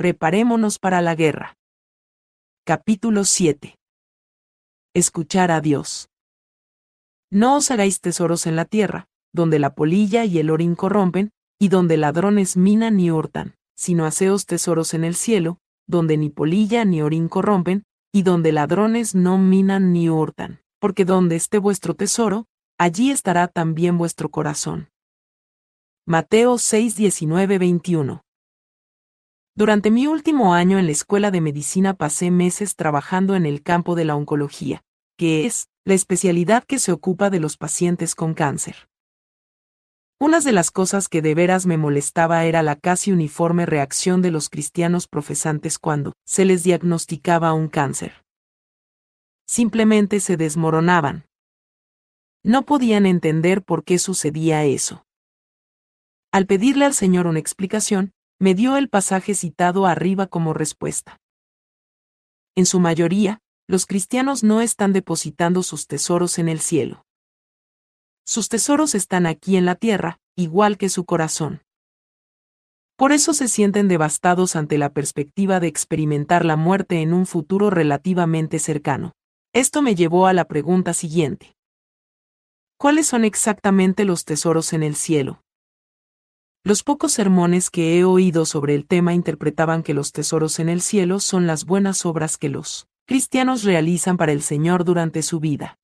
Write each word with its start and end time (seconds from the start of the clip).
preparémonos 0.00 0.78
para 0.78 1.02
la 1.02 1.14
guerra. 1.14 1.58
Capítulo 2.64 3.24
7. 3.24 3.74
Escuchar 4.94 5.50
a 5.50 5.60
Dios. 5.60 6.08
No 7.30 7.58
os 7.58 7.70
hagáis 7.70 8.00
tesoros 8.00 8.46
en 8.46 8.56
la 8.56 8.64
tierra, 8.64 9.08
donde 9.34 9.58
la 9.58 9.74
polilla 9.74 10.24
y 10.24 10.38
el 10.38 10.48
orín 10.48 10.74
corrompen, 10.74 11.32
y 11.60 11.68
donde 11.68 11.98
ladrones 11.98 12.56
minan 12.56 12.98
y 12.98 13.10
hurtan, 13.10 13.56
sino 13.76 14.06
haceos 14.06 14.46
tesoros 14.46 14.94
en 14.94 15.04
el 15.04 15.14
cielo, 15.14 15.58
donde 15.86 16.16
ni 16.16 16.30
polilla 16.30 16.86
ni 16.86 17.02
orín 17.02 17.28
corrompen, 17.28 17.82
y 18.10 18.22
donde 18.22 18.52
ladrones 18.52 19.14
no 19.14 19.36
minan 19.36 19.92
ni 19.92 20.08
hurtan, 20.08 20.62
porque 20.78 21.04
donde 21.04 21.36
esté 21.36 21.58
vuestro 21.58 21.92
tesoro, 21.92 22.46
allí 22.78 23.10
estará 23.10 23.48
también 23.48 23.98
vuestro 23.98 24.30
corazón. 24.30 24.88
Mateo 26.06 26.56
6, 26.56 26.96
19, 26.96 27.58
21. 27.58 28.22
Durante 29.60 29.90
mi 29.90 30.06
último 30.06 30.54
año 30.54 30.78
en 30.78 30.86
la 30.86 30.92
escuela 30.92 31.30
de 31.30 31.42
medicina 31.42 31.92
pasé 31.92 32.30
meses 32.30 32.76
trabajando 32.76 33.34
en 33.34 33.44
el 33.44 33.62
campo 33.62 33.94
de 33.94 34.06
la 34.06 34.16
oncología, 34.16 34.82
que 35.18 35.44
es 35.44 35.68
la 35.84 35.92
especialidad 35.92 36.64
que 36.64 36.78
se 36.78 36.92
ocupa 36.92 37.28
de 37.28 37.40
los 37.40 37.58
pacientes 37.58 38.14
con 38.14 38.32
cáncer. 38.32 38.88
Una 40.18 40.40
de 40.40 40.52
las 40.52 40.70
cosas 40.70 41.10
que 41.10 41.20
de 41.20 41.34
veras 41.34 41.66
me 41.66 41.76
molestaba 41.76 42.46
era 42.46 42.62
la 42.62 42.74
casi 42.74 43.12
uniforme 43.12 43.66
reacción 43.66 44.22
de 44.22 44.30
los 44.30 44.48
cristianos 44.48 45.06
profesantes 45.06 45.78
cuando 45.78 46.14
se 46.24 46.46
les 46.46 46.62
diagnosticaba 46.62 47.52
un 47.52 47.68
cáncer. 47.68 48.24
Simplemente 49.46 50.20
se 50.20 50.38
desmoronaban. 50.38 51.26
No 52.42 52.64
podían 52.64 53.04
entender 53.04 53.62
por 53.62 53.84
qué 53.84 53.98
sucedía 53.98 54.64
eso. 54.64 55.04
Al 56.32 56.46
pedirle 56.46 56.86
al 56.86 56.94
Señor 56.94 57.26
una 57.26 57.40
explicación, 57.40 58.14
me 58.40 58.54
dio 58.54 58.78
el 58.78 58.88
pasaje 58.88 59.34
citado 59.34 59.86
arriba 59.86 60.26
como 60.26 60.54
respuesta. 60.54 61.20
En 62.56 62.64
su 62.64 62.80
mayoría, 62.80 63.42
los 63.68 63.84
cristianos 63.84 64.42
no 64.42 64.62
están 64.62 64.94
depositando 64.94 65.62
sus 65.62 65.86
tesoros 65.86 66.38
en 66.38 66.48
el 66.48 66.58
cielo. 66.58 67.04
Sus 68.24 68.48
tesoros 68.48 68.94
están 68.94 69.26
aquí 69.26 69.56
en 69.56 69.66
la 69.66 69.74
tierra, 69.74 70.18
igual 70.36 70.78
que 70.78 70.88
su 70.88 71.04
corazón. 71.04 71.62
Por 72.96 73.12
eso 73.12 73.34
se 73.34 73.46
sienten 73.46 73.88
devastados 73.88 74.56
ante 74.56 74.78
la 74.78 74.92
perspectiva 74.92 75.60
de 75.60 75.68
experimentar 75.68 76.44
la 76.46 76.56
muerte 76.56 77.02
en 77.02 77.12
un 77.12 77.26
futuro 77.26 77.68
relativamente 77.68 78.58
cercano. 78.58 79.12
Esto 79.52 79.82
me 79.82 79.94
llevó 79.94 80.26
a 80.26 80.32
la 80.32 80.46
pregunta 80.46 80.94
siguiente. 80.94 81.56
¿Cuáles 82.78 83.06
son 83.06 83.26
exactamente 83.26 84.04
los 84.06 84.24
tesoros 84.24 84.72
en 84.72 84.82
el 84.82 84.96
cielo? 84.96 85.42
Los 86.62 86.82
pocos 86.82 87.12
sermones 87.12 87.70
que 87.70 87.98
he 87.98 88.04
oído 88.04 88.44
sobre 88.44 88.74
el 88.74 88.86
tema 88.86 89.14
interpretaban 89.14 89.82
que 89.82 89.94
los 89.94 90.12
tesoros 90.12 90.58
en 90.58 90.68
el 90.68 90.82
cielo 90.82 91.18
son 91.18 91.46
las 91.46 91.64
buenas 91.64 92.04
obras 92.04 92.36
que 92.36 92.50
los 92.50 92.86
cristianos 93.06 93.64
realizan 93.64 94.18
para 94.18 94.32
el 94.32 94.42
Señor 94.42 94.84
durante 94.84 95.22
su 95.22 95.40
vida. 95.40 95.78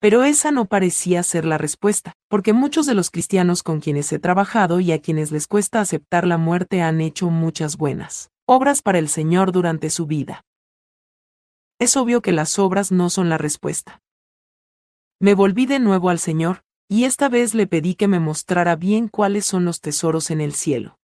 Pero 0.00 0.24
esa 0.24 0.50
no 0.50 0.64
parecía 0.64 1.22
ser 1.22 1.44
la 1.44 1.58
respuesta, 1.58 2.14
porque 2.28 2.54
muchos 2.54 2.86
de 2.86 2.94
los 2.94 3.10
cristianos 3.10 3.62
con 3.62 3.80
quienes 3.80 4.10
he 4.10 4.18
trabajado 4.18 4.80
y 4.80 4.90
a 4.92 5.02
quienes 5.02 5.30
les 5.30 5.46
cuesta 5.46 5.82
aceptar 5.82 6.26
la 6.26 6.38
muerte 6.38 6.80
han 6.80 7.02
hecho 7.02 7.28
muchas 7.28 7.76
buenas 7.76 8.30
obras 8.46 8.80
para 8.80 8.98
el 8.98 9.10
Señor 9.10 9.52
durante 9.52 9.90
su 9.90 10.06
vida. 10.06 10.44
Es 11.78 11.96
obvio 11.96 12.22
que 12.22 12.32
las 12.32 12.58
obras 12.58 12.90
no 12.90 13.10
son 13.10 13.28
la 13.28 13.36
respuesta. 13.36 14.00
Me 15.20 15.34
volví 15.34 15.66
de 15.66 15.78
nuevo 15.78 16.08
al 16.08 16.18
Señor, 16.18 16.64
y 16.92 17.04
esta 17.04 17.28
vez 17.28 17.54
le 17.54 17.68
pedí 17.68 17.94
que 17.94 18.08
me 18.08 18.18
mostrara 18.18 18.74
bien 18.74 19.06
cuáles 19.06 19.46
son 19.46 19.64
los 19.64 19.80
tesoros 19.80 20.32
en 20.32 20.40
el 20.40 20.54
cielo. 20.54 20.98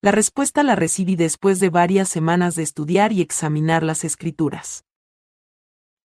La 0.00 0.12
respuesta 0.12 0.62
la 0.62 0.76
recibí 0.76 1.16
después 1.16 1.58
de 1.58 1.70
varias 1.70 2.08
semanas 2.08 2.54
de 2.54 2.62
estudiar 2.62 3.12
y 3.12 3.20
examinar 3.20 3.82
las 3.82 4.04
escrituras. 4.04 4.84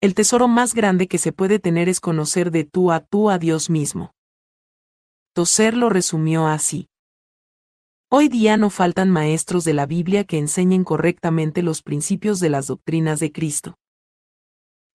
El 0.02 0.16
tesoro 0.16 0.47
más 0.47 0.73
grande 0.73 1.08
que 1.08 1.20
se 1.20 1.31
puede 1.31 1.59
tener 1.59 1.89
es 1.89 1.99
conocer 1.99 2.49
de 2.49 2.64
tú 2.64 2.92
a 2.92 3.02
tú 3.02 3.30
a 3.30 3.38
Dios 3.38 3.70
mismo. 3.70 4.15
Toser 5.33 5.77
lo 5.77 5.89
resumió 5.89 6.48
así. 6.48 6.89
Hoy 8.09 8.30
día 8.30 8.58
no 8.58 8.71
faltan 8.71 9.11
maestros 9.11 9.64
de 9.64 9.76
la 9.76 9.86
Biblia 9.86 10.23
que 10.23 10.39
enseñen 10.39 10.83
correctamente 10.83 11.61
los 11.61 11.83
principios 11.83 12.39
de 12.39 12.49
las 12.49 12.65
doctrinas 12.65 13.20
de 13.20 13.32
Cristo 13.32 13.77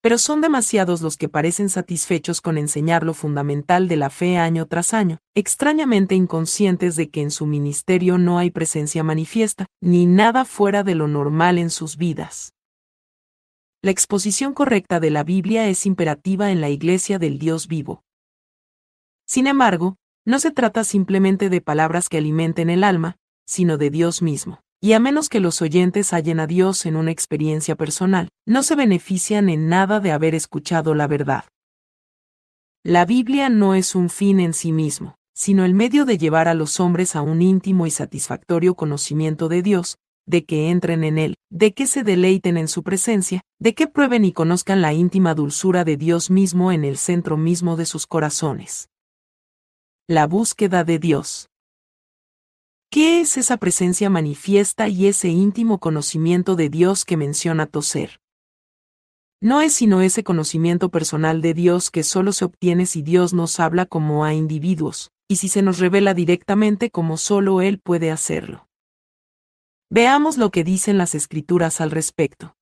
pero 0.05 0.19
son 0.19 0.43
demasiados 0.43 1.01
los 1.01 1.17
que 1.17 1.31
parecen 1.31 1.71
satisfechos 1.71 2.43
con 2.43 2.59
enseñar 2.59 3.05
lo 3.05 3.15
fundamental 3.15 3.89
de 3.89 3.97
la 3.97 4.11
fe 4.11 4.37
año 4.37 4.67
tras 4.67 4.93
año, 4.93 5.17
extrañamente 5.35 6.15
inconscientes 6.15 6.95
de 6.95 7.09
que 7.09 7.23
en 7.23 7.31
su 7.31 7.47
ministerio 7.47 8.19
no 8.19 8.37
hay 8.37 8.51
presencia 8.51 9.03
manifiesta, 9.03 9.65
ni 9.81 10.05
nada 10.05 10.45
fuera 10.45 10.83
de 10.83 10.95
lo 10.95 11.09
normal 11.09 11.57
en 11.57 11.71
sus 11.71 11.97
vidas. 11.97 12.53
La 13.81 13.93
exposición 13.93 14.53
correcta 14.53 15.01
de 15.01 15.11
la 15.11 15.25
Biblia 15.25 15.69
es 15.69 15.87
imperativa 15.87 16.51
en 16.51 16.61
la 16.61 16.69
Iglesia 16.69 17.19
del 17.19 17.39
Dios 17.39 17.67
vivo. 17.67 18.05
Sin 19.27 19.47
embargo, 19.47 19.97
no 20.27 20.39
se 20.39 20.51
trata 20.51 20.85
simplemente 20.85 21.49
de 21.49 21.63
palabras 21.63 22.11
que 22.11 22.19
alimenten 22.19 22.69
el 22.69 22.85
alma, 22.85 23.17
sino 23.47 23.79
de 23.79 23.89
Dios 23.89 24.21
mismo 24.21 24.64
y 24.85 24.93
a 24.93 25.01
menos 25.01 25.31
que 25.31 25.41
los 25.41 25.63
oyentes 25.63 26.13
hallen 26.13 26.41
a 26.41 26.47
Dios 26.47 26.85
en 26.85 26.97
una 26.97 27.11
experiencia 27.11 27.75
personal, 27.75 28.29
no 28.45 28.63
se 28.63 28.77
benefician 28.77 29.49
en 29.49 29.71
nada 29.71 29.99
de 29.99 30.13
haber 30.13 30.35
escuchado 30.35 30.95
la 30.95 31.07
verdad. 31.07 31.47
La 32.83 33.07
Biblia 33.07 33.49
no 33.49 33.75
es 33.75 33.95
un 33.95 34.11
fin 34.11 34.41
en 34.41 34.53
sí 34.53 34.73
mismo, 34.73 35.15
sino 35.35 35.65
el 35.65 35.73
medio 35.73 36.05
de 36.05 36.19
llevar 36.19 36.49
a 36.49 36.55
los 36.55 36.81
hombres 36.81 37.17
a 37.17 37.23
un 37.23 37.41
íntimo 37.41 37.87
y 37.87 37.91
satisfactorio 37.91 38.75
conocimiento 38.75 39.49
de 39.49 39.63
Dios, 39.63 39.97
de 40.27 40.45
que 40.45 40.69
entren 40.69 41.03
en 41.03 41.17
Él, 41.17 41.37
de 41.51 41.73
que 41.73 41.87
se 41.87 42.03
deleiten 42.03 42.59
en 42.59 42.69
su 42.69 42.83
presencia, 42.83 43.41
de 43.59 43.75
que 43.75 43.87
prueben 43.87 44.27
y 44.27 44.35
conozcan 44.35 44.83
la 44.83 44.93
íntima 44.93 45.35
dulzura 45.35 45.85
de 45.85 45.97
Dios 45.97 46.29
mismo 46.29 46.73
en 46.73 46.85
el 46.85 46.99
centro 46.99 47.39
mismo 47.39 47.79
de 47.79 47.87
sus 47.87 48.07
corazones. 48.07 48.91
La 50.07 50.27
búsqueda 50.27 50.85
de 50.85 50.99
Dios. 50.99 51.49
¿Qué 52.95 53.21
es 53.21 53.37
esa 53.39 53.57
presencia 53.57 54.09
manifiesta 54.09 54.87
y 54.87 55.09
ese 55.09 55.27
íntimo 55.27 55.81
conocimiento 55.81 56.55
de 56.55 56.69
Dios 56.69 57.05
que 57.05 57.17
menciona 57.17 57.67
Toser? 57.67 58.21
No 59.41 59.63
es 59.63 59.73
sino 59.73 60.01
ese 60.01 60.23
conocimiento 60.23 60.91
personal 60.91 61.43
de 61.43 61.55
Dios 61.55 61.91
que 61.91 62.05
solo 62.05 62.33
se 62.33 62.45
obtiene 62.45 62.87
si 62.87 63.03
Dios 63.03 63.35
nos 63.35 63.59
habla 63.59 63.87
como 63.87 64.25
a 64.25 64.33
individuos, 64.33 65.11
y 65.27 65.37
si 65.37 65.49
se 65.49 65.61
nos 65.61 65.81
revela 65.81 66.15
directamente 66.15 66.89
como 66.91 67.17
solo 67.17 67.63
Él 67.63 67.81
puede 67.81 68.13
hacerlo. 68.13 68.69
Veamos 69.91 70.39
lo 70.39 70.53
que 70.53 70.63
dicen 70.63 70.97
las 70.97 71.17
escrituras 71.17 71.81
al 71.81 71.91
respecto. 71.91 72.55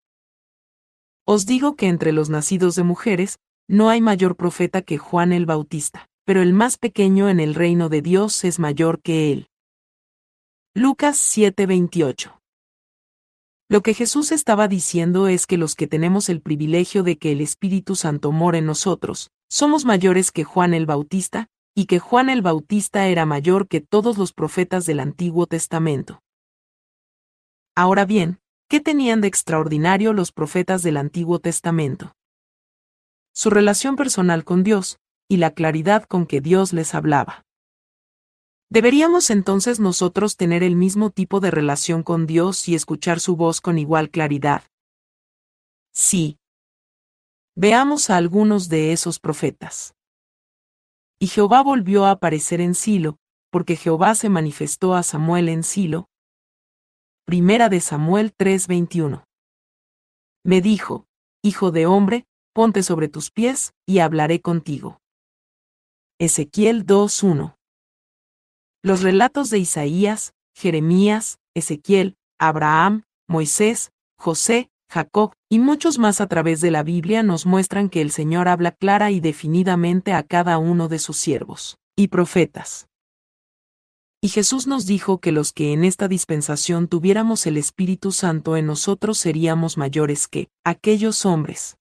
Os 1.26 1.44
digo 1.44 1.76
que 1.76 1.88
entre 1.88 2.12
los 2.12 2.31
nacidos 2.31 2.75
de 2.75 2.84
mujeres, 2.84 3.38
no 3.69 3.91
hay 3.91 4.00
mayor 4.00 4.37
profeta 4.37 4.81
que 4.81 4.97
Juan 4.97 5.34
el 5.34 5.44
Bautista, 5.44 6.09
pero 6.25 6.41
el 6.41 6.54
más 6.54 6.78
pequeño 6.78 7.28
en 7.28 7.38
el 7.38 7.54
reino 7.54 7.91
de 7.91 8.00
Dios 8.00 8.44
es 8.44 8.59
mayor 8.59 9.03
que 9.03 9.31
él. 9.31 9.49
Lucas 10.75 11.19
7:28. 11.19 12.41
Lo 13.69 13.83
que 13.83 13.93
Jesús 13.93 14.33
estaba 14.33 14.69
diciendo 14.69 15.28
es 15.28 15.47
que 15.47 15.59
los 15.59 15.75
que 15.75 15.87
tenemos 15.87 16.31
el 16.31 16.41
privilegio 16.41 17.03
de 17.03 17.19
que 17.19 17.31
el 17.33 17.43
Espíritu 17.43 17.94
Santo 17.94 18.33
more 18.33 18.56
en 18.56 18.65
nosotros, 18.65 19.31
somos 19.50 19.84
mayores 19.84 20.32
que 20.32 20.44
Juan 20.44 20.72
el 20.72 20.87
Bautista, 20.87 21.49
y 21.75 21.84
que 21.84 21.99
Juan 21.99 22.31
el 22.31 22.41
Bautista 22.41 23.06
era 23.09 23.27
mayor 23.27 23.69
que 23.69 23.82
todos 23.82 24.16
los 24.16 24.32
profetas 24.32 24.87
del 24.87 25.00
Antiguo 25.00 25.47
Testamento. 25.47 26.22
Ahora 27.77 28.06
bien, 28.06 28.41
¿qué 28.66 28.81
tenían 28.81 29.21
de 29.21 29.28
extraordinario 29.28 30.15
los 30.15 30.32
profetas 30.32 30.82
del 30.82 30.97
Antiguo 30.97 31.38
Testamento? 31.38 32.15
Su 33.34 33.50
relación 33.50 33.94
personal 33.94 34.44
con 34.44 34.62
Dios, 34.62 34.97
y 35.28 35.37
la 35.37 35.50
claridad 35.50 36.05
con 36.05 36.25
que 36.25 36.41
Dios 36.41 36.72
les 36.72 36.94
hablaba. 36.94 37.44
¿Deberíamos 38.72 39.28
entonces 39.28 39.81
nosotros 39.81 40.38
tener 40.38 40.62
el 40.62 40.77
mismo 40.77 41.10
tipo 41.10 41.41
de 41.41 41.50
relación 41.50 42.03
con 42.03 42.27
Dios 42.27 42.70
y 42.70 42.75
escuchar 42.75 43.20
su 43.20 43.37
voz 43.37 43.61
con 43.61 43.76
igual 43.76 44.08
claridad? 44.08 44.62
Sí. 45.93 46.38
Veamos 47.55 48.08
a 48.08 48.17
algunos 48.17 48.70
de 48.70 48.93
esos 48.93 49.20
profetas. 49.20 49.94
Y 51.19 51.26
Jehová 51.26 51.62
volvió 51.62 52.06
a 52.06 52.12
aparecer 52.12 52.62
en 52.62 52.75
Silo, 52.75 53.19
porque 53.50 53.76
Jehová 53.76 54.14
se 54.14 54.31
manifestó 54.31 54.94
a 54.94 55.02
Samuel 55.02 55.50
en 55.50 55.64
Silo. 55.64 56.08
Primera 57.26 57.69
de 57.69 57.82
Samuel 57.82 58.32
3:21. 58.35 59.26
Me 60.44 60.62
dijo, 60.62 61.05
Hijo 61.43 61.73
de 61.73 61.85
hombre, 61.85 62.26
ponte 62.55 62.82
sobre 62.82 63.08
tus 63.08 63.31
pies, 63.31 63.75
y 63.85 63.99
hablaré 63.99 64.41
contigo. 64.41 65.02
Ezequiel 66.19 66.87
2:1 66.87 67.58
los 68.82 69.02
relatos 69.02 69.49
de 69.50 69.58
Isaías, 69.58 70.34
Jeremías, 70.55 71.38
Ezequiel, 71.55 72.17
Abraham, 72.38 73.05
Moisés, 73.29 73.93
José, 74.19 74.70
Jacob 74.90 75.34
y 75.49 75.58
muchos 75.58 75.99
más 75.99 76.20
a 76.20 76.26
través 76.26 76.61
de 76.61 76.70
la 76.70 76.82
Biblia 76.82 77.23
nos 77.23 77.46
muestran 77.46 77.88
que 77.88 78.02
el 78.02 78.11
Señor 78.11 78.49
habla 78.49 78.73
clara 78.73 79.11
y 79.11 79.20
definidamente 79.20 80.12
a 80.12 80.23
cada 80.23 80.58
uno 80.58 80.88
de 80.88 80.99
sus 80.99 81.17
siervos 81.17 81.79
y 81.96 82.08
profetas. 82.08 82.88
Y 84.20 84.29
Jesús 84.29 84.67
nos 84.67 84.87
dijo 84.87 85.19
que 85.19 85.32
los 85.32 85.52
que 85.52 85.73
en 85.73 85.84
esta 85.84 86.08
dispensación 86.08 86.88
tuviéramos 86.88 87.46
el 87.46 87.56
Espíritu 87.56 88.12
Santo 88.12 88.56
en 88.56 88.67
nosotros 88.67 89.19
seríamos 89.19 89.79
mayores 89.79 90.29
que 90.29 90.49
aquellos 90.64 91.25
hombres. 91.25 91.76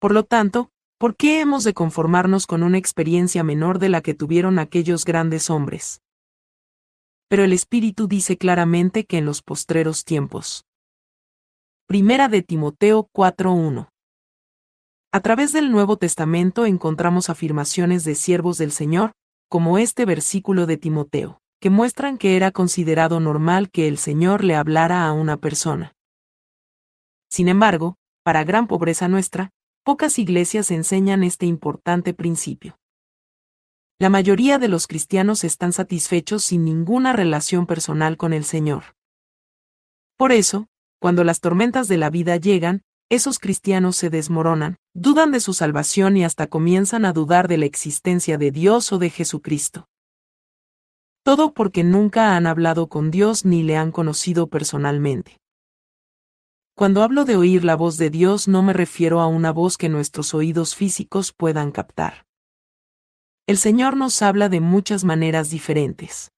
Por 0.00 0.12
lo 0.12 0.24
tanto, 0.24 0.70
¿por 1.02 1.16
qué 1.16 1.40
hemos 1.40 1.64
de 1.64 1.74
conformarnos 1.74 2.46
con 2.46 2.62
una 2.62 2.78
experiencia 2.78 3.42
menor 3.42 3.80
de 3.80 3.88
la 3.88 4.02
que 4.02 4.14
tuvieron 4.14 4.60
aquellos 4.60 5.04
grandes 5.04 5.50
hombres? 5.50 6.00
Pero 7.26 7.42
el 7.42 7.52
Espíritu 7.52 8.06
dice 8.06 8.38
claramente 8.38 9.04
que 9.04 9.18
en 9.18 9.24
los 9.24 9.42
postreros 9.42 10.04
tiempos. 10.04 10.64
Primera 11.88 12.28
de 12.28 12.42
Timoteo 12.42 13.10
4.1. 13.12 13.88
A 15.10 15.20
través 15.20 15.52
del 15.52 15.72
Nuevo 15.72 15.96
Testamento 15.96 16.66
encontramos 16.66 17.30
afirmaciones 17.30 18.04
de 18.04 18.14
siervos 18.14 18.56
del 18.58 18.70
Señor, 18.70 19.10
como 19.48 19.78
este 19.78 20.04
versículo 20.04 20.66
de 20.66 20.76
Timoteo, 20.76 21.40
que 21.60 21.68
muestran 21.68 22.16
que 22.16 22.36
era 22.36 22.52
considerado 22.52 23.18
normal 23.18 23.72
que 23.72 23.88
el 23.88 23.98
Señor 23.98 24.44
le 24.44 24.54
hablara 24.54 25.04
a 25.04 25.12
una 25.12 25.36
persona. 25.36 25.96
Sin 27.28 27.48
embargo, 27.48 27.96
para 28.22 28.44
gran 28.44 28.68
pobreza 28.68 29.08
nuestra, 29.08 29.50
pocas 29.84 30.18
iglesias 30.18 30.70
enseñan 30.70 31.24
este 31.24 31.46
importante 31.46 32.14
principio. 32.14 32.78
La 33.98 34.10
mayoría 34.10 34.58
de 34.58 34.68
los 34.68 34.86
cristianos 34.86 35.44
están 35.44 35.72
satisfechos 35.72 36.44
sin 36.44 36.64
ninguna 36.64 37.12
relación 37.12 37.66
personal 37.66 38.16
con 38.16 38.32
el 38.32 38.44
Señor. 38.44 38.96
Por 40.16 40.32
eso, 40.32 40.68
cuando 41.00 41.24
las 41.24 41.40
tormentas 41.40 41.88
de 41.88 41.98
la 41.98 42.10
vida 42.10 42.36
llegan, 42.36 42.82
esos 43.10 43.38
cristianos 43.38 43.96
se 43.96 44.08
desmoronan, 44.08 44.78
dudan 44.94 45.32
de 45.32 45.40
su 45.40 45.52
salvación 45.52 46.16
y 46.16 46.24
hasta 46.24 46.46
comienzan 46.46 47.04
a 47.04 47.12
dudar 47.12 47.48
de 47.48 47.58
la 47.58 47.66
existencia 47.66 48.38
de 48.38 48.50
Dios 48.50 48.92
o 48.92 48.98
de 48.98 49.10
Jesucristo. 49.10 49.88
Todo 51.24 51.52
porque 51.52 51.84
nunca 51.84 52.36
han 52.36 52.46
hablado 52.46 52.88
con 52.88 53.10
Dios 53.10 53.44
ni 53.44 53.62
le 53.62 53.76
han 53.76 53.92
conocido 53.92 54.46
personalmente. 54.46 55.41
Cuando 56.82 57.04
hablo 57.04 57.24
de 57.24 57.36
oír 57.36 57.62
la 57.62 57.76
voz 57.76 57.96
de 57.96 58.10
Dios 58.10 58.48
no 58.48 58.60
me 58.64 58.72
refiero 58.72 59.20
a 59.20 59.28
una 59.28 59.52
voz 59.52 59.78
que 59.78 59.88
nuestros 59.88 60.34
oídos 60.34 60.74
físicos 60.74 61.32
puedan 61.32 61.70
captar. 61.70 62.26
El 63.46 63.56
Señor 63.56 63.96
nos 63.96 64.20
habla 64.20 64.48
de 64.48 64.58
muchas 64.58 65.04
maneras 65.04 65.48
diferentes. 65.48 66.32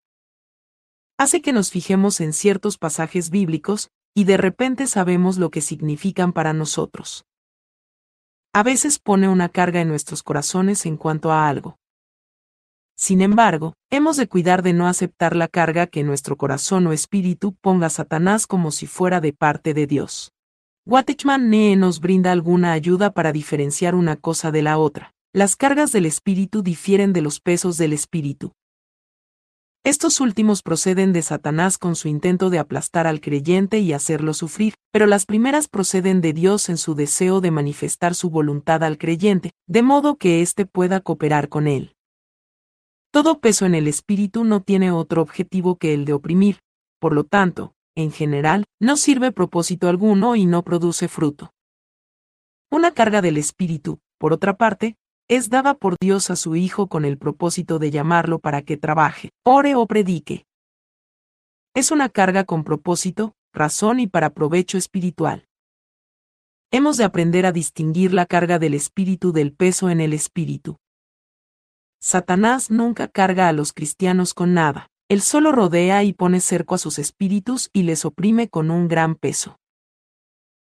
Hace 1.16 1.40
que 1.40 1.54
nos 1.54 1.70
fijemos 1.70 2.20
en 2.20 2.34
ciertos 2.34 2.76
pasajes 2.76 3.30
bíblicos, 3.30 3.88
y 4.14 4.24
de 4.24 4.36
repente 4.36 4.86
sabemos 4.86 5.38
lo 5.38 5.50
que 5.50 5.62
significan 5.62 6.34
para 6.34 6.52
nosotros. 6.52 7.24
A 8.52 8.62
veces 8.62 8.98
pone 8.98 9.30
una 9.30 9.48
carga 9.48 9.80
en 9.80 9.88
nuestros 9.88 10.22
corazones 10.22 10.84
en 10.84 10.98
cuanto 10.98 11.32
a 11.32 11.48
algo. 11.48 11.78
Sin 12.98 13.22
embargo, 13.22 13.72
hemos 13.90 14.18
de 14.18 14.28
cuidar 14.28 14.62
de 14.62 14.74
no 14.74 14.88
aceptar 14.88 15.34
la 15.36 15.48
carga 15.48 15.86
que 15.86 16.04
nuestro 16.04 16.36
corazón 16.36 16.86
o 16.86 16.92
espíritu 16.92 17.54
ponga 17.54 17.86
a 17.86 17.90
Satanás 17.90 18.46
como 18.46 18.72
si 18.72 18.86
fuera 18.86 19.22
de 19.22 19.32
parte 19.32 19.72
de 19.72 19.86
Dios. 19.86 20.33
Watchman 20.86 21.48
Nee 21.48 21.76
nos 21.76 21.98
brinda 21.98 22.30
alguna 22.30 22.72
ayuda 22.72 23.10
para 23.10 23.32
diferenciar 23.32 23.94
una 23.94 24.16
cosa 24.16 24.50
de 24.50 24.60
la 24.60 24.76
otra. 24.76 25.14
Las 25.32 25.56
cargas 25.56 25.92
del 25.92 26.04
espíritu 26.04 26.62
difieren 26.62 27.14
de 27.14 27.22
los 27.22 27.40
pesos 27.40 27.78
del 27.78 27.94
espíritu. 27.94 28.52
Estos 29.82 30.20
últimos 30.20 30.60
proceden 30.60 31.14
de 31.14 31.22
Satanás 31.22 31.78
con 31.78 31.96
su 31.96 32.08
intento 32.08 32.50
de 32.50 32.58
aplastar 32.58 33.06
al 33.06 33.22
creyente 33.22 33.78
y 33.78 33.94
hacerlo 33.94 34.34
sufrir, 34.34 34.74
pero 34.92 35.06
las 35.06 35.24
primeras 35.24 35.68
proceden 35.68 36.20
de 36.20 36.34
Dios 36.34 36.68
en 36.68 36.76
su 36.76 36.94
deseo 36.94 37.40
de 37.40 37.50
manifestar 37.50 38.14
su 38.14 38.28
voluntad 38.28 38.84
al 38.84 38.98
creyente, 38.98 39.52
de 39.66 39.82
modo 39.82 40.16
que 40.16 40.42
éste 40.42 40.66
pueda 40.66 41.00
cooperar 41.00 41.48
con 41.48 41.66
él. 41.66 41.94
Todo 43.10 43.40
peso 43.40 43.64
en 43.64 43.74
el 43.74 43.88
espíritu 43.88 44.44
no 44.44 44.60
tiene 44.60 44.90
otro 44.90 45.22
objetivo 45.22 45.76
que 45.76 45.94
el 45.94 46.04
de 46.04 46.12
oprimir, 46.12 46.58
por 46.98 47.14
lo 47.14 47.24
tanto, 47.24 47.74
en 47.94 48.12
general, 48.12 48.64
no 48.80 48.96
sirve 48.96 49.32
propósito 49.32 49.88
alguno 49.88 50.36
y 50.36 50.46
no 50.46 50.62
produce 50.62 51.08
fruto. 51.08 51.52
Una 52.70 52.92
carga 52.92 53.22
del 53.22 53.36
espíritu, 53.36 54.00
por 54.18 54.32
otra 54.32 54.56
parte, 54.56 54.96
es 55.28 55.48
dada 55.48 55.74
por 55.74 55.96
Dios 56.00 56.30
a 56.30 56.36
su 56.36 56.56
Hijo 56.56 56.88
con 56.88 57.04
el 57.04 57.18
propósito 57.18 57.78
de 57.78 57.90
llamarlo 57.90 58.38
para 58.38 58.62
que 58.62 58.76
trabaje, 58.76 59.30
ore 59.44 59.74
o 59.74 59.86
predique. 59.86 60.44
Es 61.74 61.90
una 61.90 62.08
carga 62.08 62.44
con 62.44 62.62
propósito, 62.62 63.34
razón 63.52 64.00
y 64.00 64.06
para 64.06 64.30
provecho 64.30 64.76
espiritual. 64.76 65.46
Hemos 66.70 66.96
de 66.96 67.04
aprender 67.04 67.46
a 67.46 67.52
distinguir 67.52 68.12
la 68.12 68.26
carga 68.26 68.58
del 68.58 68.74
espíritu 68.74 69.32
del 69.32 69.52
peso 69.52 69.88
en 69.88 70.00
el 70.00 70.12
espíritu. 70.12 70.76
Satanás 72.00 72.70
nunca 72.70 73.08
carga 73.08 73.48
a 73.48 73.52
los 73.52 73.72
cristianos 73.72 74.34
con 74.34 74.52
nada, 74.52 74.90
él 75.14 75.22
solo 75.22 75.52
rodea 75.52 76.02
y 76.02 76.12
pone 76.12 76.40
cerco 76.40 76.74
a 76.74 76.78
sus 76.78 76.98
espíritus 76.98 77.70
y 77.72 77.84
les 77.84 78.04
oprime 78.04 78.48
con 78.48 78.72
un 78.72 78.88
gran 78.88 79.14
peso. 79.14 79.60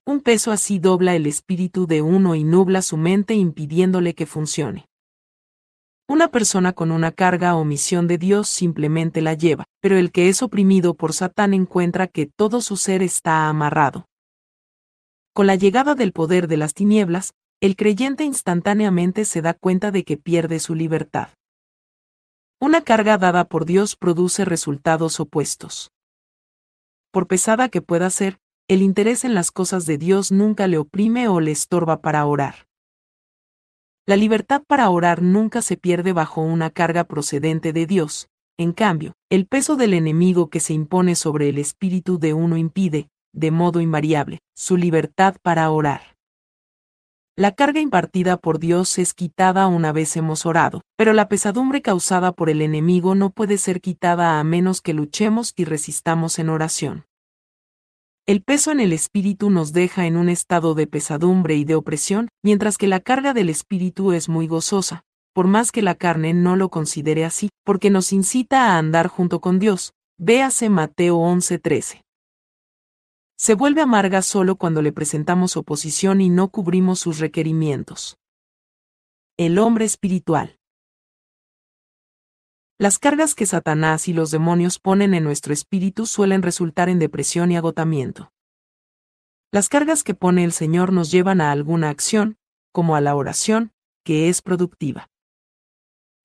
Un 0.05 0.21
peso 0.21 0.51
así 0.51 0.77
dobla 0.77 1.15
el 1.15 1.25
espíritu 1.25 1.87
de 1.87 2.03
uno 2.03 2.35
y 2.35 2.43
nubla 2.43 2.83
su 2.83 2.95
mente 2.95 3.33
impidiéndole 3.33 4.13
que 4.13 4.27
funcione. 4.27 4.87
Una 6.07 6.27
persona 6.27 6.73
con 6.73 6.91
una 6.91 7.11
carga 7.11 7.55
o 7.55 7.65
misión 7.65 8.07
de 8.07 8.19
Dios 8.19 8.47
simplemente 8.47 9.23
la 9.23 9.33
lleva, 9.33 9.65
pero 9.81 9.97
el 9.97 10.11
que 10.11 10.29
es 10.29 10.43
oprimido 10.43 10.93
por 10.93 11.13
Satán 11.13 11.55
encuentra 11.55 12.05
que 12.05 12.27
todo 12.27 12.61
su 12.61 12.77
ser 12.77 13.01
está 13.01 13.49
amarrado. 13.49 14.05
Con 15.33 15.47
la 15.47 15.55
llegada 15.55 15.95
del 15.95 16.11
poder 16.11 16.47
de 16.47 16.57
las 16.57 16.75
tinieblas, 16.75 17.33
el 17.61 17.75
creyente 17.75 18.23
instantáneamente 18.23 19.25
se 19.25 19.41
da 19.41 19.55
cuenta 19.55 19.89
de 19.89 20.03
que 20.03 20.17
pierde 20.17 20.59
su 20.59 20.75
libertad. 20.75 21.29
Una 22.65 22.81
carga 22.81 23.19
dada 23.19 23.45
por 23.45 23.67
Dios 23.67 23.95
produce 23.95 24.43
resultados 24.43 25.19
opuestos. 25.19 25.91
Por 27.11 27.27
pesada 27.27 27.69
que 27.69 27.83
pueda 27.83 28.09
ser, 28.09 28.39
el 28.67 28.81
interés 28.81 29.23
en 29.23 29.35
las 29.35 29.51
cosas 29.51 29.85
de 29.85 29.99
Dios 29.99 30.31
nunca 30.31 30.65
le 30.65 30.79
oprime 30.79 31.27
o 31.27 31.39
le 31.39 31.51
estorba 31.51 32.01
para 32.01 32.25
orar. 32.25 32.65
La 34.07 34.15
libertad 34.15 34.63
para 34.65 34.89
orar 34.89 35.21
nunca 35.21 35.61
se 35.61 35.77
pierde 35.77 36.11
bajo 36.11 36.41
una 36.41 36.71
carga 36.71 37.03
procedente 37.03 37.71
de 37.71 37.85
Dios, 37.85 38.29
en 38.57 38.71
cambio, 38.71 39.13
el 39.29 39.45
peso 39.45 39.75
del 39.75 39.93
enemigo 39.93 40.49
que 40.49 40.59
se 40.59 40.73
impone 40.73 41.13
sobre 41.13 41.49
el 41.49 41.59
espíritu 41.59 42.17
de 42.17 42.33
uno 42.33 42.57
impide, 42.57 43.09
de 43.31 43.51
modo 43.51 43.79
invariable, 43.79 44.39
su 44.55 44.75
libertad 44.75 45.35
para 45.43 45.69
orar. 45.69 46.14
La 47.37 47.51
carga 47.51 47.81
impartida 47.81 48.37
por 48.37 48.59
Dios 48.59 48.97
es 48.97 49.13
quitada 49.13 49.67
una 49.67 49.91
vez 49.91 50.15
hemos 50.15 50.45
orado, 50.45 50.83
pero 50.95 51.11
la 51.11 51.27
pesadumbre 51.27 51.81
causada 51.81 52.31
por 52.31 52.49
el 52.49 52.61
enemigo 52.61 53.13
no 53.13 53.29
puede 53.29 53.57
ser 53.57 53.81
quitada 53.81 54.39
a 54.39 54.43
menos 54.45 54.79
que 54.79 54.93
luchemos 54.93 55.51
y 55.57 55.65
resistamos 55.65 56.39
en 56.39 56.47
oración. 56.47 57.03
El 58.25 58.41
peso 58.41 58.71
en 58.71 58.79
el 58.79 58.93
espíritu 58.93 59.49
nos 59.49 59.73
deja 59.73 60.05
en 60.05 60.15
un 60.15 60.29
estado 60.29 60.75
de 60.75 60.87
pesadumbre 60.87 61.57
y 61.57 61.65
de 61.65 61.75
opresión, 61.75 62.29
mientras 62.41 62.77
que 62.77 62.87
la 62.87 63.01
carga 63.01 63.33
del 63.33 63.49
espíritu 63.49 64.13
es 64.13 64.29
muy 64.29 64.47
gozosa, 64.47 65.03
por 65.33 65.45
más 65.45 65.73
que 65.73 65.81
la 65.81 65.95
carne 65.95 66.33
no 66.33 66.55
lo 66.55 66.69
considere 66.69 67.25
así, 67.25 67.49
porque 67.65 67.89
nos 67.89 68.13
incita 68.13 68.69
a 68.69 68.77
andar 68.77 69.09
junto 69.09 69.41
con 69.41 69.59
Dios. 69.59 69.91
Véase 70.17 70.69
Mateo 70.69 71.17
11:13. 71.17 72.04
Se 73.37 73.53
vuelve 73.53 73.81
amarga 73.81 74.21
solo 74.21 74.55
cuando 74.55 74.81
le 74.81 74.93
presentamos 74.93 75.57
oposición 75.57 76.21
y 76.21 76.29
no 76.29 76.49
cubrimos 76.49 76.99
sus 76.99 77.19
requerimientos. 77.19 78.17
El 79.37 79.59
hombre 79.59 79.83
espiritual. 79.83 80.57
Las 82.77 82.97
cargas 82.97 83.35
que 83.35 83.45
Satanás 83.45 84.07
y 84.07 84.13
los 84.13 84.31
demonios 84.31 84.79
ponen 84.79 85.13
en 85.13 85.25
nuestro 85.25 85.53
espíritu 85.53 86.05
suelen 86.05 86.41
resultar 86.41 86.87
en 86.87 86.99
depresión 86.99 87.51
y 87.51 87.57
agotamiento. 87.57 88.31
Las 89.51 89.67
cargas 89.67 90.03
que 90.03 90.13
pone 90.13 90.43
el 90.43 90.53
Señor 90.53 90.93
nos 90.93 91.11
llevan 91.11 91.41
a 91.41 91.51
alguna 91.51 91.89
acción, 91.89 92.37
como 92.71 92.95
a 92.95 93.01
la 93.01 93.15
oración, 93.15 93.73
que 94.05 94.29
es 94.29 94.41
productiva. 94.41 95.09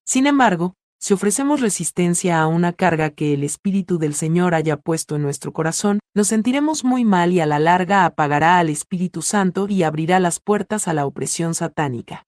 Sin 0.05 0.27
embargo, 0.27 0.77
si 1.01 1.15
ofrecemos 1.15 1.61
resistencia 1.63 2.43
a 2.43 2.47
una 2.47 2.75
carga 2.75 3.09
que 3.09 3.33
el 3.33 3.43
Espíritu 3.43 3.99
del 3.99 4.15
Señor 4.15 4.55
haya 4.55 4.77
puesto 4.77 5.17
en 5.17 5.23
nuestro 5.23 5.51
corazón, 5.53 5.99
nos 6.15 6.29
sentiremos 6.29 6.85
muy 6.85 7.07
mal 7.07 7.33
y 7.33 7.41
a 7.41 7.47
la 7.47 7.59
larga 7.59 8.05
apagará 8.05 8.59
al 8.59 8.69
Espíritu 8.69 9.23
Santo 9.23 9.67
y 9.67 9.83
abrirá 9.83 10.21
las 10.21 10.41
puertas 10.41 10.89
a 10.89 10.93
la 10.93 11.07
opresión 11.07 11.55
satánica. 11.55 12.27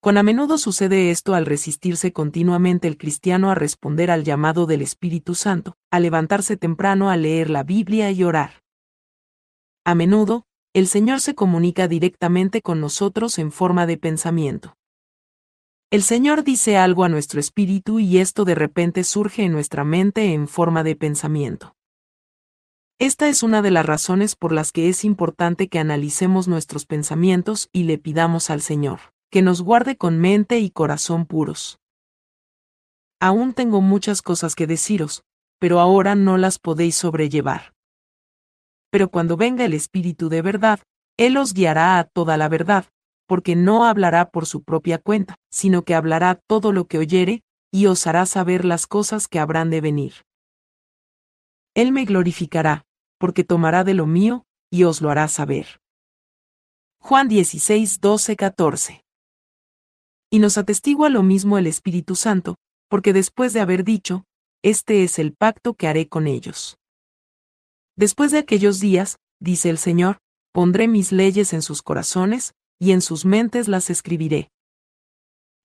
Con 0.00 0.18
a 0.18 0.24
menudo 0.24 0.58
sucede 0.58 1.12
esto 1.12 1.34
al 1.34 1.46
resistirse 1.46 2.12
continuamente 2.12 2.88
el 2.88 2.98
cristiano 2.98 3.52
a 3.52 3.54
responder 3.54 4.10
al 4.10 4.24
llamado 4.24 4.66
del 4.66 4.82
Espíritu 4.82 5.36
Santo, 5.36 5.76
a 5.92 6.00
levantarse 6.00 6.56
temprano 6.56 7.08
a 7.08 7.16
leer 7.16 7.50
la 7.50 7.62
Biblia 7.62 8.10
y 8.10 8.24
orar. 8.24 8.64
A 9.84 9.94
menudo, 9.94 10.44
el 10.74 10.88
Señor 10.88 11.20
se 11.20 11.36
comunica 11.36 11.86
directamente 11.86 12.62
con 12.62 12.80
nosotros 12.80 13.38
en 13.38 13.52
forma 13.52 13.86
de 13.86 13.96
pensamiento. 13.96 14.76
El 15.94 16.02
Señor 16.02 16.42
dice 16.42 16.76
algo 16.76 17.04
a 17.04 17.08
nuestro 17.08 17.38
espíritu 17.38 18.00
y 18.00 18.18
esto 18.18 18.44
de 18.44 18.56
repente 18.56 19.04
surge 19.04 19.44
en 19.44 19.52
nuestra 19.52 19.84
mente 19.84 20.32
en 20.32 20.48
forma 20.48 20.82
de 20.82 20.96
pensamiento. 20.96 21.76
Esta 22.98 23.28
es 23.28 23.44
una 23.44 23.62
de 23.62 23.70
las 23.70 23.86
razones 23.86 24.34
por 24.34 24.50
las 24.50 24.72
que 24.72 24.88
es 24.88 25.04
importante 25.04 25.68
que 25.68 25.78
analicemos 25.78 26.48
nuestros 26.48 26.84
pensamientos 26.84 27.68
y 27.70 27.84
le 27.84 27.98
pidamos 27.98 28.50
al 28.50 28.60
Señor 28.60 28.98
que 29.30 29.40
nos 29.40 29.62
guarde 29.62 29.96
con 29.96 30.18
mente 30.18 30.58
y 30.58 30.70
corazón 30.70 31.26
puros. 31.26 31.78
Aún 33.20 33.54
tengo 33.54 33.80
muchas 33.80 34.20
cosas 34.20 34.56
que 34.56 34.66
deciros, 34.66 35.22
pero 35.60 35.78
ahora 35.78 36.16
no 36.16 36.38
las 36.38 36.58
podéis 36.58 36.96
sobrellevar. 36.96 37.72
Pero 38.90 39.10
cuando 39.10 39.36
venga 39.36 39.64
el 39.64 39.74
Espíritu 39.74 40.28
de 40.28 40.42
verdad, 40.42 40.80
Él 41.16 41.36
os 41.36 41.54
guiará 41.54 42.00
a 42.00 42.04
toda 42.04 42.36
la 42.36 42.48
verdad, 42.48 42.86
porque 43.26 43.56
no 43.56 43.84
hablará 43.84 44.30
por 44.30 44.46
su 44.46 44.62
propia 44.62 44.98
cuenta, 44.98 45.36
sino 45.50 45.84
que 45.84 45.94
hablará 45.94 46.40
todo 46.46 46.72
lo 46.72 46.86
que 46.86 46.98
oyere, 46.98 47.42
y 47.72 47.86
os 47.86 48.06
hará 48.06 48.26
saber 48.26 48.64
las 48.64 48.86
cosas 48.86 49.28
que 49.28 49.38
habrán 49.38 49.70
de 49.70 49.80
venir. 49.80 50.12
Él 51.74 51.90
me 51.92 52.04
glorificará, 52.04 52.84
porque 53.18 53.42
tomará 53.42 53.82
de 53.84 53.94
lo 53.94 54.06
mío, 54.06 54.44
y 54.70 54.84
os 54.84 55.00
lo 55.00 55.10
hará 55.10 55.26
saber. 55.28 55.80
Juan 57.00 57.28
16, 57.28 58.00
12, 58.00 58.36
14. 58.36 59.04
Y 60.30 60.38
nos 60.38 60.56
atestigua 60.56 61.08
lo 61.10 61.22
mismo 61.22 61.58
el 61.58 61.66
Espíritu 61.66 62.16
Santo, 62.16 62.56
porque 62.88 63.12
después 63.12 63.52
de 63.52 63.60
haber 63.60 63.84
dicho, 63.84 64.24
Este 64.62 65.04
es 65.04 65.18
el 65.18 65.34
pacto 65.34 65.74
que 65.74 65.88
haré 65.88 66.08
con 66.08 66.26
ellos. 66.26 66.78
Después 67.96 68.30
de 68.30 68.38
aquellos 68.38 68.80
días, 68.80 69.18
dice 69.38 69.68
el 69.68 69.78
Señor, 69.78 70.18
pondré 70.52 70.88
mis 70.88 71.12
leyes 71.12 71.52
en 71.52 71.60
sus 71.60 71.82
corazones, 71.82 72.54
y 72.84 72.92
en 72.92 73.00
sus 73.00 73.24
mentes 73.24 73.66
las 73.66 73.88
escribiré. 73.88 74.50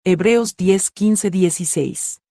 Hebreos 0.06 0.56
10, 0.56 0.90
15, 0.90 1.30
16. 1.30 2.22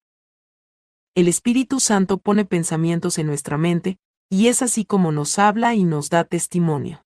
El 1.15 1.29
Espíritu 1.29 1.79
Santo 1.79 2.17
pone 2.17 2.47
pensamientos 2.47 3.19
en 3.19 3.27
nuestra 3.27 3.59
mente, 3.59 3.99
y 4.31 4.47
es 4.47 4.63
así 4.63 4.87
como 4.87 5.13
nos 5.13 5.39
habla 5.39 5.75
y 5.75 5.85
nos 5.85 6.09
da 6.09 6.25
testimonio. 6.25 7.05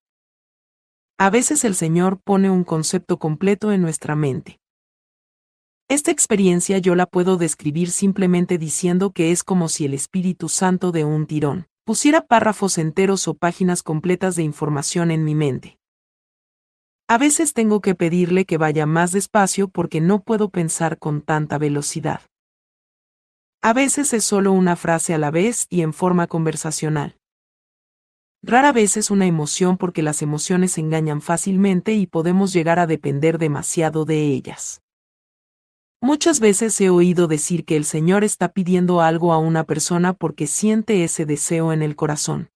A 1.19 1.29
veces 1.29 1.65
el 1.65 1.75
Señor 1.75 2.21
pone 2.23 2.51
un 2.51 2.63
concepto 2.63 3.19
completo 3.19 3.73
en 3.73 3.83
nuestra 3.83 4.15
mente. 4.15 4.61
Esta 5.89 6.13
experiencia 6.13 6.79
yo 6.79 6.95
la 6.95 7.07
puedo 7.07 7.37
describir 7.37 7.91
simplemente 7.91 8.59
diciendo 8.59 9.11
que 9.11 9.33
es 9.33 9.43
como 9.43 9.69
si 9.69 9.87
el 9.87 9.95
Espíritu 9.95 10.49
Santo 10.49 10.93
de 10.93 11.05
un 11.05 11.27
tirón 11.27 11.67
pusiera 11.85 12.25
párrafos 12.25 12.79
enteros 12.79 13.27
o 13.27 13.35
páginas 13.35 13.83
completas 13.83 14.37
de 14.37 14.45
información 14.45 15.11
en 15.11 15.25
mi 15.25 15.35
mente. 15.35 15.81
A 17.13 17.19
veces 17.19 17.53
tengo 17.53 17.83
que 17.83 17.95
pedirle 17.95 18.47
que 18.47 18.57
vaya 18.57 18.87
más 18.87 19.13
despacio 19.13 19.69
porque 19.69 20.01
no 20.01 20.23
puedo 20.23 20.49
pensar 20.49 20.99
con 20.99 21.21
tanta 21.21 21.59
velocidad. 21.59 22.23
A 23.61 23.75
veces 23.75 24.15
es 24.15 24.25
solo 24.25 24.51
una 24.53 24.77
frase 24.77 25.13
a 25.13 25.19
la 25.19 25.31
vez 25.31 25.67
y 25.69 25.83
en 25.83 25.93
forma 25.93 26.27
conversacional. 26.27 27.19
Rara 28.43 28.73
vez 28.73 28.97
es 28.97 29.11
una 29.11 29.27
emoción 29.27 29.77
porque 29.77 30.01
las 30.01 30.23
emociones 30.23 30.79
engañan 30.79 31.21
fácilmente 31.21 31.93
y 31.93 32.07
podemos 32.07 32.55
llegar 32.55 32.79
a 32.79 32.87
depender 32.87 33.37
demasiado 33.37 34.07
de 34.07 34.29
ellas. 34.29 34.81
Muchas 36.01 36.41
veces 36.41 36.81
he 36.81 36.89
oído 36.89 37.29
decir 37.29 37.67
que 37.67 37.77
el 37.77 37.85
Señor 37.85 38.25
está 38.25 38.55
pidiendo 38.55 39.03
algo 39.03 39.35
a 39.35 39.39
una 39.39 39.65
persona 39.65 40.15
porque 40.15 40.47
siente 40.47 41.05
ese 41.05 41.27
deseo 41.27 41.75
en 41.75 41.83
el 41.83 41.95
corazón. 41.95 42.52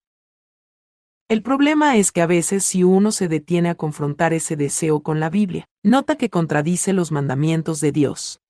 El 1.28 1.42
problema 1.42 1.96
es 1.96 2.12
que 2.12 2.22
a 2.22 2.26
veces 2.26 2.64
si 2.64 2.84
uno 2.84 3.10
se 3.10 3.26
detiene 3.26 3.68
a 3.68 3.74
confrontar 3.74 4.32
ese 4.32 4.54
deseo 4.54 5.00
con 5.00 5.18
la 5.18 5.28
Biblia, 5.28 5.66
nota 5.82 6.14
que 6.14 6.30
contradice 6.30 6.92
los 6.92 7.10
mandamientos 7.10 7.80
de 7.80 7.90
Dios. 7.90 8.40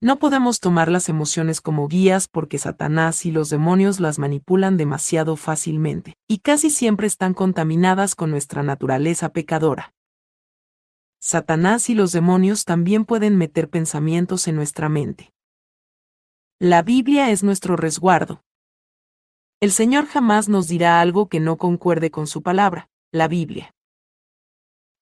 No 0.00 0.18
podemos 0.18 0.60
tomar 0.60 0.90
las 0.90 1.10
emociones 1.10 1.60
como 1.60 1.86
guías 1.86 2.26
porque 2.26 2.56
Satanás 2.56 3.26
y 3.26 3.32
los 3.32 3.50
demonios 3.50 4.00
las 4.00 4.18
manipulan 4.18 4.78
demasiado 4.78 5.36
fácilmente, 5.36 6.14
y 6.26 6.38
casi 6.38 6.70
siempre 6.70 7.06
están 7.06 7.34
contaminadas 7.34 8.14
con 8.14 8.30
nuestra 8.30 8.62
naturaleza 8.62 9.30
pecadora. 9.34 9.92
Satanás 11.20 11.90
y 11.90 11.94
los 11.94 12.12
demonios 12.12 12.64
también 12.64 13.04
pueden 13.04 13.36
meter 13.36 13.68
pensamientos 13.68 14.48
en 14.48 14.56
nuestra 14.56 14.88
mente. 14.88 15.34
La 16.60 16.82
Biblia 16.82 17.30
es 17.30 17.42
nuestro 17.42 17.76
resguardo. 17.76 18.42
El 19.60 19.72
Señor 19.72 20.06
jamás 20.06 20.48
nos 20.48 20.68
dirá 20.68 21.00
algo 21.00 21.28
que 21.28 21.40
no 21.40 21.56
concuerde 21.56 22.12
con 22.12 22.28
su 22.28 22.42
palabra, 22.42 22.88
la 23.10 23.26
Biblia. 23.26 23.74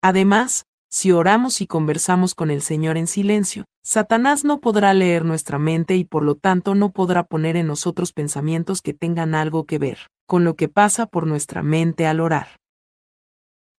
Además, 0.02 0.64
si 0.88 1.12
oramos 1.12 1.60
y 1.60 1.66
conversamos 1.66 2.34
con 2.34 2.50
el 2.50 2.62
Señor 2.62 2.96
en 2.96 3.06
silencio, 3.06 3.66
Satanás 3.84 4.44
no 4.44 4.60
podrá 4.60 4.94
leer 4.94 5.26
nuestra 5.26 5.58
mente 5.58 5.96
y 5.96 6.04
por 6.04 6.22
lo 6.22 6.36
tanto 6.36 6.74
no 6.74 6.90
podrá 6.90 7.24
poner 7.24 7.56
en 7.56 7.66
nosotros 7.66 8.14
pensamientos 8.14 8.80
que 8.80 8.94
tengan 8.94 9.34
algo 9.34 9.66
que 9.66 9.78
ver 9.78 9.98
con 10.26 10.42
lo 10.42 10.56
que 10.56 10.68
pasa 10.68 11.06
por 11.06 11.26
nuestra 11.26 11.62
mente 11.62 12.06
al 12.06 12.20
orar. 12.20 12.58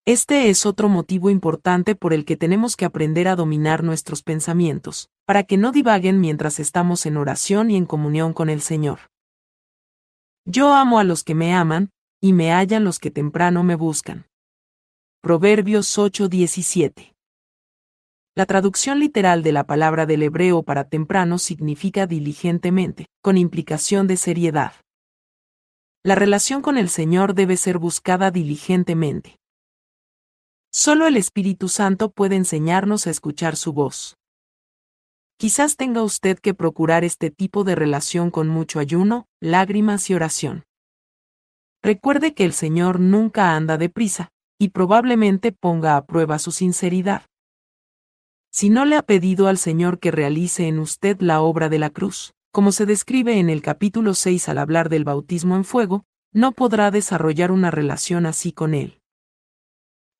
Este 0.06 0.48
es 0.48 0.64
otro 0.64 0.88
motivo 0.88 1.28
importante 1.28 1.94
por 1.94 2.14
el 2.14 2.24
que 2.24 2.36
tenemos 2.36 2.76
que 2.76 2.86
aprender 2.86 3.28
a 3.28 3.36
dominar 3.36 3.82
nuestros 3.82 4.22
pensamientos, 4.22 5.10
para 5.26 5.42
que 5.42 5.58
no 5.58 5.72
divaguen 5.72 6.20
mientras 6.20 6.58
estamos 6.58 7.04
en 7.04 7.18
oración 7.18 7.70
y 7.70 7.76
en 7.76 7.84
comunión 7.84 8.32
con 8.32 8.48
el 8.48 8.62
Señor. 8.62 9.00
Yo 10.50 10.72
amo 10.72 10.98
a 10.98 11.04
los 11.04 11.24
que 11.24 11.34
me 11.34 11.52
aman, 11.52 11.90
y 12.22 12.32
me 12.32 12.52
hallan 12.52 12.82
los 12.82 12.98
que 12.98 13.10
temprano 13.10 13.64
me 13.64 13.74
buscan. 13.74 14.24
Proverbios 15.20 15.98
8:17. 15.98 17.12
La 18.34 18.46
traducción 18.46 18.98
literal 18.98 19.42
de 19.42 19.52
la 19.52 19.66
palabra 19.66 20.06
del 20.06 20.22
hebreo 20.22 20.62
para 20.62 20.88
temprano 20.88 21.36
significa 21.36 22.06
diligentemente, 22.06 23.04
con 23.20 23.36
implicación 23.36 24.06
de 24.06 24.16
seriedad. 24.16 24.72
La 26.02 26.14
relación 26.14 26.62
con 26.62 26.78
el 26.78 26.88
Señor 26.88 27.34
debe 27.34 27.58
ser 27.58 27.76
buscada 27.76 28.30
diligentemente. 28.30 29.36
Solo 30.72 31.06
el 31.06 31.18
Espíritu 31.18 31.68
Santo 31.68 32.10
puede 32.10 32.36
enseñarnos 32.36 33.06
a 33.06 33.10
escuchar 33.10 33.54
su 33.54 33.74
voz. 33.74 34.17
Quizás 35.38 35.76
tenga 35.76 36.02
usted 36.02 36.36
que 36.40 36.52
procurar 36.52 37.04
este 37.04 37.30
tipo 37.30 37.62
de 37.62 37.76
relación 37.76 38.32
con 38.32 38.48
mucho 38.48 38.80
ayuno, 38.80 39.28
lágrimas 39.40 40.10
y 40.10 40.14
oración. 40.14 40.64
Recuerde 41.80 42.34
que 42.34 42.44
el 42.44 42.52
Señor 42.52 42.98
nunca 42.98 43.54
anda 43.54 43.78
deprisa, 43.78 44.32
y 44.58 44.70
probablemente 44.70 45.52
ponga 45.52 45.96
a 45.96 46.06
prueba 46.06 46.40
su 46.40 46.50
sinceridad. 46.50 47.22
Si 48.50 48.68
no 48.68 48.84
le 48.84 48.96
ha 48.96 49.02
pedido 49.02 49.46
al 49.46 49.58
Señor 49.58 50.00
que 50.00 50.10
realice 50.10 50.66
en 50.66 50.80
usted 50.80 51.20
la 51.20 51.40
obra 51.40 51.68
de 51.68 51.78
la 51.78 51.90
cruz, 51.90 52.34
como 52.50 52.72
se 52.72 52.84
describe 52.84 53.38
en 53.38 53.48
el 53.48 53.62
capítulo 53.62 54.14
6 54.14 54.48
al 54.48 54.58
hablar 54.58 54.88
del 54.88 55.04
bautismo 55.04 55.54
en 55.54 55.64
fuego, 55.64 56.04
no 56.32 56.50
podrá 56.50 56.90
desarrollar 56.90 57.52
una 57.52 57.70
relación 57.70 58.26
así 58.26 58.50
con 58.50 58.74
Él. 58.74 59.00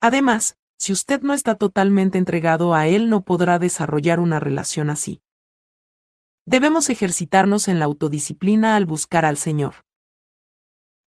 Además, 0.00 0.56
si 0.78 0.92
usted 0.92 1.22
no 1.22 1.34
está 1.34 1.56
totalmente 1.56 2.18
entregado 2.18 2.74
a 2.74 2.86
Él 2.86 3.10
no 3.10 3.22
podrá 3.22 3.58
desarrollar 3.58 4.20
una 4.20 4.40
relación 4.40 4.90
así. 4.90 5.20
Debemos 6.46 6.88
ejercitarnos 6.88 7.68
en 7.68 7.78
la 7.78 7.84
autodisciplina 7.84 8.76
al 8.76 8.86
buscar 8.86 9.24
al 9.24 9.36
Señor. 9.36 9.74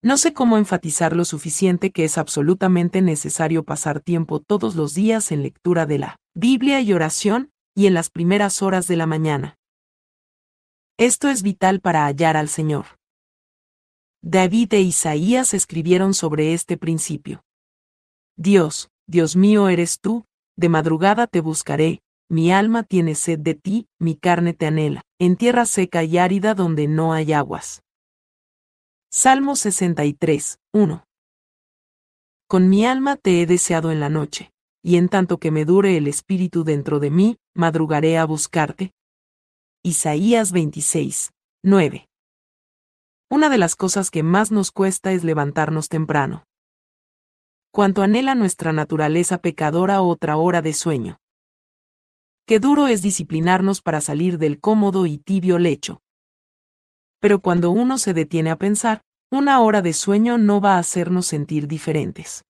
No 0.02 0.16
sé 0.16 0.32
cómo 0.32 0.58
enfatizar 0.58 1.14
lo 1.14 1.24
suficiente 1.24 1.90
que 1.90 2.04
es 2.04 2.18
absolutamente 2.18 3.02
necesario 3.02 3.64
pasar 3.64 4.00
tiempo 4.00 4.40
todos 4.40 4.74
los 4.74 4.94
días 4.94 5.32
en 5.32 5.42
lectura 5.42 5.86
de 5.86 5.98
la 5.98 6.16
Biblia 6.34 6.80
y 6.80 6.92
oración, 6.92 7.50
y 7.74 7.86
en 7.86 7.94
las 7.94 8.10
primeras 8.10 8.62
horas 8.62 8.88
de 8.88 8.96
la 8.96 9.06
mañana. 9.06 9.58
Esto 10.96 11.28
es 11.28 11.42
vital 11.42 11.80
para 11.80 12.06
hallar 12.06 12.36
al 12.36 12.48
Señor. 12.48 12.86
David 14.22 14.74
e 14.74 14.80
Isaías 14.80 15.54
escribieron 15.54 16.14
sobre 16.14 16.54
este 16.54 16.76
principio. 16.76 17.44
Dios, 18.36 18.90
Dios 19.08 19.36
mío 19.36 19.70
eres 19.70 20.00
tú, 20.00 20.26
de 20.54 20.68
madrugada 20.68 21.26
te 21.26 21.40
buscaré, 21.40 22.02
mi 22.28 22.52
alma 22.52 22.82
tiene 22.82 23.14
sed 23.14 23.38
de 23.38 23.54
ti, 23.54 23.88
mi 23.98 24.16
carne 24.16 24.52
te 24.52 24.66
anhela, 24.66 25.00
en 25.18 25.36
tierra 25.36 25.64
seca 25.64 26.04
y 26.04 26.18
árida 26.18 26.54
donde 26.54 26.88
no 26.88 27.14
hay 27.14 27.32
aguas. 27.32 27.82
Salmo 29.10 29.56
63, 29.56 30.58
1. 30.74 31.04
Con 32.46 32.68
mi 32.68 32.84
alma 32.84 33.16
te 33.16 33.40
he 33.40 33.46
deseado 33.46 33.90
en 33.90 34.00
la 34.00 34.10
noche, 34.10 34.52
y 34.82 34.96
en 34.96 35.08
tanto 35.08 35.38
que 35.38 35.50
me 35.50 35.64
dure 35.64 35.96
el 35.96 36.06
espíritu 36.06 36.62
dentro 36.62 37.00
de 37.00 37.10
mí, 37.10 37.38
madrugaré 37.54 38.18
a 38.18 38.26
buscarte. 38.26 38.92
Isaías 39.82 40.52
26, 40.52 41.32
9. 41.62 42.08
Una 43.30 43.48
de 43.48 43.56
las 43.56 43.74
cosas 43.74 44.10
que 44.10 44.22
más 44.22 44.52
nos 44.52 44.70
cuesta 44.70 45.12
es 45.12 45.24
levantarnos 45.24 45.88
temprano. 45.88 46.44
Cuanto 47.70 48.02
anhela 48.02 48.34
nuestra 48.34 48.72
naturaleza 48.72 49.38
pecadora 49.38 50.02
otra 50.02 50.36
hora 50.36 50.62
de 50.62 50.72
sueño. 50.72 51.18
Qué 52.46 52.60
duro 52.60 52.86
es 52.86 53.02
disciplinarnos 53.02 53.82
para 53.82 54.00
salir 54.00 54.38
del 54.38 54.58
cómodo 54.58 55.06
y 55.06 55.18
tibio 55.18 55.58
lecho, 55.58 56.00
pero 57.20 57.40
cuando 57.40 57.70
uno 57.70 57.98
se 57.98 58.14
detiene 58.14 58.50
a 58.50 58.56
pensar, 58.56 59.02
una 59.30 59.60
hora 59.60 59.82
de 59.82 59.92
sueño 59.92 60.38
no 60.38 60.60
va 60.60 60.76
a 60.76 60.78
hacernos 60.78 61.26
sentir 61.26 61.66
diferentes. 61.66 62.44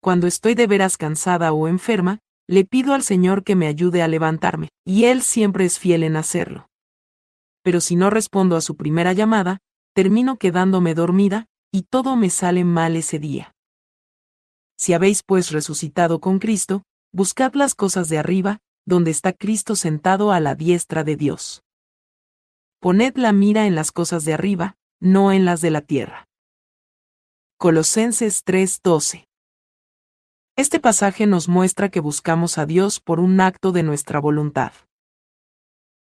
Cuando 0.00 0.26
estoy 0.26 0.54
de 0.54 0.66
veras 0.66 0.96
cansada 0.96 1.52
o 1.52 1.68
enferma, 1.68 2.20
le 2.48 2.64
pido 2.64 2.94
al 2.94 3.02
Señor 3.02 3.44
que 3.44 3.56
me 3.56 3.66
ayude 3.66 4.02
a 4.02 4.08
levantarme, 4.08 4.68
y 4.84 5.04
Él 5.04 5.22
siempre 5.22 5.64
es 5.64 5.78
fiel 5.78 6.02
en 6.02 6.16
hacerlo. 6.16 6.68
Pero 7.62 7.80
si 7.80 7.96
no 7.96 8.10
respondo 8.10 8.56
a 8.56 8.60
su 8.60 8.76
primera 8.76 9.12
llamada, 9.12 9.58
termino 9.94 10.36
quedándome 10.36 10.94
dormida, 10.94 11.46
y 11.72 11.82
todo 11.82 12.16
me 12.16 12.30
sale 12.30 12.64
mal 12.64 12.96
ese 12.96 13.18
día. 13.18 13.55
Si 14.76 14.92
habéis 14.92 15.22
pues 15.22 15.50
resucitado 15.50 16.20
con 16.20 16.38
Cristo, 16.38 16.82
buscad 17.12 17.54
las 17.54 17.74
cosas 17.74 18.08
de 18.08 18.18
arriba, 18.18 18.60
donde 18.84 19.10
está 19.10 19.32
Cristo 19.32 19.74
sentado 19.74 20.32
a 20.32 20.40
la 20.40 20.54
diestra 20.54 21.02
de 21.02 21.16
Dios. 21.16 21.62
poned 22.78 23.16
la 23.16 23.32
mira 23.32 23.66
en 23.66 23.74
las 23.74 23.90
cosas 23.90 24.24
de 24.24 24.34
arriba, 24.34 24.76
no 25.00 25.32
en 25.32 25.44
las 25.44 25.60
de 25.60 25.70
la 25.70 25.80
tierra. 25.80 26.28
Colosenses 27.58 28.44
3:12 28.44 29.24
Este 30.56 30.78
pasaje 30.78 31.26
nos 31.26 31.48
muestra 31.48 31.88
que 31.88 32.00
buscamos 32.00 32.58
a 32.58 32.66
Dios 32.66 33.00
por 33.00 33.18
un 33.18 33.40
acto 33.40 33.72
de 33.72 33.82
nuestra 33.82 34.20
voluntad. 34.20 34.72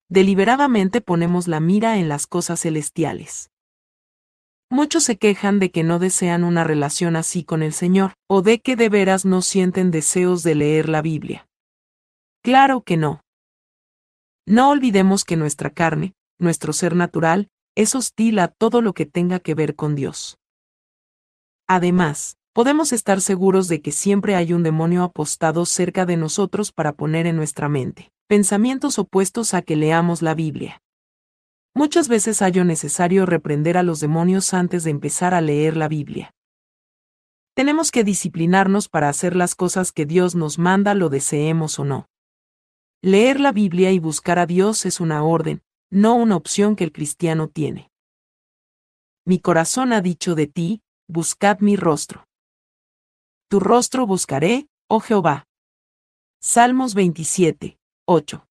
Deliberadamente 0.10 1.02
ponemos 1.02 1.48
la 1.48 1.60
mira 1.60 1.98
en 1.98 2.10
las 2.10 2.26
cosas 2.26 2.62
celestiales. 2.62 3.51
Muchos 4.72 5.04
se 5.04 5.18
quejan 5.18 5.60
de 5.60 5.70
que 5.70 5.84
no 5.84 6.00
desean 6.00 6.46
una 6.46 6.64
relación 6.64 7.18
así 7.18 7.44
con 7.44 7.62
el 7.62 7.74
Señor, 7.74 8.14
o 8.30 8.42
de 8.42 8.62
que 8.62 8.78
de 8.78 8.88
veras 8.88 9.26
no 9.26 9.42
sienten 9.42 9.92
deseos 9.92 10.44
de 10.44 10.56
leer 10.56 10.88
la 10.88 11.02
Biblia. 11.02 11.46
Claro 12.42 12.82
que 12.82 12.96
no. 12.96 13.20
No 14.48 14.70
olvidemos 14.70 15.26
que 15.26 15.36
nuestra 15.36 15.72
carne, 15.72 16.14
nuestro 16.40 16.72
ser 16.72 16.96
natural, 16.96 17.50
es 17.76 17.96
hostil 17.96 18.40
a 18.40 18.48
todo 18.48 18.82
lo 18.82 18.94
que 18.94 19.06
tenga 19.06 19.42
que 19.42 19.56
ver 19.56 19.76
con 19.76 19.94
Dios. 19.94 20.38
Además, 21.68 22.38
podemos 22.54 22.94
estar 22.94 23.20
seguros 23.20 23.68
de 23.68 23.82
que 23.82 23.92
siempre 23.92 24.36
hay 24.36 24.54
un 24.54 24.64
demonio 24.64 25.04
apostado 25.04 25.66
cerca 25.66 26.06
de 26.06 26.16
nosotros 26.16 26.72
para 26.72 26.94
poner 26.94 27.28
en 27.28 27.36
nuestra 27.36 27.68
mente 27.68 28.10
pensamientos 28.30 28.98
opuestos 29.00 29.54
a 29.54 29.62
que 29.62 29.76
leamos 29.76 30.22
la 30.22 30.34
Biblia. 30.34 30.82
Muchas 31.74 32.10
veces 32.10 32.40
hallo 32.42 32.66
necesario 32.66 33.26
reprender 33.26 33.78
a 33.78 33.84
los 33.84 34.02
demonios 34.02 34.54
antes 34.54 34.84
de 34.84 34.92
empezar 34.92 35.34
a 35.34 35.40
leer 35.40 35.78
la 35.78 35.88
Biblia. 35.88 36.34
Tenemos 37.54 37.92
que 37.92 38.04
disciplinarnos 38.04 38.90
para 38.90 39.08
hacer 39.08 39.36
las 39.36 39.56
cosas 39.56 39.92
que 39.92 40.06
Dios 40.06 40.36
nos 40.36 40.60
manda 40.60 40.94
lo 40.94 41.10
deseemos 41.10 41.80
o 41.80 41.86
no. 41.86 42.10
Leer 43.02 43.40
la 43.40 43.52
Biblia 43.52 43.92
y 43.92 44.00
buscar 44.00 44.38
a 44.38 44.46
Dios 44.46 44.86
es 44.86 45.00
una 45.00 45.24
orden, 45.24 45.64
no 45.90 46.16
una 46.16 46.36
opción 46.36 46.76
que 46.76 46.84
el 46.84 46.92
cristiano 46.92 47.48
tiene. 47.48 47.90
Mi 49.26 49.40
corazón 49.40 49.94
ha 49.94 50.02
dicho 50.02 50.36
de 50.36 50.48
ti, 50.48 50.82
buscad 51.08 51.60
mi 51.60 51.78
rostro. 51.78 52.28
Tu 53.50 53.60
rostro 53.60 54.06
buscaré, 54.06 54.68
oh 54.88 55.00
Jehová. 55.00 55.46
Salmos 56.42 56.96
27, 56.96 57.78
8. 58.08 58.48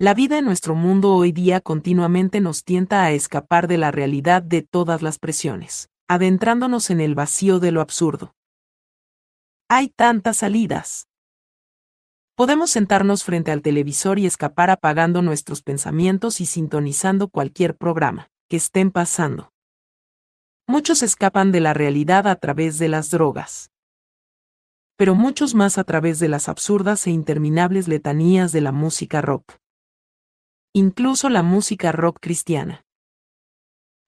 La 0.00 0.14
vida 0.14 0.38
en 0.38 0.44
nuestro 0.44 0.76
mundo 0.76 1.12
hoy 1.12 1.32
día 1.32 1.60
continuamente 1.60 2.40
nos 2.40 2.62
tienta 2.62 3.02
a 3.02 3.10
escapar 3.10 3.66
de 3.66 3.78
la 3.78 3.90
realidad 3.90 4.44
de 4.44 4.62
todas 4.62 5.02
las 5.02 5.18
presiones, 5.18 5.90
adentrándonos 6.06 6.90
en 6.90 7.00
el 7.00 7.16
vacío 7.16 7.58
de 7.58 7.72
lo 7.72 7.80
absurdo. 7.80 8.32
Hay 9.68 9.88
tantas 9.88 10.36
salidas. 10.36 11.08
Podemos 12.36 12.70
sentarnos 12.70 13.24
frente 13.24 13.50
al 13.50 13.60
televisor 13.60 14.20
y 14.20 14.26
escapar 14.26 14.70
apagando 14.70 15.20
nuestros 15.20 15.62
pensamientos 15.62 16.40
y 16.40 16.46
sintonizando 16.46 17.26
cualquier 17.26 17.76
programa 17.76 18.30
que 18.48 18.58
estén 18.58 18.92
pasando. 18.92 19.50
Muchos 20.68 21.02
escapan 21.02 21.50
de 21.50 21.58
la 21.58 21.74
realidad 21.74 22.28
a 22.28 22.36
través 22.36 22.78
de 22.78 22.86
las 22.86 23.10
drogas. 23.10 23.72
Pero 24.96 25.16
muchos 25.16 25.56
más 25.56 25.76
a 25.76 25.82
través 25.82 26.20
de 26.20 26.28
las 26.28 26.48
absurdas 26.48 27.04
e 27.08 27.10
interminables 27.10 27.88
letanías 27.88 28.52
de 28.52 28.60
la 28.60 28.70
música 28.70 29.20
rock 29.20 29.58
incluso 30.78 31.28
la 31.28 31.42
música 31.42 31.92
rock 31.92 32.18
cristiana. 32.20 32.84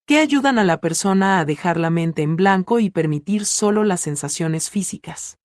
Que 0.07 0.19
ayudan 0.19 0.59
a 0.59 0.65
la 0.65 0.81
persona 0.81 1.41
a 1.41 1.45
dejar 1.45 1.77
la 1.77 1.91
mente 1.91 2.23
en 2.23 2.37
blanco 2.37 2.81
y 2.81 2.91
permitir 2.91 3.45
solo 3.45 3.85
las 3.85 4.01
sensaciones 4.01 4.71
físicas. 4.71 5.39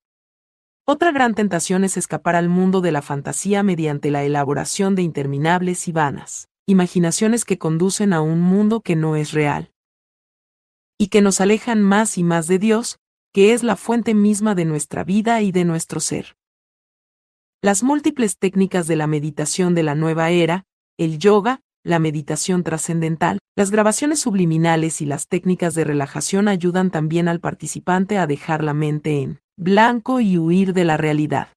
Otra 0.85 1.11
gran 1.11 1.33
tentación 1.33 1.83
es 1.83 1.97
escapar 1.97 2.35
al 2.35 2.47
mundo 2.47 2.81
de 2.81 2.91
la 2.91 3.01
fantasía 3.01 3.63
mediante 3.63 4.11
la 4.11 4.23
elaboración 4.23 4.95
de 4.95 5.01
interminables 5.01 5.87
y 5.87 5.91
vanas 5.91 6.47
imaginaciones 6.67 7.45
que 7.45 7.59
conducen 7.59 8.11
a 8.11 8.21
un 8.21 8.41
mundo 8.41 8.81
que 8.81 8.95
no 8.95 9.15
es 9.15 9.33
real. 9.33 9.71
Y 10.97 11.07
que 11.07 11.21
nos 11.21 11.39
alejan 11.39 11.83
más 11.83 12.17
y 12.17 12.23
más 12.23 12.47
de 12.47 12.57
Dios, 12.57 12.97
que 13.33 13.53
es 13.53 13.61
la 13.61 13.75
fuente 13.75 14.15
misma 14.15 14.55
de 14.55 14.65
nuestra 14.65 15.03
vida 15.03 15.41
y 15.41 15.51
de 15.51 15.63
nuestro 15.63 15.99
ser. 15.99 16.37
Las 17.61 17.83
múltiples 17.83 18.37
técnicas 18.39 18.87
de 18.87 18.95
la 18.95 19.05
meditación 19.05 19.75
de 19.75 19.83
la 19.83 19.93
nueva 19.93 20.31
era, 20.31 20.65
el 20.97 21.19
yoga, 21.19 21.61
la 21.83 21.99
meditación 21.99 22.63
trascendental, 22.63 23.39
las 23.55 23.71
grabaciones 23.71 24.19
subliminales 24.19 25.01
y 25.01 25.05
las 25.05 25.27
técnicas 25.27 25.75
de 25.75 25.83
relajación 25.83 26.47
ayudan 26.47 26.89
también 26.91 27.27
al 27.27 27.39
participante 27.39 28.17
a 28.17 28.27
dejar 28.27 28.63
la 28.63 28.73
mente 28.73 29.21
en 29.21 29.39
blanco 29.57 30.19
y 30.19 30.37
huir 30.37 30.73
de 30.73 30.83
la 30.83 30.97
realidad. 30.97 31.49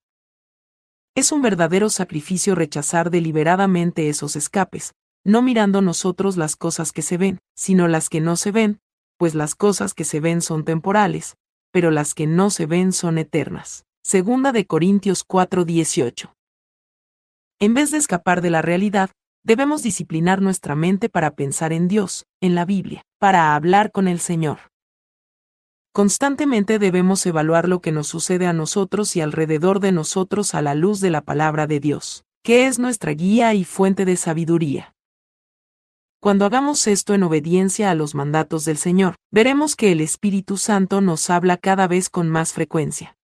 Es 1.16 1.32
un 1.32 1.42
verdadero 1.42 1.90
sacrificio 1.90 2.54
rechazar 2.54 3.10
deliberadamente 3.10 4.08
esos 4.08 4.36
escapes, 4.36 4.92
no 5.24 5.42
mirando 5.42 5.82
nosotros 5.82 6.36
las 6.36 6.54
cosas 6.54 6.92
que 6.92 7.02
se 7.02 7.16
ven, 7.16 7.40
sino 7.56 7.88
las 7.88 8.08
que 8.08 8.20
no 8.20 8.36
se 8.36 8.52
ven, 8.52 8.78
pues 9.16 9.34
las 9.34 9.54
cosas 9.54 9.94
que 9.94 10.04
se 10.04 10.20
ven 10.20 10.42
son 10.42 10.64
temporales, 10.64 11.36
pero 11.72 11.90
las 11.90 12.14
que 12.14 12.26
no 12.26 12.50
se 12.50 12.66
ven 12.66 12.92
son 12.92 13.18
eternas. 13.18 13.84
Segunda 14.04 14.52
de 14.52 14.66
Corintios 14.66 15.24
4:18. 15.24 16.32
En 17.60 17.74
vez 17.74 17.90
de 17.90 17.98
escapar 17.98 18.40
de 18.40 18.50
la 18.50 18.62
realidad, 18.62 19.10
debemos 19.48 19.82
disciplinar 19.82 20.42
nuestra 20.42 20.74
mente 20.74 21.08
para 21.08 21.34
pensar 21.34 21.72
en 21.72 21.88
Dios, 21.88 22.26
en 22.42 22.54
la 22.54 22.66
Biblia, 22.66 23.06
para 23.18 23.54
hablar 23.54 23.92
con 23.92 24.06
el 24.06 24.20
Señor. 24.20 24.58
Constantemente 25.94 26.78
debemos 26.78 27.24
evaluar 27.24 27.66
lo 27.66 27.80
que 27.80 27.90
nos 27.90 28.08
sucede 28.08 28.46
a 28.46 28.52
nosotros 28.52 29.16
y 29.16 29.22
alrededor 29.22 29.80
de 29.80 29.90
nosotros 29.90 30.54
a 30.54 30.60
la 30.60 30.74
luz 30.74 31.00
de 31.00 31.08
la 31.08 31.22
palabra 31.22 31.66
de 31.66 31.80
Dios, 31.80 32.24
que 32.42 32.66
es 32.66 32.78
nuestra 32.78 33.12
guía 33.12 33.54
y 33.54 33.64
fuente 33.64 34.04
de 34.04 34.16
sabiduría. 34.16 34.94
Cuando 36.20 36.44
hagamos 36.44 36.86
esto 36.86 37.14
en 37.14 37.22
obediencia 37.22 37.90
a 37.90 37.94
los 37.94 38.14
mandatos 38.14 38.66
del 38.66 38.76
Señor, 38.76 39.14
veremos 39.30 39.76
que 39.76 39.92
el 39.92 40.02
Espíritu 40.02 40.58
Santo 40.58 41.00
nos 41.00 41.30
habla 41.30 41.56
cada 41.56 41.88
vez 41.88 42.10
con 42.10 42.28
más 42.28 42.52
frecuencia. 42.52 43.16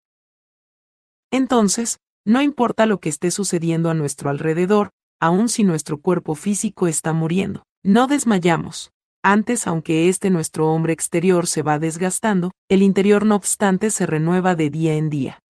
Entonces, 1.30 1.98
no 2.24 2.40
importa 2.40 2.86
lo 2.86 2.98
que 2.98 3.10
esté 3.10 3.30
sucediendo 3.30 3.90
a 3.90 3.94
nuestro 3.94 4.30
alrededor, 4.30 4.90
aun 5.24 5.48
si 5.48 5.64
nuestro 5.64 6.02
cuerpo 6.02 6.34
físico 6.34 6.86
está 6.86 7.14
muriendo. 7.14 7.64
No 7.82 8.06
desmayamos. 8.08 8.92
Antes, 9.22 9.66
aunque 9.66 10.10
este 10.10 10.28
nuestro 10.28 10.70
hombre 10.70 10.92
exterior 10.92 11.46
se 11.46 11.62
va 11.62 11.78
desgastando, 11.78 12.50
el 12.68 12.82
interior 12.82 13.24
no 13.24 13.36
obstante 13.36 13.88
se 13.88 14.04
renueva 14.04 14.54
de 14.54 14.68
día 14.68 14.96
en 14.96 15.08
día. 15.08 15.40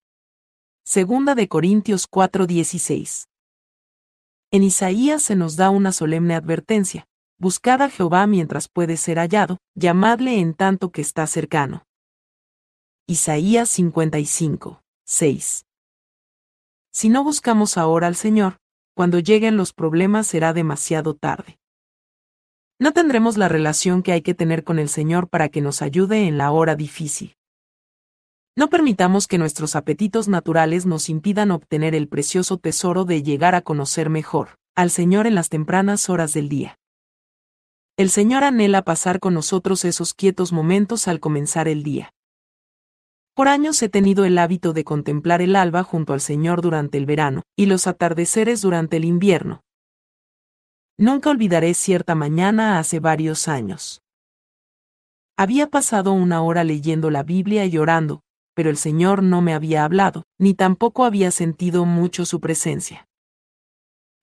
Segunda 0.85 1.35
de 1.35 1.49
Corintios 1.49 2.07
4:16. 2.09 3.27
En 4.53 4.63
Isaías 4.63 5.25
se 5.25 5.35
nos 5.35 5.57
da 5.57 5.71
una 5.71 5.91
solemne 5.91 6.37
advertencia. 6.37 7.05
Buscad 7.41 7.83
a 7.83 7.91
Jehová 7.91 8.29
mientras 8.29 8.69
puede 8.69 8.97
ser 8.97 9.19
hallado, 9.19 9.59
llamadle 9.75 10.39
en 10.39 10.55
tanto 10.55 10.93
que 10.93 11.01
está 11.01 11.27
cercano. 11.27 11.83
Isaías 13.09 13.71
55, 13.71 14.83
6. 15.05 15.67
Si 16.93 17.09
no 17.09 17.25
buscamos 17.25 17.77
ahora 17.77 18.07
al 18.07 18.15
Señor, 18.15 18.59
cuando 18.95 19.19
lleguen 19.19 19.57
los 19.57 19.73
problemas 19.73 20.27
será 20.27 20.53
demasiado 20.53 21.15
tarde. 21.15 21.59
No 22.79 22.93
tendremos 22.93 23.37
la 23.37 23.49
relación 23.49 24.03
que 24.03 24.13
hay 24.13 24.23
que 24.23 24.35
tener 24.35 24.65
con 24.65 24.79
el 24.79 24.89
Señor 24.89 25.29
para 25.29 25.49
que 25.49 25.61
nos 25.61 25.83
ayude 25.83 26.27
en 26.27 26.39
la 26.39 26.51
hora 26.51 26.77
difícil. 26.77 27.37
No 28.57 28.71
permitamos 28.71 29.27
que 29.27 29.39
nuestros 29.39 29.75
apetitos 29.75 30.29
naturales 30.29 30.87
nos 30.87 31.09
impidan 31.09 31.51
obtener 31.51 31.95
el 31.95 32.09
precioso 32.09 32.57
tesoro 32.57 33.05
de 33.05 33.23
llegar 33.23 33.55
a 33.55 33.63
conocer 33.63 34.11
mejor 34.11 34.59
al 34.77 34.91
Señor 34.91 35.27
en 35.27 35.35
las 35.35 35.49
tempranas 35.49 36.09
horas 36.09 36.33
del 36.33 36.49
día. 36.49 36.79
El 37.97 38.11
Señor 38.11 38.43
anhela 38.43 38.83
pasar 38.83 39.21
con 39.21 39.35
nosotros 39.35 39.85
esos 39.85 40.15
quietos 40.15 40.53
momentos 40.53 41.07
al 41.07 41.21
comenzar 41.21 41.69
el 41.69 41.85
día. 41.85 42.14
Por 43.35 43.49
años 43.49 43.83
he 43.83 43.89
tenido 43.89 44.25
el 44.25 44.39
hábito 44.39 44.73
de 44.73 44.85
contemplar 44.85 45.43
el 45.43 45.57
alba 45.57 45.83
junto 45.83 46.13
al 46.13 46.21
Señor 46.21 46.63
durante 46.63 46.99
el 46.99 47.07
verano, 47.07 47.43
y 47.57 47.67
los 47.67 47.89
atardeceres 47.89 48.61
durante 48.61 48.97
el 48.97 49.05
invierno. 49.05 49.63
Nunca 50.97 51.31
olvidaré 51.31 51.75
cierta 51.75 52.15
mañana 52.15 52.79
hace 52.79 53.01
varios 53.01 53.49
años. 53.49 54.01
Había 55.37 55.67
pasado 55.69 56.13
una 56.13 56.43
hora 56.43 56.63
leyendo 56.63 57.11
la 57.11 57.25
Biblia 57.25 57.67
y 57.67 57.77
orando, 57.77 58.21
pero 58.55 58.71
el 58.71 58.77
Señor 58.77 59.25
no 59.25 59.43
me 59.43 59.53
había 59.53 59.85
hablado, 59.85 60.23
ni 60.39 60.55
tampoco 60.55 61.05
había 61.05 61.33
sentido 61.33 61.85
mucho 61.85 62.25
su 62.25 62.41
presencia. 62.41 63.09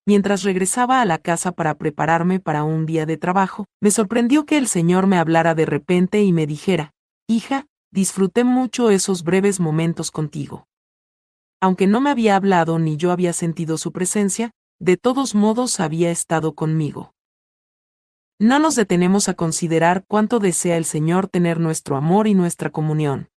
Mientras 0.07 0.43
regresaba 0.43 1.01
a 1.01 1.05
la 1.05 1.17
casa 1.17 1.51
para 1.51 1.75
prepararme 1.75 2.39
para 2.39 2.63
un 2.63 2.85
día 2.85 3.05
de 3.05 3.17
trabajo, 3.17 3.65
me 3.81 3.91
sorprendió 3.91 4.45
que 4.45 4.57
el 4.57 4.67
Señor 4.67 5.05
me 5.05 5.17
hablara 5.17 5.53
de 5.53 5.65
repente 5.65 6.23
y 6.23 6.31
me 6.31 6.47
dijera, 6.47 6.91
Hija, 7.27 7.67
disfruté 7.91 8.43
mucho 8.43 8.89
esos 8.89 9.23
breves 9.23 9.59
momentos 9.59 10.11
contigo. 10.11 10.67
Aunque 11.59 11.87
no 11.87 12.01
me 12.01 12.09
había 12.09 12.35
hablado 12.35 12.79
ni 12.79 12.97
yo 12.97 13.11
había 13.11 13.33
sentido 13.33 13.77
su 13.77 13.91
presencia, 13.91 14.51
de 14.79 14.97
todos 14.97 15.35
modos 15.35 15.79
había 15.79 16.09
estado 16.09 16.55
conmigo. 16.55 17.13
No 18.39 18.57
nos 18.57 18.75
detenemos 18.75 19.29
a 19.29 19.35
considerar 19.35 20.03
cuánto 20.07 20.39
desea 20.39 20.77
el 20.77 20.85
Señor 20.85 21.27
tener 21.27 21.59
nuestro 21.59 21.95
amor 21.95 22.27
y 22.27 22.33
nuestra 22.33 22.71
comunión. 22.71 23.29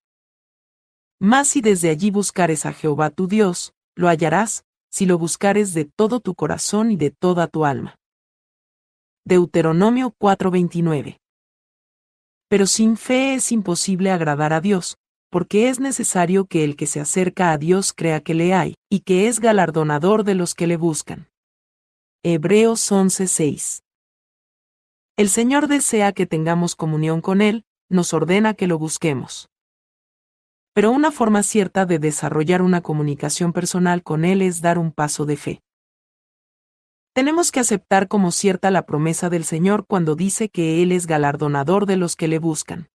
Más 1.21 1.49
si 1.49 1.61
desde 1.61 1.90
allí 1.90 2.11
buscares 2.11 2.64
a 2.64 2.73
Jehová 2.73 3.11
tu 3.11 3.29
Dios, 3.29 3.75
lo 3.95 4.09
hallarás, 4.09 4.64
si 4.90 5.05
lo 5.05 5.19
buscares 5.19 5.75
de 5.75 5.85
todo 5.85 6.21
tu 6.21 6.35
corazón 6.35 6.90
y 6.90 6.97
de 6.97 7.11
toda 7.11 7.49
tu 7.49 7.67
alma. 7.67 7.99
Deuteronomio 9.27 10.14
4:29. 10.19 11.19
Pero 12.55 12.69
sin 12.69 12.97
fe 12.97 13.35
es 13.35 13.51
imposible 13.51 14.12
agradar 14.12 14.53
a 14.53 14.61
Dios, 14.61 14.97
porque 15.29 15.69
es 15.69 15.81
necesario 15.81 16.47
que 16.47 16.62
el 16.62 16.77
que 16.77 16.87
se 16.87 17.01
acerca 17.01 17.51
a 17.51 17.59
Dios 17.59 17.93
crea 17.93 18.21
que 18.21 18.33
le 18.33 18.55
hay, 18.55 18.77
y 18.88 19.01
que 19.01 19.27
es 19.27 19.40
galardonador 19.40 20.23
de 20.23 20.37
los 20.37 20.55
que 20.55 20.69
le 20.69 20.77
buscan. 20.77 21.27
Hebreos 22.23 22.93
11:6. 22.93 23.83
El 25.17 25.31
Señor 25.31 25.67
desea 25.67 26.12
que 26.12 26.27
tengamos 26.27 26.77
comunión 26.77 27.23
con 27.23 27.43
Él, 27.43 27.64
nos 27.88 28.14
ordena 28.14 28.55
que 28.55 28.69
lo 28.69 28.79
busquemos. 28.79 29.49
Pero 30.75 30.93
una 30.93 31.11
forma 31.11 31.43
cierta 31.43 31.87
de 31.87 31.99
desarrollar 31.99 32.62
una 32.62 32.83
comunicación 32.83 33.53
personal 33.53 34.05
con 34.05 34.25
Él 34.25 34.43
es 34.43 34.61
dar 34.61 34.79
un 34.79 34.93
paso 34.93 35.27
de 35.27 35.37
fe. 35.37 35.61
Tenemos 37.14 37.53
que 37.53 37.61
aceptar 37.61 38.09
como 38.09 38.33
cierta 38.33 38.72
la 38.72 38.87
promesa 38.87 39.31
del 39.31 39.44
Señor 39.44 39.87
cuando 39.87 40.16
dice 40.16 40.48
que 40.48 40.83
Él 40.83 40.90
es 40.90 41.07
galardonador 41.07 41.87
de 41.87 41.96
los 41.96 42.16
que 42.16 42.27
le 42.27 42.40
buscan. 42.40 42.88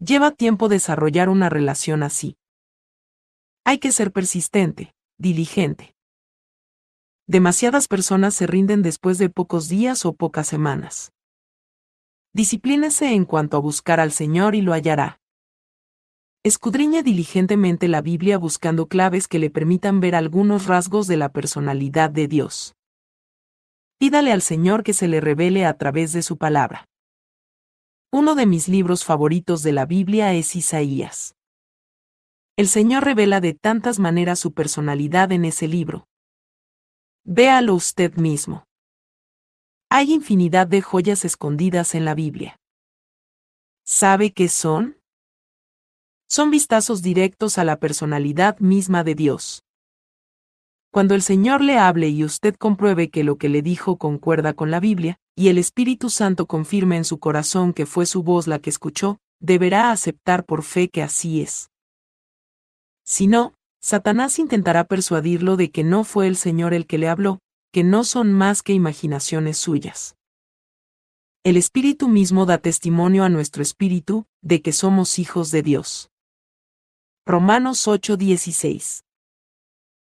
Lleva 0.00 0.32
tiempo 0.32 0.68
desarrollar 0.68 1.28
una 1.28 1.48
relación 1.48 2.02
así. 2.02 2.36
Hay 3.64 3.78
que 3.78 3.92
ser 3.92 4.10
persistente, 4.10 4.96
diligente. 5.16 5.94
Demasiadas 7.28 7.86
personas 7.86 8.34
se 8.34 8.48
rinden 8.48 8.82
después 8.82 9.16
de 9.18 9.30
pocos 9.30 9.68
días 9.68 10.04
o 10.04 10.14
pocas 10.14 10.48
semanas. 10.48 11.12
Disciplínese 12.32 13.12
en 13.12 13.26
cuanto 13.26 13.58
a 13.58 13.60
buscar 13.60 14.00
al 14.00 14.10
Señor 14.10 14.56
y 14.56 14.60
lo 14.60 14.72
hallará. 14.72 15.20
Escudriña 16.42 17.02
diligentemente 17.02 17.86
la 17.86 18.02
Biblia 18.02 18.38
buscando 18.38 18.88
claves 18.88 19.28
que 19.28 19.38
le 19.38 19.50
permitan 19.50 20.00
ver 20.00 20.16
algunos 20.16 20.66
rasgos 20.66 21.06
de 21.06 21.16
la 21.16 21.28
personalidad 21.28 22.10
de 22.10 22.26
Dios. 22.26 22.74
Pídale 23.98 24.30
al 24.30 24.42
Señor 24.42 24.84
que 24.84 24.94
se 24.94 25.08
le 25.08 25.20
revele 25.20 25.66
a 25.66 25.76
través 25.76 26.12
de 26.12 26.22
su 26.22 26.38
palabra. 26.38 26.88
Uno 28.12 28.36
de 28.36 28.46
mis 28.46 28.68
libros 28.68 29.04
favoritos 29.04 29.64
de 29.64 29.72
la 29.72 29.86
Biblia 29.86 30.32
es 30.34 30.54
Isaías. 30.54 31.34
El 32.56 32.68
Señor 32.68 33.04
revela 33.04 33.40
de 33.40 33.54
tantas 33.54 33.98
maneras 33.98 34.38
su 34.38 34.52
personalidad 34.54 35.32
en 35.32 35.44
ese 35.44 35.66
libro. 35.66 36.06
Véalo 37.24 37.74
usted 37.74 38.14
mismo. 38.14 38.64
Hay 39.90 40.12
infinidad 40.12 40.68
de 40.68 40.80
joyas 40.80 41.24
escondidas 41.24 41.96
en 41.96 42.04
la 42.04 42.14
Biblia. 42.14 42.56
¿Sabe 43.84 44.32
qué 44.32 44.48
son? 44.48 44.96
Son 46.28 46.50
vistazos 46.50 47.02
directos 47.02 47.58
a 47.58 47.64
la 47.64 47.80
personalidad 47.80 48.58
misma 48.60 49.02
de 49.02 49.14
Dios. 49.16 49.64
Cuando 50.98 51.14
el 51.14 51.22
Señor 51.22 51.60
le 51.60 51.78
hable 51.78 52.08
y 52.08 52.24
usted 52.24 52.56
compruebe 52.56 53.08
que 53.08 53.22
lo 53.22 53.38
que 53.38 53.48
le 53.48 53.62
dijo 53.62 53.98
concuerda 53.98 54.52
con 54.52 54.72
la 54.72 54.80
Biblia, 54.80 55.20
y 55.36 55.46
el 55.46 55.56
Espíritu 55.56 56.10
Santo 56.10 56.46
confirme 56.46 56.96
en 56.96 57.04
su 57.04 57.20
corazón 57.20 57.72
que 57.72 57.86
fue 57.86 58.04
su 58.04 58.24
voz 58.24 58.48
la 58.48 58.58
que 58.58 58.68
escuchó, 58.68 59.20
deberá 59.38 59.92
aceptar 59.92 60.44
por 60.44 60.64
fe 60.64 60.88
que 60.88 61.04
así 61.04 61.40
es. 61.40 61.70
Si 63.04 63.28
no, 63.28 63.54
Satanás 63.80 64.40
intentará 64.40 64.88
persuadirlo 64.88 65.56
de 65.56 65.70
que 65.70 65.84
no 65.84 66.02
fue 66.02 66.26
el 66.26 66.34
Señor 66.34 66.74
el 66.74 66.84
que 66.88 66.98
le 66.98 67.06
habló, 67.06 67.38
que 67.72 67.84
no 67.84 68.02
son 68.02 68.32
más 68.32 68.64
que 68.64 68.72
imaginaciones 68.72 69.56
suyas. 69.56 70.16
El 71.44 71.56
Espíritu 71.56 72.08
mismo 72.08 72.44
da 72.44 72.58
testimonio 72.58 73.22
a 73.22 73.28
nuestro 73.28 73.62
espíritu 73.62 74.26
de 74.42 74.62
que 74.62 74.72
somos 74.72 75.20
hijos 75.20 75.52
de 75.52 75.62
Dios. 75.62 76.10
Romanos 77.24 77.86
8:16 77.86 79.04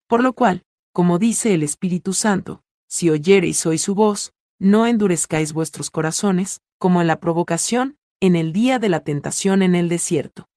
por 0.06 0.22
lo 0.22 0.32
cual, 0.34 0.62
como 0.94 1.18
dice 1.18 1.54
el 1.54 1.64
Espíritu 1.64 2.12
Santo, 2.12 2.62
si 2.86 3.10
oyereis 3.10 3.66
hoy 3.66 3.78
su 3.78 3.96
voz, 3.96 4.32
no 4.60 4.86
endurezcáis 4.86 5.52
vuestros 5.52 5.90
corazones, 5.90 6.62
como 6.78 7.00
en 7.00 7.08
la 7.08 7.18
provocación, 7.18 7.98
en 8.20 8.36
el 8.36 8.52
día 8.52 8.78
de 8.78 8.88
la 8.88 9.00
tentación 9.00 9.62
en 9.62 9.74
el 9.74 9.88
desierto. 9.88 10.48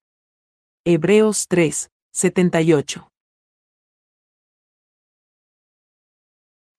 Hebreos 0.86 1.48
3, 1.48 1.90
78. 2.12 3.12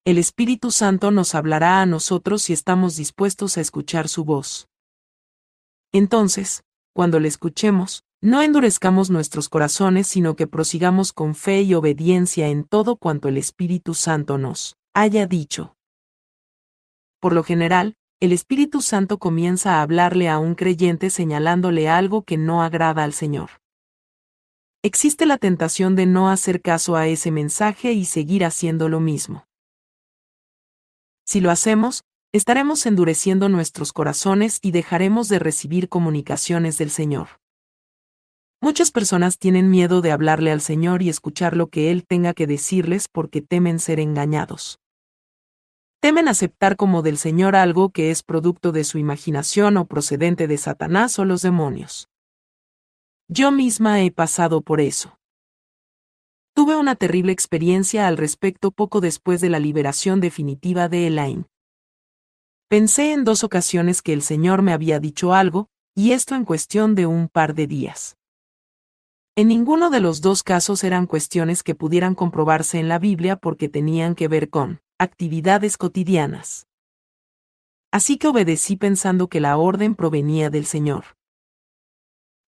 El 0.04 0.18
Espíritu 0.18 0.70
Santo 0.70 1.10
nos 1.10 1.34
hablará 1.34 1.82
a 1.82 1.86
nosotros 1.86 2.42
si 2.42 2.52
estamos 2.52 2.94
dispuestos 2.94 3.58
a 3.58 3.60
escuchar 3.60 4.08
su 4.08 4.24
voz. 4.24 4.68
Entonces, 5.90 6.62
cuando 6.94 7.18
le 7.18 7.26
escuchemos, 7.26 8.04
no 8.20 8.42
endurezcamos 8.42 9.10
nuestros 9.10 9.48
corazones, 9.48 10.08
sino 10.08 10.34
que 10.34 10.48
prosigamos 10.48 11.12
con 11.12 11.36
fe 11.36 11.62
y 11.62 11.74
obediencia 11.74 12.48
en 12.48 12.64
todo 12.64 12.96
cuanto 12.96 13.28
el 13.28 13.36
Espíritu 13.36 13.94
Santo 13.94 14.38
nos 14.38 14.76
haya 14.92 15.26
dicho. 15.26 15.76
Por 17.20 17.32
lo 17.32 17.44
general, 17.44 17.94
el 18.20 18.32
Espíritu 18.32 18.82
Santo 18.82 19.18
comienza 19.18 19.76
a 19.76 19.82
hablarle 19.82 20.28
a 20.28 20.40
un 20.40 20.56
creyente 20.56 21.10
señalándole 21.10 21.88
algo 21.88 22.22
que 22.22 22.36
no 22.36 22.62
agrada 22.62 23.04
al 23.04 23.12
Señor. 23.12 23.50
Existe 24.82 25.24
la 25.24 25.38
tentación 25.38 25.94
de 25.94 26.06
no 26.06 26.28
hacer 26.28 26.60
caso 26.60 26.96
a 26.96 27.06
ese 27.06 27.30
mensaje 27.30 27.92
y 27.92 28.04
seguir 28.04 28.44
haciendo 28.44 28.88
lo 28.88 28.98
mismo. 28.98 29.46
Si 31.24 31.40
lo 31.40 31.52
hacemos, 31.52 32.02
estaremos 32.32 32.86
endureciendo 32.86 33.48
nuestros 33.48 33.92
corazones 33.92 34.58
y 34.60 34.72
dejaremos 34.72 35.28
de 35.28 35.38
recibir 35.38 35.88
comunicaciones 35.88 36.78
del 36.78 36.90
Señor. 36.90 37.28
Muchas 38.60 38.90
personas 38.90 39.38
tienen 39.38 39.70
miedo 39.70 40.00
de 40.00 40.10
hablarle 40.10 40.50
al 40.50 40.60
Señor 40.60 41.02
y 41.02 41.08
escuchar 41.08 41.56
lo 41.56 41.68
que 41.68 41.92
Él 41.92 42.04
tenga 42.04 42.34
que 42.34 42.48
decirles 42.48 43.06
porque 43.06 43.40
temen 43.40 43.78
ser 43.78 44.00
engañados. 44.00 44.80
Temen 46.00 46.28
aceptar 46.28 46.76
como 46.76 47.02
del 47.02 47.18
Señor 47.18 47.54
algo 47.54 47.90
que 47.90 48.10
es 48.10 48.22
producto 48.22 48.72
de 48.72 48.84
su 48.84 48.98
imaginación 48.98 49.76
o 49.76 49.86
procedente 49.86 50.48
de 50.48 50.58
Satanás 50.58 51.18
o 51.18 51.24
los 51.24 51.42
demonios. 51.42 52.08
Yo 53.28 53.52
misma 53.52 54.02
he 54.02 54.10
pasado 54.10 54.60
por 54.60 54.80
eso. 54.80 55.18
Tuve 56.52 56.74
una 56.74 56.96
terrible 56.96 57.30
experiencia 57.30 58.08
al 58.08 58.16
respecto 58.16 58.72
poco 58.72 59.00
después 59.00 59.40
de 59.40 59.50
la 59.50 59.60
liberación 59.60 60.20
definitiva 60.20 60.88
de 60.88 61.06
Elaine. 61.06 61.46
Pensé 62.68 63.12
en 63.12 63.24
dos 63.24 63.44
ocasiones 63.44 64.02
que 64.02 64.12
el 64.12 64.22
Señor 64.22 64.62
me 64.62 64.72
había 64.72 64.98
dicho 64.98 65.32
algo, 65.32 65.68
y 65.94 66.12
esto 66.12 66.34
en 66.34 66.44
cuestión 66.44 66.96
de 66.96 67.06
un 67.06 67.28
par 67.28 67.54
de 67.54 67.66
días. 67.66 68.17
En 69.38 69.46
ninguno 69.46 69.88
de 69.90 70.00
los 70.00 70.20
dos 70.20 70.42
casos 70.42 70.82
eran 70.82 71.06
cuestiones 71.06 71.62
que 71.62 71.76
pudieran 71.76 72.16
comprobarse 72.16 72.80
en 72.80 72.88
la 72.88 72.98
Biblia 72.98 73.36
porque 73.36 73.68
tenían 73.68 74.16
que 74.16 74.26
ver 74.26 74.50
con 74.50 74.80
actividades 74.98 75.76
cotidianas. 75.76 76.66
Así 77.92 78.18
que 78.18 78.26
obedecí 78.26 78.74
pensando 78.74 79.28
que 79.28 79.38
la 79.38 79.56
orden 79.56 79.94
provenía 79.94 80.50
del 80.50 80.66
Señor. 80.66 81.04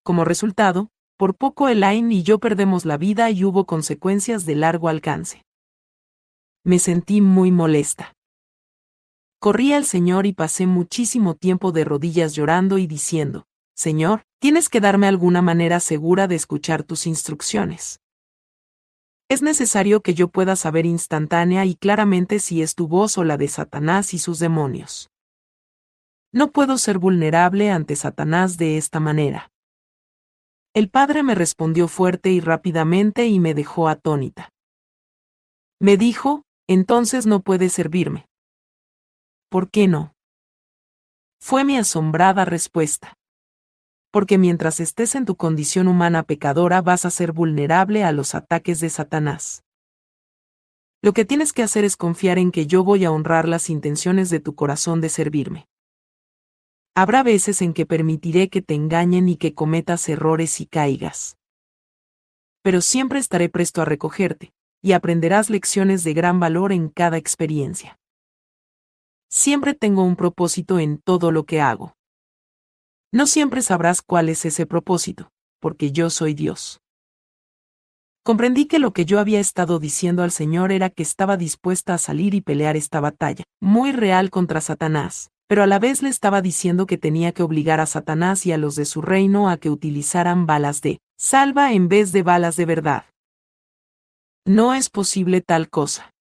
Como 0.03 0.24
resultado, 0.24 0.90
por 1.16 1.37
poco 1.37 1.68
Elaine 1.68 2.12
y 2.12 2.24
yo 2.24 2.40
perdemos 2.40 2.85
la 2.85 2.96
vida 2.96 3.31
y 3.31 3.44
hubo 3.44 3.66
consecuencias 3.66 4.44
de 4.44 4.57
largo 4.57 4.88
alcance. 4.88 5.44
Me 6.64 6.81
sentí 6.81 7.20
muy 7.20 7.53
molesta. 7.53 8.16
Corrí 9.38 9.74
al 9.74 9.85
Señor 9.85 10.26
y 10.26 10.33
pasé 10.33 10.66
muchísimo 10.66 11.37
tiempo 11.37 11.70
de 11.70 11.85
rodillas 11.85 12.35
llorando 12.35 12.79
y 12.79 12.88
diciendo, 12.88 13.46
Señor, 13.76 14.24
tienes 14.40 14.70
que 14.70 14.81
darme 14.81 15.07
alguna 15.07 15.42
manera 15.42 15.81
segura 15.81 16.26
de 16.26 16.35
escuchar 16.35 16.83
tus 16.83 17.07
instrucciones. 17.07 18.00
Es 19.29 19.42
necesario 19.42 20.00
que 20.00 20.14
yo 20.14 20.29
pueda 20.29 20.57
saber 20.57 20.87
instantánea 20.87 21.66
y 21.66 21.76
claramente 21.76 22.40
si 22.40 22.62
es 22.62 22.74
tu 22.74 22.88
voz 22.88 23.18
o 23.18 23.22
la 23.22 23.37
de 23.37 23.48
Satanás 23.48 24.14
y 24.14 24.18
sus 24.18 24.38
demonios. 24.38 25.11
No 26.33 26.50
puedo 26.53 26.79
ser 26.79 26.98
vulnerable 26.98 27.70
ante 27.70 27.96
Satanás 27.96 28.57
de 28.57 28.79
esta 28.79 28.98
manera. 28.98 29.53
El 30.72 30.88
padre 30.88 31.22
me 31.22 31.35
respondió 31.35 31.87
fuerte 31.87 32.31
y 32.31 32.40
rápidamente 32.40 33.26
y 33.26 33.40
me 33.40 33.55
dejó 33.55 33.88
atónita. 33.88 34.50
Me 35.81 35.96
dijo, 35.96 36.44
entonces 36.66 37.26
no 37.26 37.40
puedes 37.40 37.72
servirme. 37.74 38.26
¿Por 39.50 39.70
qué 39.70 39.87
no? 39.87 40.14
Fue 41.40 41.64
mi 41.64 41.76
asombrada 41.76 42.44
respuesta 42.44 43.19
porque 44.11 44.38
mientras 44.38 44.81
estés 44.81 45.14
en 45.14 45.25
tu 45.25 45.37
condición 45.37 45.88
humana 45.88 46.23
pecadora 46.23 46.83
vas 46.83 47.05
a 47.05 47.11
ser 47.11 47.33
vulnerable 47.33 48.05
a 48.05 48.12
los 48.12 48.35
ataques 48.35 48.81
de 48.81 48.90
Satanás. 48.90 49.62
Lo 51.03 51.12
que 51.12 51.25
tienes 51.25 51.53
que 51.53 51.62
hacer 51.62 51.85
es 51.85 51.96
confiar 51.96 52.38
en 52.38 52.51
que 52.51 52.66
yo 52.66 52.85
voy 52.85 53.05
a 53.05 53.12
honrar 53.12 53.49
las 53.49 53.70
intenciones 53.70 54.29
de 54.29 54.40
tu 54.40 54.55
corazón 54.55 55.01
de 55.01 55.09
servirme. 55.09 55.66
Habrá 56.94 57.23
veces 57.23 57.62
en 57.62 57.73
que 57.73 57.87
permitiré 57.87 58.49
que 58.49 58.61
te 58.61 58.75
engañen 58.75 59.29
y 59.29 59.37
que 59.37 59.55
cometas 59.55 60.09
errores 60.09 60.61
y 60.61 60.66
caigas. 60.66 61.38
Pero 62.62 62.81
siempre 62.83 63.18
estaré 63.18 63.49
presto 63.49 63.81
a 63.81 63.87
recogerte, 63.87 64.53
y 64.83 64.92
aprenderás 64.92 65.49
lecciones 65.49 66.05
de 66.05 66.12
gran 66.12 66.40
valor 66.40 66.73
en 66.73 66.88
cada 66.88 67.16
experiencia. 67.16 67.99
Siempre 69.31 69.75
tengo 69.75 70.03
un 70.03 70.16
propósito 70.16 70.79
en 70.79 70.99
todo 70.99 71.31
lo 71.31 71.44
que 71.44 71.61
hago. 71.61 71.94
No 73.12 73.27
siempre 73.27 73.61
sabrás 73.62 74.03
cuál 74.03 74.29
es 74.29 74.44
ese 74.44 74.66
propósito, 74.66 75.31
porque 75.59 75.90
yo 75.90 76.11
soy 76.11 76.35
Dios. 76.35 76.81
Comprendí 78.23 78.66
que 78.66 78.79
lo 78.79 78.92
que 78.92 79.05
yo 79.05 79.18
había 79.18 79.40
estado 79.40 79.81
diciendo 79.81 80.23
al 80.23 80.31
Señor 80.31 80.70
era 80.70 80.90
que 80.90 81.03
estaba 81.03 81.37
dispuesta 81.37 81.94
a 81.94 81.99
salir 81.99 82.35
y 82.35 82.40
pelear 82.40 82.77
esta 82.77 83.01
batalla, 83.01 83.44
muy 83.61 83.90
real 83.90 84.31
contra 84.31 84.61
Satanás, 84.61 85.31
pero 85.49 85.64
a 85.64 85.66
la 85.66 85.81
vez 85.81 86.03
le 86.03 86.09
estaba 86.11 86.40
diciendo 86.42 86.87
que 86.87 86.99
tenía 86.99 87.33
que 87.33 87.42
obligar 87.42 87.81
a 87.81 87.87
Satanás 87.87 88.46
y 88.46 88.53
a 88.53 88.59
los 88.59 88.77
de 88.77 88.85
su 88.85 89.03
reino 89.03 89.49
a 89.49 89.57
que 89.57 89.70
utilizaran 89.70 90.46
balas 90.46 90.81
de 90.81 91.01
salva 91.18 91.73
en 91.73 91.88
vez 91.88 92.12
de 92.12 92.23
balas 92.23 92.55
de 92.55 92.66
verdad. 92.66 93.05
No 94.46 94.75
es 94.75 94.90
posible 94.90 95.40
tal 95.40 95.68
cosa. 95.68 96.14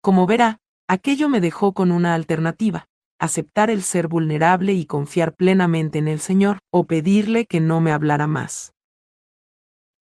Como 0.00 0.26
verá, 0.26 0.60
aquello 0.88 1.28
me 1.28 1.40
dejó 1.40 1.74
con 1.74 1.92
una 1.92 2.14
alternativa, 2.14 2.86
aceptar 3.18 3.70
el 3.70 3.82
ser 3.82 4.08
vulnerable 4.08 4.72
y 4.72 4.86
confiar 4.86 5.34
plenamente 5.34 5.98
en 5.98 6.08
el 6.08 6.20
Señor, 6.20 6.58
o 6.70 6.84
pedirle 6.86 7.46
que 7.46 7.60
no 7.60 7.80
me 7.80 7.92
hablara 7.92 8.26
más. 8.26 8.72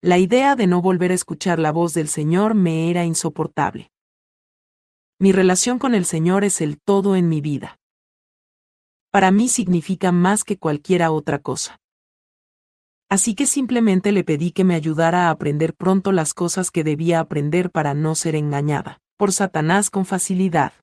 La 0.01 0.17
idea 0.17 0.55
de 0.55 0.67
no 0.67 0.81
volver 0.81 1.11
a 1.11 1.13
escuchar 1.13 1.59
la 1.59 1.71
voz 1.71 1.93
del 1.93 2.07
Señor 2.07 2.55
me 2.55 2.89
era 2.89 3.05
insoportable. 3.05 3.91
Mi 5.19 5.31
relación 5.31 5.79
con 5.79 5.95
el 5.95 6.05
Señor 6.05 6.43
es 6.43 6.59
el 6.59 6.79
todo 6.81 7.15
en 7.15 7.29
mi 7.29 7.39
vida. 7.39 7.79
Para 9.11 9.31
mí 9.31 9.47
significa 9.47 10.11
más 10.11 10.43
que 10.43 10.57
cualquiera 10.57 11.11
otra 11.11 11.39
cosa. 11.39 11.79
Así 13.09 13.35
que 13.35 13.45
simplemente 13.45 14.11
le 14.11 14.23
pedí 14.23 14.51
que 14.51 14.63
me 14.63 14.75
ayudara 14.75 15.27
a 15.27 15.29
aprender 15.29 15.75
pronto 15.75 16.11
las 16.11 16.33
cosas 16.33 16.71
que 16.71 16.83
debía 16.83 17.19
aprender 17.19 17.69
para 17.69 17.93
no 17.93 18.15
ser 18.15 18.35
engañada 18.35 18.99
por 19.17 19.31
Satanás 19.31 19.89
con 19.89 20.05
facilidad. 20.05 20.73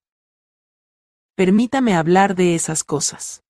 Permítame 1.41 1.95
hablar 1.95 2.35
de 2.35 2.55
esas 2.55 2.85
cosas. 2.85 3.43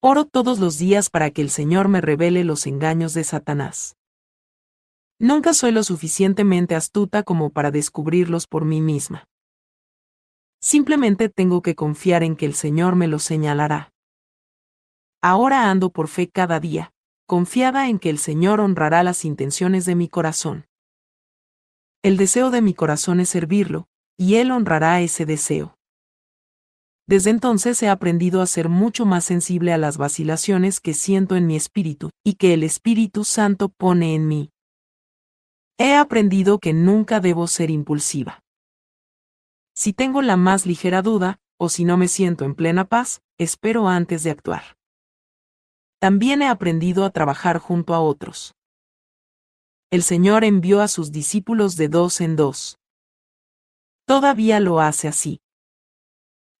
Oro 0.00 0.24
todos 0.24 0.60
los 0.60 0.78
días 0.78 1.10
para 1.10 1.32
que 1.32 1.42
el 1.42 1.50
Señor 1.50 1.88
me 1.88 2.00
revele 2.00 2.44
los 2.44 2.64
engaños 2.64 3.12
de 3.12 3.24
Satanás. 3.24 3.96
Nunca 5.18 5.52
soy 5.52 5.72
lo 5.72 5.82
suficientemente 5.82 6.76
astuta 6.76 7.24
como 7.24 7.50
para 7.50 7.72
descubrirlos 7.72 8.46
por 8.46 8.64
mí 8.64 8.80
misma. 8.80 9.24
Simplemente 10.60 11.28
tengo 11.28 11.60
que 11.60 11.74
confiar 11.74 12.22
en 12.22 12.36
que 12.36 12.46
el 12.46 12.54
Señor 12.54 12.94
me 12.94 13.08
los 13.08 13.24
señalará. 13.24 13.92
Ahora 15.20 15.72
ando 15.72 15.90
por 15.90 16.06
fe 16.06 16.30
cada 16.30 16.60
día, 16.60 16.92
confiada 17.26 17.88
en 17.88 17.98
que 17.98 18.10
el 18.10 18.18
Señor 18.18 18.60
honrará 18.60 19.02
las 19.02 19.24
intenciones 19.24 19.86
de 19.86 19.96
mi 19.96 20.08
corazón. 20.08 20.68
El 22.04 22.16
deseo 22.16 22.52
de 22.52 22.62
mi 22.62 22.74
corazón 22.74 23.18
es 23.18 23.28
servirlo, 23.28 23.88
y 24.16 24.36
Él 24.36 24.52
honrará 24.52 25.00
ese 25.00 25.26
deseo. 25.26 25.79
Desde 27.10 27.30
entonces 27.30 27.82
he 27.82 27.88
aprendido 27.88 28.40
a 28.40 28.46
ser 28.46 28.68
mucho 28.68 29.04
más 29.04 29.24
sensible 29.24 29.72
a 29.72 29.78
las 29.78 29.96
vacilaciones 29.96 30.78
que 30.78 30.94
siento 30.94 31.34
en 31.34 31.48
mi 31.48 31.56
espíritu, 31.56 32.10
y 32.24 32.34
que 32.34 32.54
el 32.54 32.62
Espíritu 32.62 33.24
Santo 33.24 33.68
pone 33.68 34.14
en 34.14 34.28
mí. 34.28 34.52
He 35.76 35.96
aprendido 35.96 36.60
que 36.60 36.72
nunca 36.72 37.18
debo 37.18 37.48
ser 37.48 37.68
impulsiva. 37.68 38.44
Si 39.74 39.92
tengo 39.92 40.22
la 40.22 40.36
más 40.36 40.66
ligera 40.66 41.02
duda, 41.02 41.40
o 41.58 41.68
si 41.68 41.84
no 41.84 41.96
me 41.96 42.06
siento 42.06 42.44
en 42.44 42.54
plena 42.54 42.84
paz, 42.84 43.22
espero 43.38 43.88
antes 43.88 44.22
de 44.22 44.30
actuar. 44.30 44.76
También 45.98 46.42
he 46.42 46.48
aprendido 46.48 47.04
a 47.04 47.10
trabajar 47.10 47.58
junto 47.58 47.92
a 47.92 47.98
otros. 47.98 48.54
El 49.90 50.04
Señor 50.04 50.44
envió 50.44 50.80
a 50.80 50.86
sus 50.86 51.10
discípulos 51.10 51.74
de 51.74 51.88
dos 51.88 52.20
en 52.20 52.36
dos. 52.36 52.78
Todavía 54.06 54.60
lo 54.60 54.78
hace 54.78 55.08
así. 55.08 55.40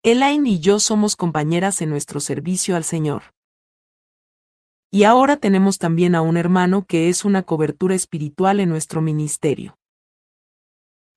Elaine 0.02 0.48
y 0.48 0.60
yo 0.60 0.80
somos 0.80 1.14
compañeras 1.14 1.82
en 1.82 1.90
nuestro 1.90 2.20
servicio 2.20 2.74
al 2.74 2.84
Señor. 2.84 3.34
Y 4.90 5.04
ahora 5.04 5.36
tenemos 5.36 5.76
también 5.76 6.14
a 6.14 6.22
un 6.22 6.38
hermano 6.38 6.86
que 6.86 7.10
es 7.10 7.26
una 7.26 7.42
cobertura 7.42 7.94
espiritual 7.94 8.60
en 8.60 8.70
nuestro 8.70 9.02
ministerio. 9.02 9.76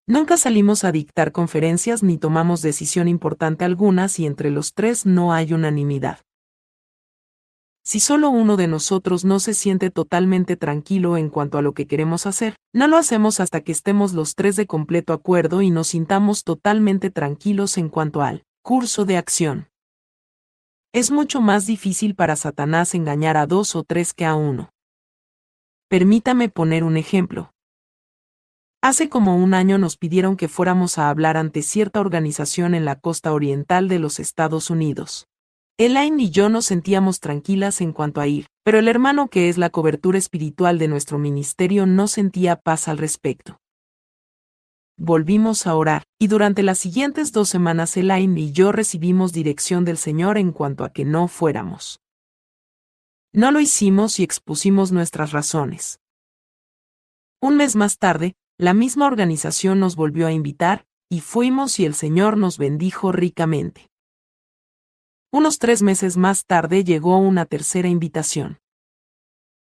Nunca 0.05 0.35
salimos 0.35 0.83
a 0.83 0.91
dictar 0.91 1.31
conferencias 1.31 2.03
ni 2.03 2.17
tomamos 2.17 2.61
decisión 2.61 3.07
importante 3.07 3.63
alguna 3.63 4.09
si 4.09 4.25
entre 4.25 4.51
los 4.51 4.73
tres 4.73 5.05
no 5.05 5.31
hay 5.31 5.53
unanimidad. 5.53 6.19
Si 7.85 8.01
solo 8.01 8.31
uno 8.31 8.57
de 8.57 8.67
nosotros 8.67 9.23
no 9.23 9.39
se 9.39 9.53
siente 9.53 9.91
totalmente 9.91 10.57
tranquilo 10.57 11.15
en 11.15 11.29
cuanto 11.29 11.57
a 11.57 11.61
lo 11.61 11.73
que 11.73 11.87
queremos 11.87 12.25
hacer, 12.25 12.57
no 12.73 12.89
lo 12.89 12.97
hacemos 12.97 13.39
hasta 13.39 13.61
que 13.61 13.71
estemos 13.71 14.11
los 14.11 14.35
tres 14.35 14.57
de 14.57 14.67
completo 14.67 15.13
acuerdo 15.13 15.61
y 15.61 15.69
nos 15.69 15.87
sintamos 15.87 16.43
totalmente 16.43 17.11
tranquilos 17.11 17.77
en 17.77 17.87
cuanto 17.87 18.21
al 18.21 18.43
curso 18.63 19.03
de 19.03 19.17
acción. 19.17 19.67
Es 20.93 21.11
mucho 21.11 21.41
más 21.41 21.65
difícil 21.65 22.15
para 22.15 22.37
Satanás 22.37 22.95
engañar 22.95 23.35
a 23.35 23.45
dos 23.45 23.75
o 23.75 23.83
tres 23.83 24.13
que 24.13 24.23
a 24.23 24.35
uno. 24.35 24.69
Permítame 25.89 26.47
poner 26.47 26.85
un 26.85 26.95
ejemplo. 26.95 27.51
Hace 28.81 29.09
como 29.09 29.35
un 29.35 29.53
año 29.53 29.77
nos 29.77 29.97
pidieron 29.97 30.37
que 30.37 30.47
fuéramos 30.47 30.97
a 30.97 31.09
hablar 31.09 31.35
ante 31.35 31.61
cierta 31.61 31.99
organización 31.99 32.73
en 32.73 32.85
la 32.85 32.97
costa 32.97 33.33
oriental 33.33 33.89
de 33.89 33.99
los 33.99 34.17
Estados 34.17 34.69
Unidos. 34.69 35.27
Elaine 35.77 36.23
y 36.23 36.29
yo 36.29 36.47
nos 36.47 36.63
sentíamos 36.63 37.19
tranquilas 37.19 37.81
en 37.81 37.91
cuanto 37.91 38.21
a 38.21 38.27
ir, 38.27 38.45
pero 38.63 38.79
el 38.79 38.87
hermano 38.87 39.27
que 39.27 39.49
es 39.49 39.57
la 39.57 39.71
cobertura 39.71 40.17
espiritual 40.17 40.79
de 40.79 40.87
nuestro 40.87 41.17
ministerio 41.17 41.85
no 41.85 42.07
sentía 42.07 42.55
paz 42.55 42.87
al 42.87 42.97
respecto 42.97 43.59
volvimos 44.97 45.67
a 45.67 45.75
orar, 45.75 46.03
y 46.19 46.27
durante 46.27 46.63
las 46.63 46.79
siguientes 46.79 47.31
dos 47.31 47.49
semanas 47.49 47.97
Elaine 47.97 48.39
y 48.39 48.51
yo 48.51 48.71
recibimos 48.71 49.33
dirección 49.33 49.85
del 49.85 49.97
Señor 49.97 50.37
en 50.37 50.51
cuanto 50.51 50.83
a 50.83 50.93
que 50.93 51.05
no 51.05 51.27
fuéramos. 51.27 51.99
No 53.31 53.51
lo 53.51 53.59
hicimos 53.59 54.19
y 54.19 54.23
expusimos 54.23 54.91
nuestras 54.91 55.31
razones. 55.31 55.99
Un 57.41 57.57
mes 57.57 57.75
más 57.75 57.97
tarde, 57.97 58.35
la 58.57 58.73
misma 58.73 59.07
organización 59.07 59.79
nos 59.79 59.95
volvió 59.95 60.27
a 60.27 60.31
invitar, 60.31 60.85
y 61.09 61.19
fuimos 61.19 61.79
y 61.79 61.85
el 61.85 61.95
Señor 61.95 62.37
nos 62.37 62.57
bendijo 62.57 63.11
ricamente. 63.11 63.89
Unos 65.31 65.57
tres 65.57 65.81
meses 65.81 66.15
más 66.15 66.45
tarde 66.45 66.83
llegó 66.83 67.17
una 67.17 67.45
tercera 67.45 67.89
invitación. 67.89 68.59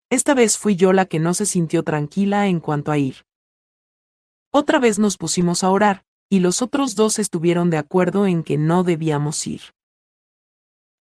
Esta 0.10 0.36
vez 0.36 0.58
fui 0.58 0.76
yo 0.76 0.94
la 0.94 1.06
que 1.06 1.20
no 1.20 1.34
se 1.34 1.46
sintió 1.46 1.84
tranquila 1.84 2.48
en 2.48 2.60
cuanto 2.60 2.92
a 2.92 2.98
ir. 2.98 3.26
Otra 4.52 4.80
vez 4.80 5.00
nos 5.00 5.18
pusimos 5.18 5.64
a 5.64 5.70
orar, 5.70 6.04
y 6.30 6.40
los 6.40 6.62
otros 6.62 6.96
dos 6.96 7.20
estuvieron 7.20 7.70
de 7.70 7.78
acuerdo 7.78 8.28
en 8.28 8.44
que 8.44 8.58
no 8.58 8.84
debíamos 8.84 9.46
ir. 9.48 9.62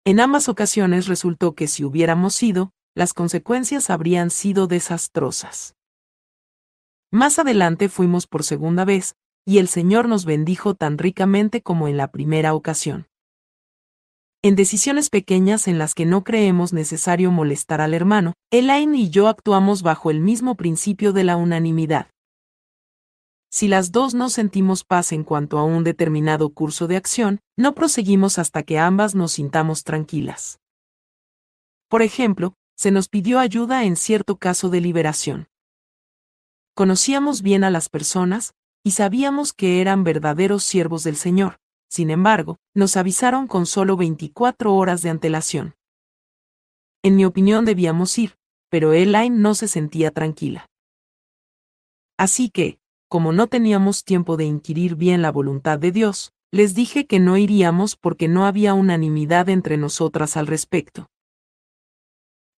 En 0.05 0.21
ambas 0.21 0.49
ocasiones 0.49 1.07
resultó 1.07 1.55
que 1.55 1.67
si 1.67 1.85
hubiéramos 1.85 2.41
ido, 2.43 2.71
las 2.95 3.13
consecuencias 3.13 3.91
habrían 3.91 4.31
sido 4.31 4.67
desastrosas. 4.67 5.75
Más 7.11 7.39
adelante 7.39 7.89
fuimos 7.89 8.27
por 8.27 8.45
segunda 8.45 8.85
vez, 8.85 9.17
y 9.45 9.59
el 9.59 9.69
Señor 9.69 10.09
nos 10.09 10.25
bendijo 10.25 10.75
tan 10.75 10.99
ricamente 10.99 11.63
como 11.63 11.89
en 11.89 11.97
la 11.97 12.11
primera 12.11 12.55
ocasión. 12.55 13.07
En 14.43 14.55
decisiones 14.55 15.11
pequeñas 15.11 15.67
en 15.67 15.79
las 15.79 15.95
que 15.95 16.05
no 16.05 16.23
creemos 16.23 16.73
necesario 16.73 17.31
molestar 17.33 17.81
al 17.81 17.95
hermano, 17.95 18.35
Elaine 18.51 18.97
y 18.97 19.11
yo 19.11 19.29
actuamos 19.29 19.83
bajo 19.83 20.11
el 20.11 20.21
mismo 20.21 20.57
principio 20.57 21.13
de 21.13 21.25
la 21.25 21.37
unanimidad. 21.37 22.11
Si 23.57 23.69
las 23.69 23.91
dos 23.91 24.13
no 24.13 24.29
sentimos 24.29 24.85
paz 24.85 25.13
en 25.13 25.25
cuanto 25.25 25.59
a 25.59 25.65
un 25.65 25.83
determinado 25.83 26.51
curso 26.51 26.89
de 26.89 26.99
acción, 26.99 27.41
no 27.57 27.75
proseguimos 27.75 28.39
hasta 28.39 28.63
que 28.65 28.79
ambas 28.79 29.15
nos 29.15 29.33
sintamos 29.33 29.83
tranquilas. 29.83 30.61
Por 31.89 32.03
ejemplo, 32.03 32.53
se 32.77 32.91
nos 32.91 33.09
pidió 33.09 33.39
ayuda 33.39 33.85
en 33.85 33.97
cierto 33.97 34.37
caso 34.37 34.69
de 34.69 34.83
liberación. 34.83 35.49
Conocíamos 36.75 37.41
bien 37.41 37.65
a 37.65 37.71
las 37.71 37.89
personas, 37.89 38.53
y 38.85 38.91
sabíamos 38.91 39.55
que 39.55 39.81
eran 39.81 40.05
verdaderos 40.05 40.63
siervos 40.63 41.03
del 41.03 41.17
Señor, 41.17 41.57
sin 41.89 42.11
embargo, 42.11 42.59
nos 42.75 42.99
avisaron 42.99 43.47
con 43.47 43.65
solo 43.65 43.97
24 43.97 44.75
horas 44.75 45.01
de 45.01 45.09
antelación. 45.09 45.77
En 47.03 47.17
mi 47.17 47.25
opinión 47.25 47.65
debíamos 47.65 48.19
ir, 48.19 48.37
pero 48.69 48.93
Elaine 48.93 49.41
no 49.41 49.55
se 49.55 49.67
sentía 49.67 50.11
tranquila. 50.11 50.69
Así 52.19 52.51
que, 52.51 52.81
como 53.09 53.33
no 53.33 53.47
teníamos 53.47 54.05
tiempo 54.05 54.37
de 54.37 54.45
inquirir 54.45 54.97
bien 54.97 55.23
la 55.23 55.31
voluntad 55.31 55.79
de 55.79 55.93
Dios, 55.93 56.33
les 56.51 56.75
dije 56.75 57.07
que 57.07 57.21
no 57.21 57.37
iríamos 57.37 57.97
porque 57.97 58.29
no 58.29 58.47
había 58.47 58.75
unanimidad 58.75 59.49
entre 59.49 59.77
nosotras 59.77 60.37
al 60.37 60.47
respecto. 60.47 61.09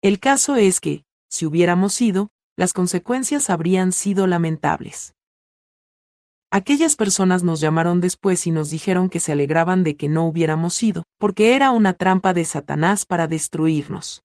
El 0.01 0.19
caso 0.19 0.55
es 0.55 0.79
que, 0.79 1.03
si 1.29 1.45
hubiéramos 1.45 1.99
ido, 2.01 2.29
las 2.55 2.73
consecuencias 2.73 3.49
habrían 3.49 3.91
sido 3.91 4.27
lamentables. 4.27 5.13
Aquellas 6.49 6.95
personas 6.95 7.43
nos 7.43 7.59
llamaron 7.59 7.99
después 7.99 8.47
y 8.47 8.51
nos 8.51 8.69
dijeron 8.69 9.09
que 9.09 9.19
se 9.19 9.33
alegraban 9.33 9.83
de 9.83 9.97
que 9.97 10.07
no 10.07 10.25
hubiéramos 10.25 10.81
ido, 10.81 11.03
porque 11.17 11.55
era 11.55 11.71
una 11.71 11.93
trampa 11.93 12.33
de 12.33 12.45
Satanás 12.45 13.05
para 13.05 13.27
destruirnos. 13.27 14.23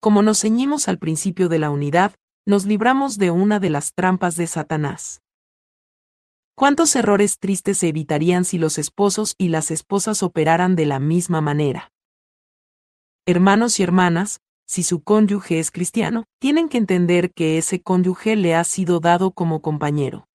Como 0.00 0.22
nos 0.22 0.40
ceñimos 0.40 0.88
al 0.88 0.98
principio 0.98 1.48
de 1.48 1.58
la 1.58 1.70
unidad, 1.70 2.12
nos 2.44 2.66
libramos 2.66 3.18
de 3.18 3.30
una 3.30 3.60
de 3.60 3.70
las 3.70 3.94
trampas 3.94 4.36
de 4.36 4.48
Satanás. 4.48 5.22
¿Cuántos 6.56 6.96
errores 6.96 7.38
tristes 7.38 7.78
se 7.78 7.88
evitarían 7.88 8.44
si 8.44 8.58
los 8.58 8.78
esposos 8.78 9.36
y 9.38 9.48
las 9.48 9.70
esposas 9.70 10.24
operaran 10.24 10.74
de 10.74 10.86
la 10.86 10.98
misma 10.98 11.40
manera? 11.40 11.92
Hermanos 13.26 13.78
y 13.78 13.84
hermanas, 13.84 14.40
si 14.66 14.82
su 14.82 15.02
cónyuge 15.02 15.60
es 15.60 15.70
cristiano, 15.70 16.24
tienen 16.40 16.68
que 16.68 16.78
entender 16.78 17.32
que 17.32 17.58
ese 17.58 17.80
cónyuge 17.80 18.34
le 18.34 18.56
ha 18.56 18.64
sido 18.64 18.98
dado 18.98 19.30
como 19.30 19.62
compañero. 19.62 20.26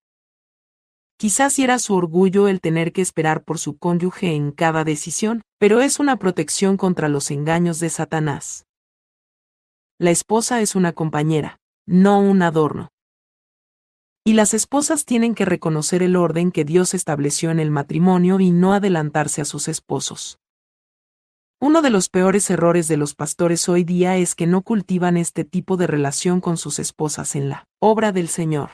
Quizás 1.17 1.59
era 1.59 1.77
su 1.77 1.93
orgullo 1.93 2.47
el 2.47 2.61
tener 2.61 2.93
que 2.93 3.01
esperar 3.01 3.43
por 3.43 3.59
su 3.59 3.77
cónyuge 3.77 4.33
en 4.33 4.51
cada 4.51 4.85
decisión, 4.85 5.41
pero 5.59 5.81
es 5.81 5.99
una 5.99 6.17
protección 6.17 6.77
contra 6.77 7.09
los 7.09 7.31
engaños 7.31 7.79
de 7.79 7.89
Satanás. 7.89 8.65
La 9.99 10.11
esposa 10.11 10.61
es 10.61 10.75
una 10.75 10.93
compañera, 10.93 11.59
no 11.87 12.19
un 12.19 12.41
adorno. 12.41 12.89
Y 14.25 14.33
las 14.33 14.53
esposas 14.53 15.05
tienen 15.05 15.33
que 15.33 15.45
reconocer 15.45 16.03
el 16.03 16.17
orden 16.17 16.51
que 16.51 16.65
Dios 16.65 16.93
estableció 16.93 17.49
en 17.49 17.61
el 17.61 17.71
matrimonio 17.71 18.41
y 18.41 18.51
no 18.51 18.73
adelantarse 18.73 19.41
a 19.41 19.45
sus 19.45 19.69
esposos. 19.69 20.37
Uno 21.61 21.81
de 21.81 21.89
los 21.89 22.09
peores 22.09 22.49
errores 22.49 22.89
de 22.89 22.97
los 22.97 23.15
pastores 23.15 23.69
hoy 23.69 23.85
día 23.85 24.17
es 24.17 24.35
que 24.35 24.47
no 24.47 24.63
cultivan 24.63 25.15
este 25.15 25.45
tipo 25.45 25.77
de 25.77 25.87
relación 25.87 26.41
con 26.41 26.57
sus 26.57 26.77
esposas 26.77 27.35
en 27.37 27.47
la 27.47 27.63
obra 27.79 28.11
del 28.11 28.27
Señor. 28.27 28.69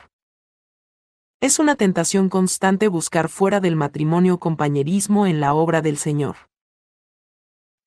Es 1.39 1.60
una 1.60 1.76
tentación 1.76 2.30
constante 2.30 2.88
buscar 2.88 3.30
fuera 3.30 3.60
del 3.60 3.76
matrimonio 3.76 4.39
compañerismo 4.39 5.28
en 5.28 5.39
la 5.39 5.54
obra 5.54 5.82
del 5.84 5.97
Señor. 5.97 6.36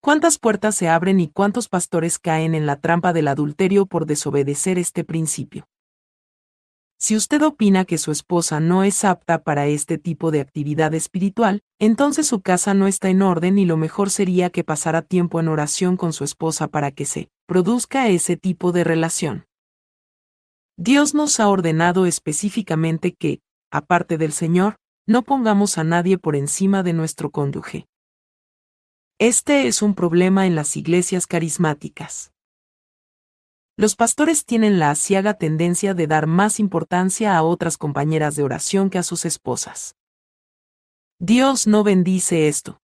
¿Cuántas 0.06 0.38
puertas 0.38 0.76
se 0.76 0.88
abren 0.88 1.18
y 1.18 1.26
cuántos 1.26 1.68
pastores 1.68 2.20
caen 2.20 2.54
en 2.54 2.64
la 2.64 2.76
trampa 2.76 3.12
del 3.12 3.26
adulterio 3.26 3.86
por 3.86 4.06
desobedecer 4.06 4.78
este 4.78 5.02
principio? 5.02 5.66
Si 6.96 7.16
usted 7.16 7.42
opina 7.42 7.84
que 7.84 7.98
su 7.98 8.12
esposa 8.12 8.60
no 8.60 8.84
es 8.84 9.04
apta 9.04 9.42
para 9.42 9.66
este 9.66 9.98
tipo 9.98 10.30
de 10.30 10.38
actividad 10.40 10.94
espiritual, 10.94 11.64
entonces 11.80 12.28
su 12.28 12.40
casa 12.40 12.72
no 12.72 12.86
está 12.86 13.08
en 13.08 13.20
orden 13.20 13.58
y 13.58 13.64
lo 13.64 13.76
mejor 13.76 14.10
sería 14.10 14.50
que 14.50 14.62
pasara 14.62 15.02
tiempo 15.02 15.40
en 15.40 15.48
oración 15.48 15.96
con 15.96 16.12
su 16.12 16.22
esposa 16.22 16.68
para 16.68 16.92
que 16.92 17.04
se 17.04 17.28
produzca 17.46 18.06
ese 18.06 18.36
tipo 18.36 18.70
de 18.70 18.84
relación. 18.84 19.46
Dios 20.76 21.14
nos 21.14 21.40
ha 21.40 21.48
ordenado 21.48 22.06
específicamente 22.06 23.12
que, 23.12 23.40
aparte 23.72 24.18
del 24.18 24.30
Señor, 24.30 24.76
no 25.04 25.22
pongamos 25.22 25.78
a 25.78 25.82
nadie 25.82 26.16
por 26.16 26.36
encima 26.36 26.84
de 26.84 26.92
nuestro 26.92 27.32
cónyuge. 27.32 27.88
Este 29.18 29.66
es 29.66 29.80
un 29.80 29.94
problema 29.94 30.46
en 30.46 30.54
las 30.54 30.76
iglesias 30.76 31.26
carismáticas. 31.26 32.34
Los 33.78 33.96
pastores 33.96 34.44
tienen 34.44 34.78
la 34.78 34.90
asiaga 34.90 35.32
tendencia 35.32 35.94
de 35.94 36.06
dar 36.06 36.26
más 36.26 36.60
importancia 36.60 37.34
a 37.34 37.42
otras 37.42 37.78
compañeras 37.78 38.36
de 38.36 38.42
oración 38.42 38.90
que 38.90 38.98
a 38.98 39.02
sus 39.02 39.24
esposas. 39.24 39.96
Dios 41.18 41.66
no 41.66 41.82
bendice 41.82 42.48
esto. 42.48 42.78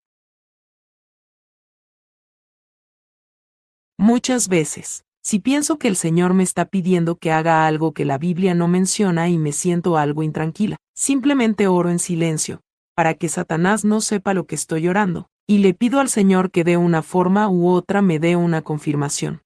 Muchas 3.98 4.48
veces, 4.48 5.04
si 5.22 5.40
pienso 5.40 5.78
que 5.80 5.90
el 5.90 5.98
Señor 5.98 6.34
me 6.34 6.44
está 6.44 6.64
pidiendo 6.64 7.18
que 7.18 7.34
haga 7.34 7.68
algo 7.68 7.94
que 7.94 8.06
la 8.06 8.18
Biblia 8.18 8.54
no 8.54 8.70
menciona 8.70 9.28
y 9.28 9.38
me 9.38 9.52
siento 9.52 9.98
algo 9.98 10.24
intranquila, 10.24 10.78
simplemente 10.96 11.68
oro 11.68 11.90
en 11.90 12.00
silencio, 12.00 12.62
para 12.96 13.16
que 13.16 13.28
Satanás 13.28 13.84
no 13.84 14.00
sepa 14.00 14.34
lo 14.34 14.48
que 14.48 14.56
estoy 14.56 14.88
orando, 14.88 15.31
y 15.48 15.60
le 15.60 15.74
pido 15.74 16.00
al 16.00 16.10
Señor 16.10 16.52
que 16.52 16.64
de 16.64 16.78
una 16.78 17.02
forma 17.02 17.50
u 17.50 17.70
otra 17.70 18.02
me 18.02 18.20
dé 18.20 18.36
una 18.36 18.62
confirmación. 18.62 19.44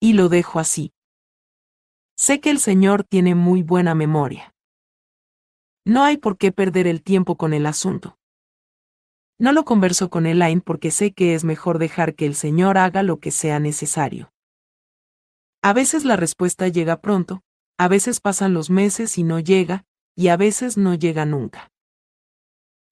Y 0.00 0.12
lo 0.12 0.28
dejo 0.28 0.58
así. 0.58 0.92
Sé 2.16 2.40
que 2.40 2.50
el 2.50 2.58
Señor 2.58 3.04
tiene 3.04 3.34
muy 3.34 3.62
buena 3.62 3.94
memoria. 3.94 4.54
No 5.84 6.02
hay 6.02 6.16
por 6.16 6.36
qué 6.36 6.52
perder 6.52 6.86
el 6.86 7.02
tiempo 7.02 7.36
con 7.36 7.52
el 7.52 7.66
asunto. 7.66 8.18
No 9.38 9.52
lo 9.52 9.64
converso 9.64 10.08
con 10.08 10.26
Elaine 10.26 10.62
porque 10.62 10.90
sé 10.90 11.12
que 11.12 11.34
es 11.34 11.44
mejor 11.44 11.78
dejar 11.78 12.14
que 12.14 12.26
el 12.26 12.34
Señor 12.34 12.78
haga 12.78 13.02
lo 13.02 13.20
que 13.20 13.30
sea 13.30 13.60
necesario. 13.60 14.32
A 15.62 15.72
veces 15.72 16.04
la 16.04 16.16
respuesta 16.16 16.68
llega 16.68 17.00
pronto, 17.00 17.42
a 17.78 17.88
veces 17.88 18.20
pasan 18.20 18.54
los 18.54 18.70
meses 18.70 19.18
y 19.18 19.24
no 19.24 19.38
llega, 19.40 19.84
y 20.14 20.28
a 20.28 20.36
veces 20.36 20.78
no 20.78 20.94
llega 20.94 21.26
nunca. 21.26 21.70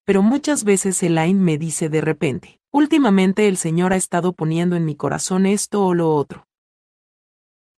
Pero 0.05 0.23
muchas 0.23 0.65
veces 0.65 1.03
Elaine 1.03 1.41
me 1.41 1.59
dice 1.59 1.89
de 1.89 2.01
repente, 2.01 2.61
últimamente 2.71 3.49
el 3.49 3.57
Señor 3.57 3.93
ha 3.93 3.97
estado 3.97 4.33
poniendo 4.33 4.77
en 4.77 4.85
mi 4.85 4.97
corazón 4.97 5.47
esto 5.47 5.85
o 5.85 5.95
lo 5.95 6.15
otro. 6.15 6.47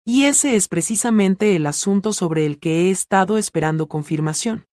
Y 0.05 0.25
ese 0.25 0.55
es 0.57 0.69
precisamente 0.69 1.57
el 1.57 1.67
asunto 1.67 2.13
sobre 2.13 2.47
el 2.47 2.59
que 2.59 2.83
he 2.83 2.91
estado 2.91 3.39
esperando 3.39 3.89
confirmación. 3.89 4.67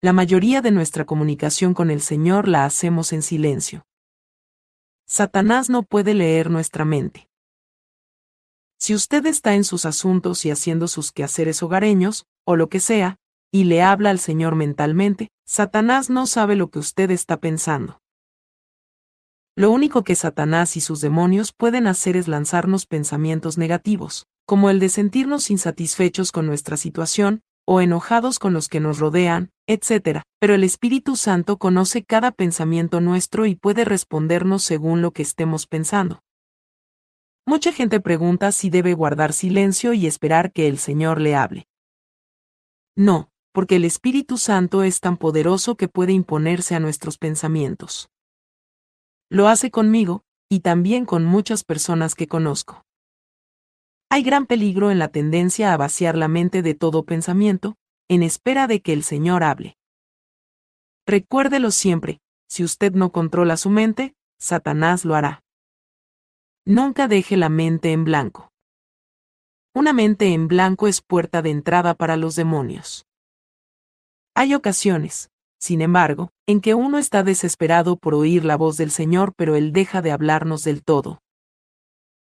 La 0.00 0.12
mayoría 0.12 0.62
de 0.62 0.70
nuestra 0.70 1.04
comunicación 1.04 1.74
con 1.74 1.90
el 1.90 2.00
Señor 2.00 2.46
la 2.46 2.64
hacemos 2.64 3.12
en 3.12 3.22
silencio. 3.22 3.84
Satanás 5.06 5.70
no 5.70 5.82
puede 5.82 6.14
leer 6.14 6.50
nuestra 6.50 6.84
mente. 6.84 7.28
Si 8.78 8.94
usted 8.94 9.26
está 9.26 9.54
en 9.54 9.64
sus 9.64 9.84
asuntos 9.86 10.44
y 10.44 10.50
haciendo 10.50 10.86
sus 10.86 11.10
quehaceres 11.10 11.62
hogareños, 11.62 12.26
o 12.44 12.54
lo 12.54 12.68
que 12.68 12.78
sea, 12.78 13.18
y 13.50 13.64
le 13.64 13.82
habla 13.82 14.10
al 14.10 14.18
Señor 14.18 14.54
mentalmente, 14.54 15.28
Satanás 15.46 16.10
no 16.10 16.26
sabe 16.26 16.56
lo 16.56 16.70
que 16.70 16.78
usted 16.78 17.10
está 17.10 17.38
pensando. 17.38 18.00
Lo 19.56 19.70
único 19.70 20.04
que 20.04 20.14
Satanás 20.14 20.76
y 20.76 20.80
sus 20.80 21.00
demonios 21.00 21.52
pueden 21.52 21.86
hacer 21.86 22.16
es 22.16 22.28
lanzarnos 22.28 22.86
pensamientos 22.86 23.58
negativos, 23.58 24.26
como 24.46 24.70
el 24.70 24.78
de 24.78 24.88
sentirnos 24.88 25.50
insatisfechos 25.50 26.30
con 26.30 26.46
nuestra 26.46 26.76
situación, 26.76 27.42
o 27.66 27.80
enojados 27.80 28.38
con 28.38 28.54
los 28.54 28.68
que 28.68 28.80
nos 28.80 28.98
rodean, 28.98 29.50
etc. 29.66 30.22
Pero 30.40 30.54
el 30.54 30.64
Espíritu 30.64 31.16
Santo 31.16 31.58
conoce 31.58 32.02
cada 32.02 32.30
pensamiento 32.30 33.00
nuestro 33.00 33.44
y 33.46 33.56
puede 33.56 33.84
respondernos 33.84 34.62
según 34.62 35.02
lo 35.02 35.10
que 35.10 35.22
estemos 35.22 35.66
pensando. 35.66 36.22
Mucha 37.46 37.72
gente 37.72 38.00
pregunta 38.00 38.52
si 38.52 38.70
debe 38.70 38.94
guardar 38.94 39.32
silencio 39.32 39.92
y 39.92 40.06
esperar 40.06 40.52
que 40.52 40.68
el 40.68 40.78
Señor 40.78 41.20
le 41.20 41.34
hable. 41.34 41.66
No, 42.96 43.30
porque 43.58 43.74
el 43.74 43.84
Espíritu 43.84 44.38
Santo 44.38 44.84
es 44.84 45.00
tan 45.00 45.16
poderoso 45.16 45.74
que 45.74 45.88
puede 45.88 46.12
imponerse 46.12 46.76
a 46.76 46.78
nuestros 46.78 47.18
pensamientos. 47.18 48.08
Lo 49.30 49.48
hace 49.48 49.72
conmigo, 49.72 50.22
y 50.48 50.60
también 50.60 51.04
con 51.04 51.24
muchas 51.24 51.64
personas 51.64 52.14
que 52.14 52.28
conozco. 52.28 52.84
Hay 54.10 54.22
gran 54.22 54.46
peligro 54.46 54.92
en 54.92 55.00
la 55.00 55.08
tendencia 55.08 55.72
a 55.72 55.76
vaciar 55.76 56.16
la 56.16 56.28
mente 56.28 56.62
de 56.62 56.74
todo 56.74 57.02
pensamiento, 57.02 57.74
en 58.08 58.22
espera 58.22 58.68
de 58.68 58.80
que 58.80 58.92
el 58.92 59.02
Señor 59.02 59.42
hable. 59.42 59.76
Recuérdelo 61.04 61.72
siempre, 61.72 62.20
si 62.48 62.62
usted 62.62 62.92
no 62.92 63.10
controla 63.10 63.56
su 63.56 63.70
mente, 63.70 64.14
Satanás 64.38 65.04
lo 65.04 65.16
hará. 65.16 65.42
Nunca 66.64 67.08
deje 67.08 67.36
la 67.36 67.48
mente 67.48 67.90
en 67.90 68.04
blanco. 68.04 68.52
Una 69.74 69.92
mente 69.92 70.32
en 70.32 70.46
blanco 70.46 70.86
es 70.86 71.02
puerta 71.02 71.42
de 71.42 71.50
entrada 71.50 71.94
para 71.94 72.16
los 72.16 72.36
demonios. 72.36 73.07
Hay 74.40 74.54
ocasiones, 74.54 75.32
sin 75.58 75.80
embargo, 75.80 76.30
en 76.46 76.60
que 76.60 76.74
uno 76.74 76.98
está 76.98 77.24
desesperado 77.24 77.96
por 77.96 78.14
oír 78.14 78.44
la 78.44 78.56
voz 78.56 78.76
del 78.76 78.92
Señor 78.92 79.34
pero 79.34 79.56
Él 79.56 79.72
deja 79.72 80.00
de 80.00 80.12
hablarnos 80.12 80.62
del 80.62 80.84
todo. 80.84 81.24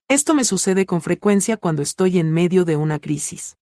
Esto 0.09 0.33
me 0.33 0.43
sucede 0.43 0.85
con 0.85 1.01
frecuencia 1.01 1.55
cuando 1.55 1.81
estoy 1.81 2.19
en 2.19 2.29
medio 2.33 2.65
de 2.65 2.75
una 2.75 2.99
crisis. 2.99 3.55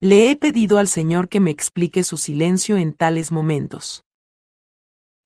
Le 0.00 0.30
he 0.30 0.36
pedido 0.36 0.78
al 0.78 0.88
Señor 0.88 1.28
que 1.28 1.38
me 1.38 1.50
explique 1.50 2.02
su 2.02 2.16
silencio 2.16 2.78
en 2.78 2.94
tales 2.94 3.30
momentos. 3.30 4.06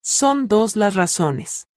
Son 0.02 0.48
dos 0.48 0.74
las 0.74 0.96
razones. 0.96 1.68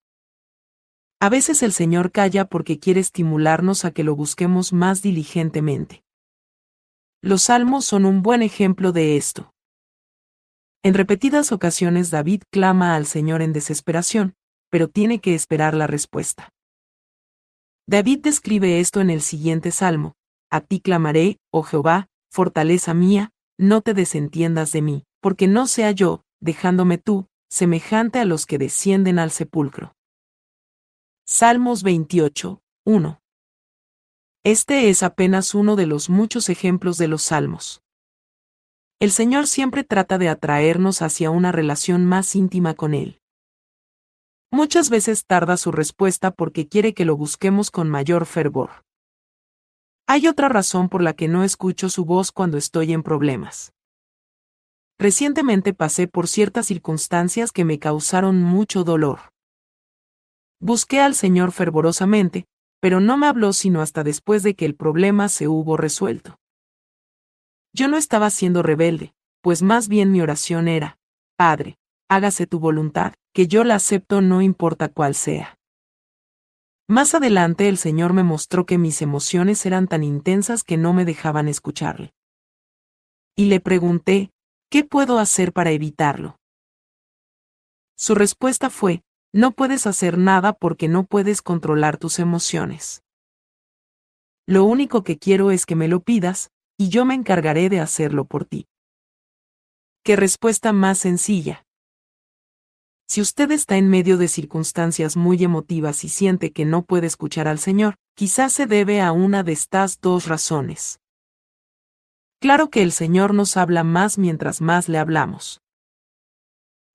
A 1.20 1.30
veces 1.30 1.62
el 1.62 1.72
Señor 1.72 2.12
calla 2.12 2.46
porque 2.46 2.80
quiere 2.80 3.00
estimularnos 3.00 3.86
a 3.86 3.92
que 3.92 4.04
lo 4.04 4.16
busquemos 4.16 4.74
más 4.74 5.04
diligentemente. 5.04 6.04
Los 7.22 7.44
salmos 7.44 7.86
son 7.86 8.06
un 8.06 8.24
buen 8.24 8.42
ejemplo 8.42 8.92
de 8.92 9.16
esto. 9.16 9.54
En 10.82 10.94
repetidas 10.94 11.52
ocasiones 11.52 12.10
David 12.10 12.44
clama 12.52 12.96
al 12.96 13.06
Señor 13.06 13.42
en 13.42 13.52
desesperación, 13.52 14.36
pero 14.70 14.88
tiene 14.88 15.20
que 15.20 15.36
esperar 15.36 15.74
la 15.74 15.88
respuesta. 15.88 16.54
David 17.86 18.20
describe 18.20 18.80
esto 18.80 19.02
en 19.02 19.10
el 19.10 19.22
siguiente 19.22 19.72
salmo, 19.72 20.16
A 20.50 20.62
ti 20.62 20.80
clamaré, 20.80 21.38
oh 21.52 21.64
Jehová, 21.64 22.08
fortaleza 22.32 22.94
mía, 22.94 23.32
no 23.58 23.82
te 23.82 23.94
desentiendas 23.94 24.72
de 24.72 24.82
mí, 24.82 25.04
porque 25.22 25.48
no 25.48 25.68
sea 25.68 25.92
yo, 25.92 26.24
dejándome 26.40 26.98
tú, 26.98 27.28
semejante 27.50 28.20
a 28.20 28.26
los 28.26 28.46
que 28.46 28.58
descienden 28.58 29.20
al 29.20 29.32
sepulcro. 29.32 29.96
Salmos 31.26 31.84
28, 31.84 32.62
1. 32.86 33.22
Este 34.46 34.90
es 34.90 35.04
apenas 35.04 35.54
uno 35.54 35.76
de 35.76 35.88
los 35.88 36.10
muchos 36.10 36.48
ejemplos 36.50 36.98
de 36.98 37.10
los 37.10 37.24
salmos. 37.24 37.82
El 39.02 39.12
Señor 39.12 39.48
siempre 39.48 39.86
trata 39.86 40.18
de 40.18 40.28
atraernos 40.28 41.02
hacia 41.02 41.32
una 41.32 41.54
relación 41.54 42.06
más 42.06 42.36
íntima 42.36 42.74
con 42.74 42.94
Él. 42.94 43.22
Muchas 44.52 44.90
veces 44.90 45.26
tarda 45.26 45.56
su 45.56 45.72
respuesta 45.72 46.32
porque 46.32 46.68
quiere 46.68 46.94
que 46.94 47.06
lo 47.06 47.16
busquemos 47.16 47.72
con 47.72 47.90
mayor 47.90 48.26
fervor. 48.26 48.84
Hay 50.06 50.28
otra 50.28 50.50
razón 50.50 50.90
por 50.90 51.02
la 51.02 51.14
que 51.14 51.30
no 51.30 51.46
escucho 51.46 51.88
su 51.88 52.04
voz 52.04 52.34
cuando 52.34 52.58
estoy 52.58 52.92
en 52.92 53.02
problemas. 53.02 53.72
Recientemente 55.00 55.74
pasé 55.74 56.10
por 56.10 56.28
ciertas 56.28 56.66
circunstancias 56.66 57.54
que 57.54 57.64
me 57.64 57.80
causaron 57.80 58.42
mucho 58.42 58.84
dolor. 58.84 59.20
Busqué 60.60 61.00
al 61.00 61.16
Señor 61.16 61.54
fervorosamente, 61.54 62.48
pero 62.82 63.00
no 63.00 63.16
me 63.16 63.28
habló 63.28 63.54
sino 63.54 63.82
hasta 63.82 64.04
después 64.04 64.44
de 64.44 64.56
que 64.56 64.66
el 64.66 64.76
problema 64.76 65.30
se 65.30 65.48
hubo 65.48 65.78
resuelto. 65.78 66.38
Yo 67.74 67.88
no 67.88 67.98
estaba 67.98 68.30
siendo 68.30 68.64
rebelde, 68.64 69.14
pues 69.42 69.62
más 69.62 69.88
bien 69.88 70.12
mi 70.12 70.22
oración 70.22 70.68
era, 70.68 70.98
Padre, 71.36 71.78
hágase 72.10 72.48
tu 72.48 72.60
voluntad, 72.60 73.14
que 73.34 73.48
yo 73.48 73.64
la 73.64 73.76
acepto 73.76 74.22
no 74.22 74.42
importa 74.42 74.90
cuál 74.90 75.16
sea. 75.16 75.60
Más 76.88 77.14
adelante 77.14 77.70
el 77.70 77.78
Señor 77.78 78.14
me 78.14 78.24
mostró 78.24 78.66
que 78.66 78.80
mis 78.80 79.02
emociones 79.04 79.66
eran 79.66 79.88
tan 79.88 80.04
intensas 80.04 80.64
que 80.64 80.76
no 80.76 80.92
me 80.92 81.06
dejaban 81.06 81.48
escucharle. 81.48 82.14
Y 83.36 83.46
le 83.46 83.60
pregunté, 83.60 84.32
¿qué 84.72 84.84
puedo 84.84 85.20
hacer 85.20 85.54
para 85.54 85.70
evitarlo? 85.70 86.40
Su 87.96 88.16
respuesta 88.16 88.72
fue, 88.72 89.04
no 89.32 89.52
puedes 89.52 89.86
hacer 89.86 90.18
nada 90.18 90.54
porque 90.54 90.88
no 90.88 91.06
puedes 91.06 91.44
controlar 91.44 91.98
tus 91.98 92.18
emociones. 92.18 93.04
Lo 94.48 94.64
único 94.64 95.04
que 95.04 95.20
quiero 95.20 95.52
es 95.52 95.68
que 95.68 95.76
me 95.76 95.88
lo 95.88 96.00
pidas, 96.00 96.50
y 96.80 96.88
yo 96.88 97.04
me 97.04 97.14
encargaré 97.14 97.68
de 97.68 97.82
hacerlo 97.82 98.24
por 98.24 98.46
ti. 98.46 98.70
¿Qué 100.02 100.16
respuesta 100.16 100.72
más 100.72 100.98
sencilla? 100.98 101.66
Si 103.06 103.20
usted 103.20 103.52
está 103.52 103.76
en 103.76 103.90
medio 103.90 104.18
de 104.18 104.30
circunstancias 104.30 105.18
muy 105.18 105.44
emotivas 105.44 106.06
y 106.06 106.10
siente 106.10 106.54
que 106.54 106.64
no 106.64 106.86
puede 106.86 107.08
escuchar 107.08 107.50
al 107.50 107.60
Señor, 107.60 107.96
quizás 108.16 108.54
se 108.54 108.66
debe 108.66 109.02
a 109.02 109.12
una 109.12 109.44
de 109.44 109.52
estas 109.52 110.00
dos 110.00 110.28
razones. 110.28 111.02
Claro 112.40 112.70
que 112.70 112.82
el 112.82 112.94
Señor 112.94 113.34
nos 113.34 113.58
habla 113.58 113.84
más 113.84 114.18
mientras 114.18 114.62
más 114.62 114.88
le 114.88 115.00
hablamos. 115.00 115.60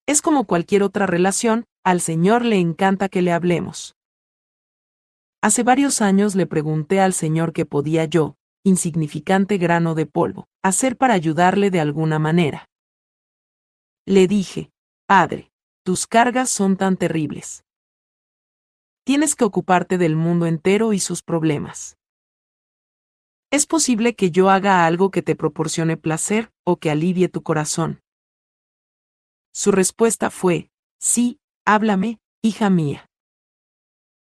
Es 0.07 0.23
como 0.23 0.47
cualquier 0.47 0.83
otra 0.83 1.05
relación, 1.05 1.67
al 1.85 2.01
Señor 2.01 2.43
le 2.47 2.57
encanta 2.57 3.11
que 3.11 3.21
le 3.21 3.33
hablemos. 3.33 3.97
Hace 5.43 5.63
varios 5.63 6.01
años 6.01 6.37
le 6.37 6.47
pregunté 6.47 7.01
al 7.01 7.13
Señor 7.13 7.53
qué 7.53 7.67
podía 7.67 8.07
yo, 8.07 8.37
insignificante 8.65 9.59
grano 9.59 9.95
de 9.95 10.07
polvo, 10.07 10.49
hacer 10.63 10.97
para 10.97 11.15
ayudarle 11.15 11.71
de 11.71 11.81
alguna 11.81 12.19
manera. 12.19 12.67
Le 14.07 14.27
dije, 14.27 14.71
Padre, 15.07 15.53
tus 15.85 16.07
cargas 16.07 16.51
son 16.51 16.77
tan 16.77 16.97
terribles. 16.97 17.65
Tienes 19.05 19.37
que 19.37 19.45
ocuparte 19.45 19.99
del 19.99 20.17
mundo 20.17 20.47
entero 20.47 20.95
y 20.95 20.99
sus 20.99 21.23
problemas. 21.23 21.99
Es 23.51 23.67
posible 23.67 24.17
que 24.17 24.31
yo 24.31 24.51
haga 24.51 24.87
algo 24.87 25.11
que 25.11 25.23
te 25.23 25.37
proporcione 25.37 25.97
placer 25.97 26.51
o 26.65 26.79
que 26.79 26.91
alivie 26.91 27.29
tu 27.29 27.43
corazón. 27.43 28.01
Su 29.53 29.71
respuesta 29.71 30.31
fue, 30.31 30.71
sí, 30.99 31.39
háblame, 31.65 32.19
hija 32.43 32.71
mía. 32.71 33.09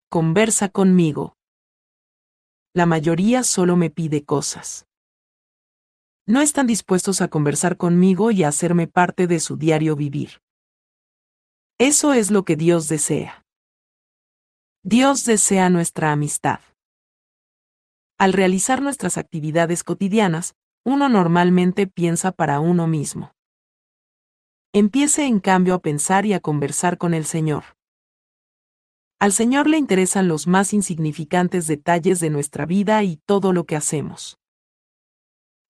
Conversa 0.09 0.69
conmigo. 0.69 1.32
La 2.76 2.88
mayoría 2.88 3.43
solo 3.43 3.76
me 3.76 3.91
pide 3.91 4.26
cosas. 4.26 4.88
No 6.26 6.41
están 6.41 6.65
dispuestos 6.65 7.21
a 7.21 7.28
conversar 7.28 7.78
conmigo 7.78 8.32
y 8.32 8.43
a 8.43 8.47
hacerme 8.47 8.88
parte 8.88 9.28
de 9.28 9.39
su 9.39 9.57
diario 9.57 9.95
vivir. 9.95 10.41
Eso 11.78 12.13
es 12.13 12.32
lo 12.32 12.45
que 12.45 12.55
Dios 12.55 12.88
desea. 12.88 13.45
Dios 14.82 15.24
desea 15.26 15.69
nuestra 15.69 16.11
amistad. 16.11 16.61
Al 18.17 18.34
realizar 18.34 18.82
nuestras 18.82 19.19
actividades 19.19 19.84
cotidianas, 19.84 20.55
uno 20.84 21.09
normalmente 21.09 21.86
piensa 21.86 22.32
para 22.32 22.59
uno 22.59 22.88
mismo. 22.88 23.34
Empiece 24.74 25.26
en 25.28 25.39
cambio 25.39 25.76
a 25.76 25.80
pensar 25.80 26.26
y 26.26 26.34
a 26.34 26.39
conversar 26.39 26.97
con 26.97 27.13
el 27.13 27.26
Señor. 27.26 27.63
Al 29.24 29.32
Señor 29.32 29.67
le 29.67 29.78
interesan 29.78 30.28
los 30.28 30.47
más 30.47 30.74
insignificantes 30.74 31.65
detalles 31.65 32.19
de 32.19 32.30
nuestra 32.30 32.65
vida 32.65 33.01
y 33.03 33.15
todo 33.26 33.53
lo 33.53 33.63
que 33.63 33.78
hacemos. 33.78 34.38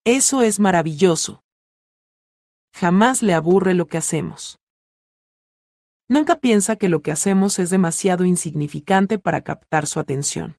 Eso 0.04 0.42
es 0.42 0.58
maravilloso. 0.58 1.44
Jamás 2.74 3.22
le 3.22 3.32
aburre 3.32 3.74
lo 3.74 3.86
que 3.86 3.96
hacemos. 3.96 4.58
Nunca 6.08 6.40
piensa 6.40 6.74
que 6.74 6.88
lo 6.88 7.00
que 7.02 7.12
hacemos 7.12 7.60
es 7.60 7.70
demasiado 7.70 8.24
insignificante 8.24 9.20
para 9.20 9.42
captar 9.42 9.86
su 9.86 10.00
atención. 10.00 10.58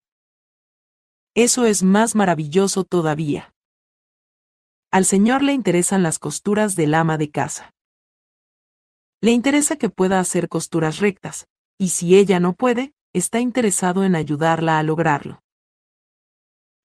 Eso 1.34 1.66
es 1.66 1.84
más 1.84 2.16
maravilloso 2.16 2.86
todavía. 2.86 3.54
Al 4.90 5.04
Señor 5.04 5.42
le 5.42 5.52
interesan 5.52 6.02
las 6.02 6.18
costuras 6.18 6.78
del 6.78 6.94
ama 6.94 7.18
de 7.18 7.30
casa. 7.30 7.74
Le 9.20 9.32
interesa 9.32 9.76
que 9.76 9.90
pueda 9.90 10.22
hacer 10.22 10.48
costuras 10.48 11.00
rectas, 11.00 11.50
y 11.78 11.90
si 11.90 12.16
ella 12.16 12.40
no 12.40 12.54
puede, 12.54 12.94
está 13.14 13.40
interesado 13.40 14.04
en 14.04 14.16
ayudarla 14.16 14.80
a 14.80 14.84
lograrlo. 14.84 15.42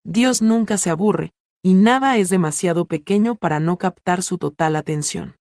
Dios 0.05 0.43
nunca 0.43 0.79
se 0.79 0.91
aburre, 0.91 1.33
y 1.63 1.75
nada 1.75 2.17
es 2.17 2.31
demasiado 2.31 2.87
pequeño 2.87 3.35
para 3.35 3.61
no 3.61 3.77
captar 3.77 4.23
su 4.23 4.39
total 4.39 4.77
atención. 4.77 5.37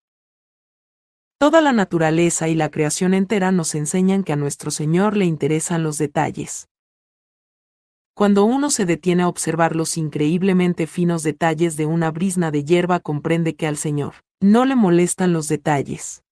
Toda 1.37 1.61
la 1.61 1.71
naturaleza 1.71 2.49
y 2.49 2.55
la 2.55 2.69
creación 2.69 3.13
entera 3.13 3.53
nos 3.53 3.73
enseñan 3.73 4.23
que 4.23 4.33
a 4.33 4.35
nuestro 4.35 4.71
Señor 4.71 5.15
le 5.15 5.25
interesan 5.25 5.83
los 5.83 5.97
detalles. 5.97 6.67
Cuando 8.13 8.43
uno 8.43 8.69
se 8.69 8.85
detiene 8.85 9.23
a 9.23 9.29
observar 9.29 9.77
los 9.77 9.95
increíblemente 9.95 10.87
finos 10.87 11.23
detalles 11.23 11.77
de 11.77 11.85
una 11.85 12.11
brisna 12.11 12.51
de 12.51 12.65
hierba 12.65 12.99
comprende 12.99 13.55
que 13.55 13.65
al 13.65 13.77
Señor 13.77 14.15
no 14.41 14.65
le 14.65 14.75
molestan 14.75 15.31
los 15.31 15.47
detalles. 15.47 16.23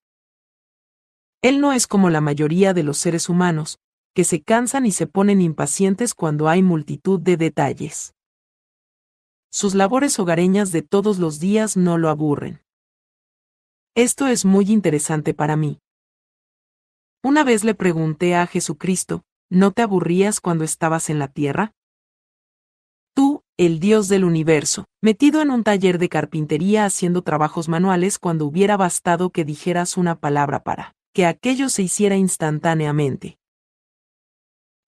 Él 1.43 1.61
no 1.61 1.71
es 1.71 1.85
como 1.85 2.09
la 2.09 2.21
mayoría 2.21 2.73
de 2.73 2.83
los 2.83 2.97
seres 2.97 3.29
humanos, 3.29 3.79
que 4.15 4.23
se 4.23 4.41
cansan 4.41 4.88
y 4.88 4.91
se 4.91 5.05
ponen 5.05 5.41
impacientes 5.41 6.15
cuando 6.15 6.49
hay 6.49 6.63
multitud 6.63 7.19
de 7.19 7.38
detalles. 7.38 8.15
Sus 9.51 9.75
labores 9.75 10.17
hogareñas 10.19 10.71
de 10.71 10.81
todos 10.81 11.19
los 11.19 11.39
días 11.39 11.77
no 11.77 11.99
lo 11.99 12.09
aburren. 12.09 12.61
Esto 13.93 14.27
es 14.27 14.45
muy 14.45 14.71
interesante 14.71 15.35
para 15.35 15.55
mí. 15.55 15.79
Una 17.23 17.43
vez 17.43 17.63
le 17.63 17.75
pregunté 17.75 18.35
a 18.35 18.47
Jesucristo, 18.47 19.23
¿no 19.49 19.71
te 19.71 19.83
aburrías 19.83 20.41
cuando 20.41 20.63
estabas 20.63 21.09
en 21.09 21.19
la 21.19 21.27
tierra? 21.27 21.73
Tú, 23.13 23.43
el 23.57 23.79
Dios 23.79 24.07
del 24.07 24.23
universo, 24.23 24.85
metido 25.01 25.41
en 25.41 25.51
un 25.51 25.63
taller 25.63 25.99
de 25.99 26.09
carpintería 26.09 26.85
haciendo 26.85 27.21
trabajos 27.21 27.69
manuales 27.69 28.19
cuando 28.19 28.45
hubiera 28.45 28.77
bastado 28.77 29.29
que 29.29 29.45
dijeras 29.45 29.97
una 29.97 30.19
palabra 30.19 30.63
para 30.63 30.96
que 31.18 31.26
aquello 31.26 31.70
se 31.70 31.82
hiciera 31.82 32.15
instantáneamente. 32.15 33.39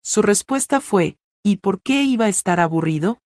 Su 0.03 0.21
respuesta 0.21 0.79
fue, 0.79 1.17
¿y 1.43 1.57
por 1.57 1.81
qué 1.81 2.03
iba 2.03 2.25
a 2.25 2.29
estar 2.29 2.59
aburrido? 2.59 3.17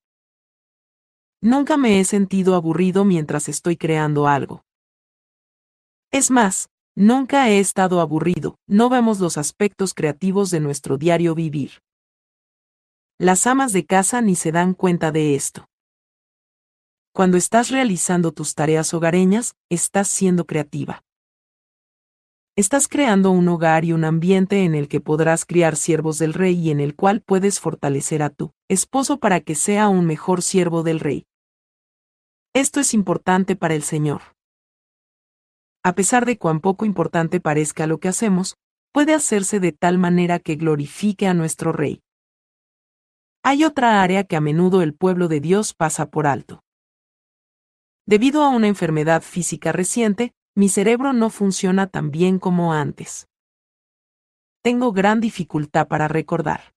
Nunca 1.41 1.75
me 1.75 1.99
he 1.99 2.05
sentido 2.05 2.55
aburrido 2.55 3.03
mientras 3.03 3.49
estoy 3.49 3.75
creando 3.75 4.29
algo. 4.29 4.63
Es 6.11 6.31
más, 6.31 6.69
nunca 6.95 7.49
he 7.49 7.59
estado 7.59 7.99
aburrido, 7.99 8.55
no 8.67 8.87
vemos 8.87 9.19
los 9.19 9.37
aspectos 9.37 9.93
creativos 9.93 10.49
de 10.49 10.61
nuestro 10.61 10.97
diario 10.97 11.35
vivir. 11.35 11.81
Las 13.17 13.47
amas 13.47 13.73
de 13.73 13.85
casa 13.85 14.21
ni 14.21 14.37
se 14.37 14.53
dan 14.53 14.73
cuenta 14.73 15.11
de 15.11 15.35
esto. 15.35 15.67
Cuando 17.11 17.35
estás 17.35 17.69
realizando 17.69 18.31
tus 18.31 18.55
tareas 18.55 18.93
hogareñas, 18.93 19.57
estás 19.67 20.07
siendo 20.07 20.45
creativa. 20.45 21.03
Estás 22.55 22.87
creando 22.87 23.31
un 23.31 23.47
hogar 23.47 23.83
y 23.83 23.93
un 23.93 24.05
ambiente 24.05 24.63
en 24.63 24.75
el 24.75 24.87
que 24.87 25.01
podrás 25.01 25.43
criar 25.43 25.75
siervos 25.75 26.19
del 26.19 26.35
rey 26.35 26.53
y 26.53 26.69
en 26.69 26.79
el 26.79 26.95
cual 26.95 27.21
puedes 27.21 27.59
fortalecer 27.59 28.21
a 28.21 28.29
tu 28.29 28.51
esposo 28.69 29.17
para 29.17 29.41
que 29.41 29.55
sea 29.55 29.89
un 29.89 30.05
mejor 30.05 30.43
siervo 30.43 30.83
del 30.83 30.99
rey. 30.99 31.25
Esto 32.53 32.79
es 32.79 32.93
importante 32.93 33.55
para 33.55 33.73
el 33.73 33.81
Señor. 33.81 34.21
A 35.83 35.95
pesar 35.95 36.27
de 36.27 36.37
cuán 36.37 36.59
poco 36.59 36.85
importante 36.85 37.41
parezca 37.41 37.87
lo 37.87 37.99
que 37.99 38.07
hacemos, 38.07 38.55
puede 38.91 39.15
hacerse 39.15 39.59
de 39.59 39.71
tal 39.71 39.97
manera 39.97 40.37
que 40.37 40.55
glorifique 40.55 41.25
a 41.25 41.33
nuestro 41.33 41.71
rey. 41.71 42.03
Hay 43.41 43.63
otra 43.63 44.03
área 44.03 44.25
que 44.25 44.35
a 44.35 44.41
menudo 44.41 44.83
el 44.83 44.93
pueblo 44.93 45.27
de 45.27 45.39
Dios 45.39 45.73
pasa 45.73 46.11
por 46.11 46.27
alto. 46.27 46.61
Debido 48.05 48.43
a 48.43 48.49
una 48.49 48.67
enfermedad 48.67 49.23
física 49.23 49.71
reciente, 49.71 50.35
mi 50.55 50.69
cerebro 50.69 51.13
no 51.13 51.29
funciona 51.29 51.87
tan 51.87 52.11
bien 52.11 52.39
como 52.39 52.73
antes. 52.73 53.27
Tengo 54.61 54.93
gran 54.93 55.19
dificultad 55.19 55.87
para 55.87 56.07
recordar. 56.07 56.73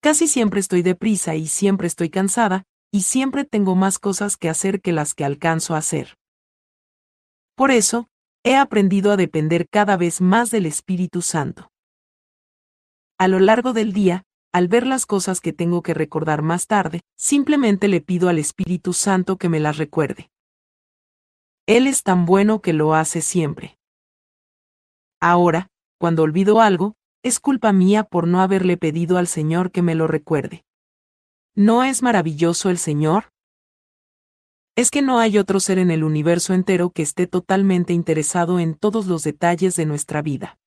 Casi 0.00 0.28
siempre 0.28 0.60
estoy 0.60 0.82
deprisa 0.82 1.34
y 1.34 1.48
siempre 1.48 1.88
estoy 1.88 2.10
cansada, 2.10 2.64
y 2.90 3.02
siempre 3.02 3.44
tengo 3.44 3.74
más 3.74 3.98
cosas 3.98 4.36
que 4.36 4.48
hacer 4.48 4.80
que 4.80 4.92
las 4.92 5.14
que 5.14 5.24
alcanzo 5.24 5.74
a 5.74 5.78
hacer. 5.78 6.16
Por 7.54 7.70
eso, 7.70 8.08
he 8.44 8.56
aprendido 8.56 9.10
a 9.10 9.16
depender 9.16 9.68
cada 9.68 9.96
vez 9.96 10.20
más 10.20 10.50
del 10.50 10.64
Espíritu 10.64 11.22
Santo. 11.22 11.70
A 13.18 13.26
lo 13.26 13.40
largo 13.40 13.72
del 13.72 13.92
día, 13.92 14.22
al 14.52 14.68
ver 14.68 14.86
las 14.86 15.04
cosas 15.04 15.40
que 15.40 15.52
tengo 15.52 15.82
que 15.82 15.92
recordar 15.92 16.42
más 16.42 16.68
tarde, 16.68 17.00
simplemente 17.16 17.88
le 17.88 18.00
pido 18.00 18.28
al 18.28 18.38
Espíritu 18.38 18.92
Santo 18.92 19.36
que 19.36 19.48
me 19.48 19.60
las 19.60 19.76
recuerde. 19.76 20.30
Él 21.68 21.86
es 21.86 22.02
tan 22.02 22.24
bueno 22.24 22.62
que 22.62 22.72
lo 22.72 22.94
hace 22.94 23.20
siempre. 23.20 23.78
Ahora, 25.20 25.68
cuando 25.98 26.22
olvido 26.22 26.62
algo, 26.62 26.94
es 27.22 27.40
culpa 27.40 27.74
mía 27.74 28.04
por 28.04 28.26
no 28.26 28.40
haberle 28.40 28.78
pedido 28.78 29.18
al 29.18 29.26
Señor 29.26 29.70
que 29.70 29.82
me 29.82 29.94
lo 29.94 30.06
recuerde. 30.06 30.64
¿No 31.54 31.84
es 31.84 32.02
maravilloso 32.02 32.70
el 32.70 32.78
Señor? 32.78 33.34
Es 34.76 34.90
que 34.90 35.02
no 35.02 35.18
hay 35.18 35.36
otro 35.36 35.60
ser 35.60 35.78
en 35.78 35.90
el 35.90 36.04
universo 36.04 36.54
entero 36.54 36.88
que 36.88 37.02
esté 37.02 37.26
totalmente 37.26 37.92
interesado 37.92 38.58
en 38.60 38.74
todos 38.74 39.06
los 39.06 39.22
detalles 39.22 39.76
de 39.76 39.84
nuestra 39.84 40.22
vida. 40.22 40.58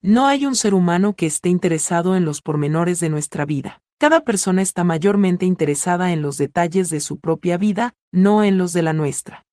No 0.00 0.28
hay 0.28 0.46
un 0.46 0.56
ser 0.56 0.72
humano 0.72 1.14
que 1.14 1.26
esté 1.26 1.50
interesado 1.50 2.16
en 2.16 2.24
los 2.24 2.40
pormenores 2.40 3.00
de 3.00 3.10
nuestra 3.10 3.44
vida. 3.44 3.82
Cada 3.98 4.24
persona 4.24 4.62
está 4.62 4.82
mayormente 4.82 5.44
interesada 5.44 6.10
en 6.14 6.22
los 6.22 6.38
detalles 6.38 6.88
de 6.88 7.00
su 7.00 7.20
propia 7.20 7.58
vida, 7.58 7.94
no 8.10 8.44
en 8.44 8.56
los 8.56 8.72
de 8.72 8.80
la 8.80 8.94
nuestra. 8.94 9.44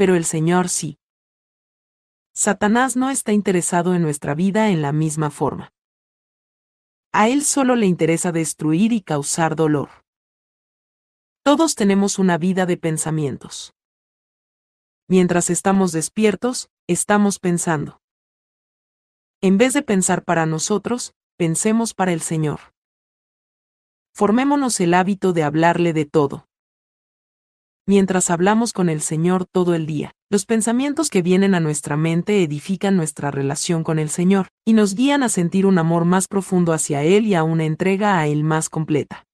Pero 0.00 0.14
el 0.14 0.24
Señor 0.24 0.70
sí. 0.70 0.98
Satanás 2.32 2.96
no 2.96 3.10
está 3.10 3.32
interesado 3.32 3.94
en 3.94 4.00
nuestra 4.00 4.34
vida 4.34 4.70
en 4.70 4.80
la 4.80 4.92
misma 4.92 5.28
forma. 5.28 5.74
A 7.12 7.28
él 7.28 7.44
solo 7.44 7.76
le 7.76 7.84
interesa 7.84 8.32
destruir 8.32 8.94
y 8.94 9.02
causar 9.02 9.56
dolor. 9.56 9.90
Todos 11.42 11.74
tenemos 11.74 12.18
una 12.18 12.38
vida 12.38 12.64
de 12.64 12.78
pensamientos. 12.78 13.74
Mientras 15.06 15.50
estamos 15.50 15.92
despiertos, 15.92 16.70
estamos 16.86 17.38
pensando. 17.38 18.00
En 19.42 19.58
vez 19.58 19.74
de 19.74 19.82
pensar 19.82 20.24
para 20.24 20.46
nosotros, 20.46 21.12
pensemos 21.36 21.92
para 21.92 22.14
el 22.14 22.22
Señor. 22.22 22.72
Formémonos 24.14 24.80
el 24.80 24.94
hábito 24.94 25.34
de 25.34 25.42
hablarle 25.42 25.92
de 25.92 26.06
todo. 26.06 26.46
Mientras 27.90 28.30
hablamos 28.30 28.72
con 28.72 28.88
el 28.88 29.00
Señor 29.00 29.46
todo 29.46 29.74
el 29.74 29.84
día, 29.84 30.12
los 30.30 30.46
pensamientos 30.46 31.10
que 31.10 31.22
vienen 31.22 31.56
a 31.56 31.58
nuestra 31.58 31.96
mente 31.96 32.44
edifican 32.44 32.96
nuestra 32.96 33.32
relación 33.32 33.82
con 33.82 33.98
el 33.98 34.10
Señor, 34.10 34.46
y 34.64 34.74
nos 34.74 34.94
guían 34.94 35.24
a 35.24 35.28
sentir 35.28 35.66
un 35.66 35.76
amor 35.76 36.04
más 36.04 36.28
profundo 36.28 36.72
hacia 36.72 37.02
Él 37.02 37.26
y 37.26 37.34
a 37.34 37.42
una 37.42 37.64
entrega 37.64 38.20
a 38.20 38.28
Él 38.28 38.44
más 38.44 38.68
completa. 38.68 39.26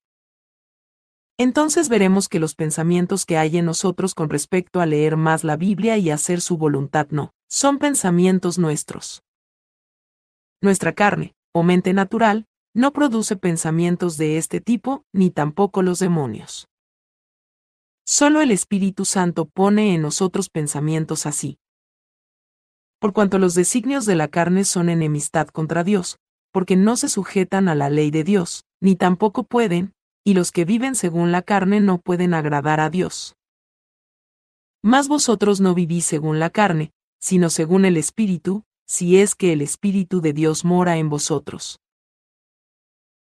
Entonces 1.36 1.90
veremos 1.90 2.30
que 2.30 2.40
los 2.40 2.54
pensamientos 2.54 3.26
que 3.26 3.36
hay 3.36 3.58
en 3.58 3.66
nosotros 3.66 4.14
con 4.14 4.30
respecto 4.30 4.80
a 4.80 4.86
leer 4.86 5.18
más 5.18 5.44
la 5.44 5.58
Biblia 5.58 5.98
y 5.98 6.08
hacer 6.08 6.40
su 6.40 6.56
voluntad 6.56 7.08
no, 7.10 7.34
son 7.50 7.76
pensamientos 7.76 8.58
nuestros. 8.58 9.22
Nuestra 10.62 10.94
carne, 10.94 11.34
o 11.52 11.62
mente 11.62 11.92
natural, 11.92 12.46
no 12.74 12.94
produce 12.94 13.36
pensamientos 13.36 14.16
de 14.16 14.38
este 14.38 14.62
tipo, 14.62 15.04
ni 15.12 15.28
tampoco 15.28 15.82
los 15.82 15.98
demonios. 15.98 16.68
Solo 18.08 18.40
el 18.40 18.52
Espíritu 18.52 19.04
Santo 19.04 19.46
pone 19.46 19.92
en 19.92 20.02
nosotros 20.02 20.48
pensamientos 20.48 21.26
así. 21.26 21.58
Por 23.00 23.12
cuanto 23.12 23.40
los 23.40 23.56
designios 23.56 24.06
de 24.06 24.14
la 24.14 24.28
carne 24.28 24.64
son 24.64 24.88
enemistad 24.88 25.48
contra 25.48 25.82
Dios, 25.82 26.20
porque 26.52 26.76
no 26.76 26.96
se 26.96 27.08
sujetan 27.08 27.68
a 27.68 27.74
la 27.74 27.90
ley 27.90 28.12
de 28.12 28.22
Dios, 28.22 28.64
ni 28.80 28.94
tampoco 28.94 29.42
pueden, 29.42 29.92
y 30.24 30.34
los 30.34 30.52
que 30.52 30.64
viven 30.64 30.94
según 30.94 31.32
la 31.32 31.42
carne 31.42 31.80
no 31.80 31.98
pueden 31.98 32.32
agradar 32.32 32.78
a 32.78 32.90
Dios. 32.90 33.34
Mas 34.82 35.08
vosotros 35.08 35.60
no 35.60 35.74
vivís 35.74 36.04
según 36.04 36.38
la 36.38 36.50
carne, 36.50 36.92
sino 37.20 37.50
según 37.50 37.84
el 37.84 37.96
Espíritu, 37.96 38.62
si 38.86 39.18
es 39.18 39.34
que 39.34 39.52
el 39.52 39.60
Espíritu 39.60 40.20
de 40.20 40.32
Dios 40.32 40.64
mora 40.64 40.96
en 40.96 41.08
vosotros. 41.08 41.80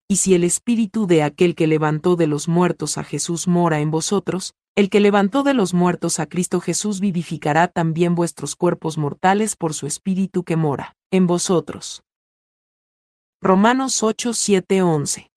Y 0.10 0.18
si 0.18 0.36
el 0.36 0.44
Espíritu 0.44 1.08
de 1.08 1.24
aquel 1.24 1.56
que 1.56 1.68
levantó 1.68 2.18
de 2.18 2.28
los 2.28 2.50
muertos 2.50 2.98
a 2.98 3.06
Jesús 3.06 3.48
mora 3.48 3.80
en 3.80 3.90
vosotros, 3.90 4.56
el 4.76 4.90
que 4.90 5.00
levantó 5.00 5.44
de 5.44 5.54
los 5.54 5.74
muertos 5.74 6.20
a 6.20 6.26
Cristo 6.26 6.60
Jesús 6.60 7.00
vivificará 7.00 7.68
también 7.68 8.16
vuestros 8.16 8.56
cuerpos 8.56 8.98
mortales 8.98 9.56
por 9.56 9.74
su 9.74 9.86
Espíritu 9.86 10.44
que 10.44 10.56
mora 10.56 10.96
en 11.12 11.28
vosotros. 11.28 12.04
Romanos 13.40 14.02
8, 14.02 14.34
7, 14.34 14.82
11. 14.82 15.30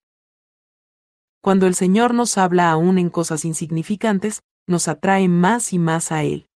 Cuando 1.42 1.66
el 1.66 1.74
Señor 1.74 2.14
nos 2.14 2.38
habla 2.38 2.70
aún 2.70 2.98
en 2.98 3.10
cosas 3.10 3.44
insignificantes, 3.44 4.42
nos 4.66 4.88
atrae 4.88 5.28
más 5.28 5.72
y 5.72 5.78
más 5.78 6.12
a 6.12 6.24
Él. 6.24 6.48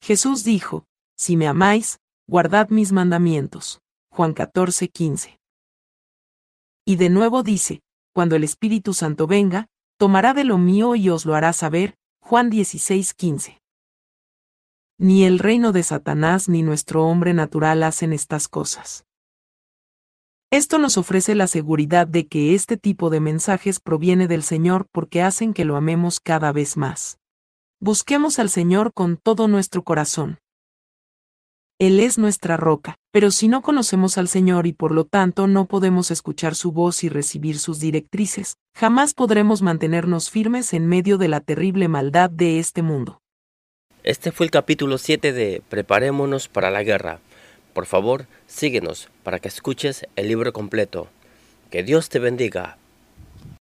Jesús 0.00 0.44
dijo, 0.44 0.84
Si 1.16 1.36
me 1.36 1.48
amáis, 1.48 1.98
guardad 2.28 2.68
mis 2.70 2.92
mandamientos. 2.92 3.80
Juan 4.12 4.34
14, 4.34 4.88
15. 4.88 5.38
Y 6.86 6.96
de 6.96 7.10
nuevo 7.10 7.42
dice, 7.42 7.82
cuando 8.14 8.36
el 8.36 8.44
Espíritu 8.44 8.94
Santo 8.94 9.26
venga, 9.26 9.66
tomará 10.00 10.32
de 10.32 10.44
lo 10.44 10.56
mío 10.56 10.94
y 10.94 11.10
os 11.10 11.26
lo 11.26 11.34
hará 11.34 11.52
saber. 11.52 11.94
Juan 12.22 12.48
16, 12.48 13.12
15. 13.12 13.60
Ni 14.96 15.24
el 15.24 15.38
reino 15.38 15.72
de 15.72 15.82
Satanás 15.82 16.48
ni 16.48 16.62
nuestro 16.62 17.04
hombre 17.04 17.34
natural 17.34 17.82
hacen 17.82 18.14
estas 18.14 18.48
cosas. 18.48 19.04
Esto 20.50 20.78
nos 20.78 20.96
ofrece 20.96 21.34
la 21.34 21.46
seguridad 21.46 22.06
de 22.06 22.28
que 22.28 22.54
este 22.54 22.78
tipo 22.78 23.10
de 23.10 23.20
mensajes 23.20 23.78
proviene 23.78 24.26
del 24.26 24.42
Señor 24.42 24.86
porque 24.90 25.20
hacen 25.20 25.52
que 25.52 25.66
lo 25.66 25.76
amemos 25.76 26.18
cada 26.18 26.50
vez 26.50 26.78
más. 26.78 27.18
Busquemos 27.78 28.38
al 28.38 28.48
Señor 28.48 28.94
con 28.94 29.18
todo 29.18 29.48
nuestro 29.48 29.84
corazón. 29.84 30.38
Él 31.80 31.98
es 31.98 32.18
nuestra 32.18 32.58
roca, 32.58 32.96
pero 33.10 33.30
si 33.30 33.48
no 33.48 33.62
conocemos 33.62 34.18
al 34.18 34.28
Señor 34.28 34.66
y 34.66 34.74
por 34.74 34.92
lo 34.92 35.06
tanto 35.06 35.46
no 35.46 35.64
podemos 35.64 36.10
escuchar 36.10 36.54
su 36.54 36.72
voz 36.72 37.02
y 37.04 37.08
recibir 37.08 37.58
sus 37.58 37.80
directrices, 37.80 38.58
jamás 38.76 39.14
podremos 39.14 39.62
mantenernos 39.62 40.28
firmes 40.28 40.74
en 40.74 40.86
medio 40.86 41.16
de 41.16 41.28
la 41.28 41.40
terrible 41.40 41.88
maldad 41.88 42.28
de 42.28 42.58
este 42.58 42.82
mundo. 42.82 43.22
Este 44.02 44.30
fue 44.30 44.44
el 44.44 44.50
capítulo 44.50 44.98
7 44.98 45.32
de 45.32 45.62
Preparémonos 45.70 46.48
para 46.48 46.70
la 46.70 46.82
guerra. 46.82 47.20
Por 47.72 47.86
favor, 47.86 48.26
síguenos 48.46 49.08
para 49.22 49.38
que 49.38 49.48
escuches 49.48 50.06
el 50.16 50.28
libro 50.28 50.52
completo. 50.52 51.08
Que 51.70 51.82
Dios 51.82 52.10
te 52.10 52.18
bendiga. 52.18 52.76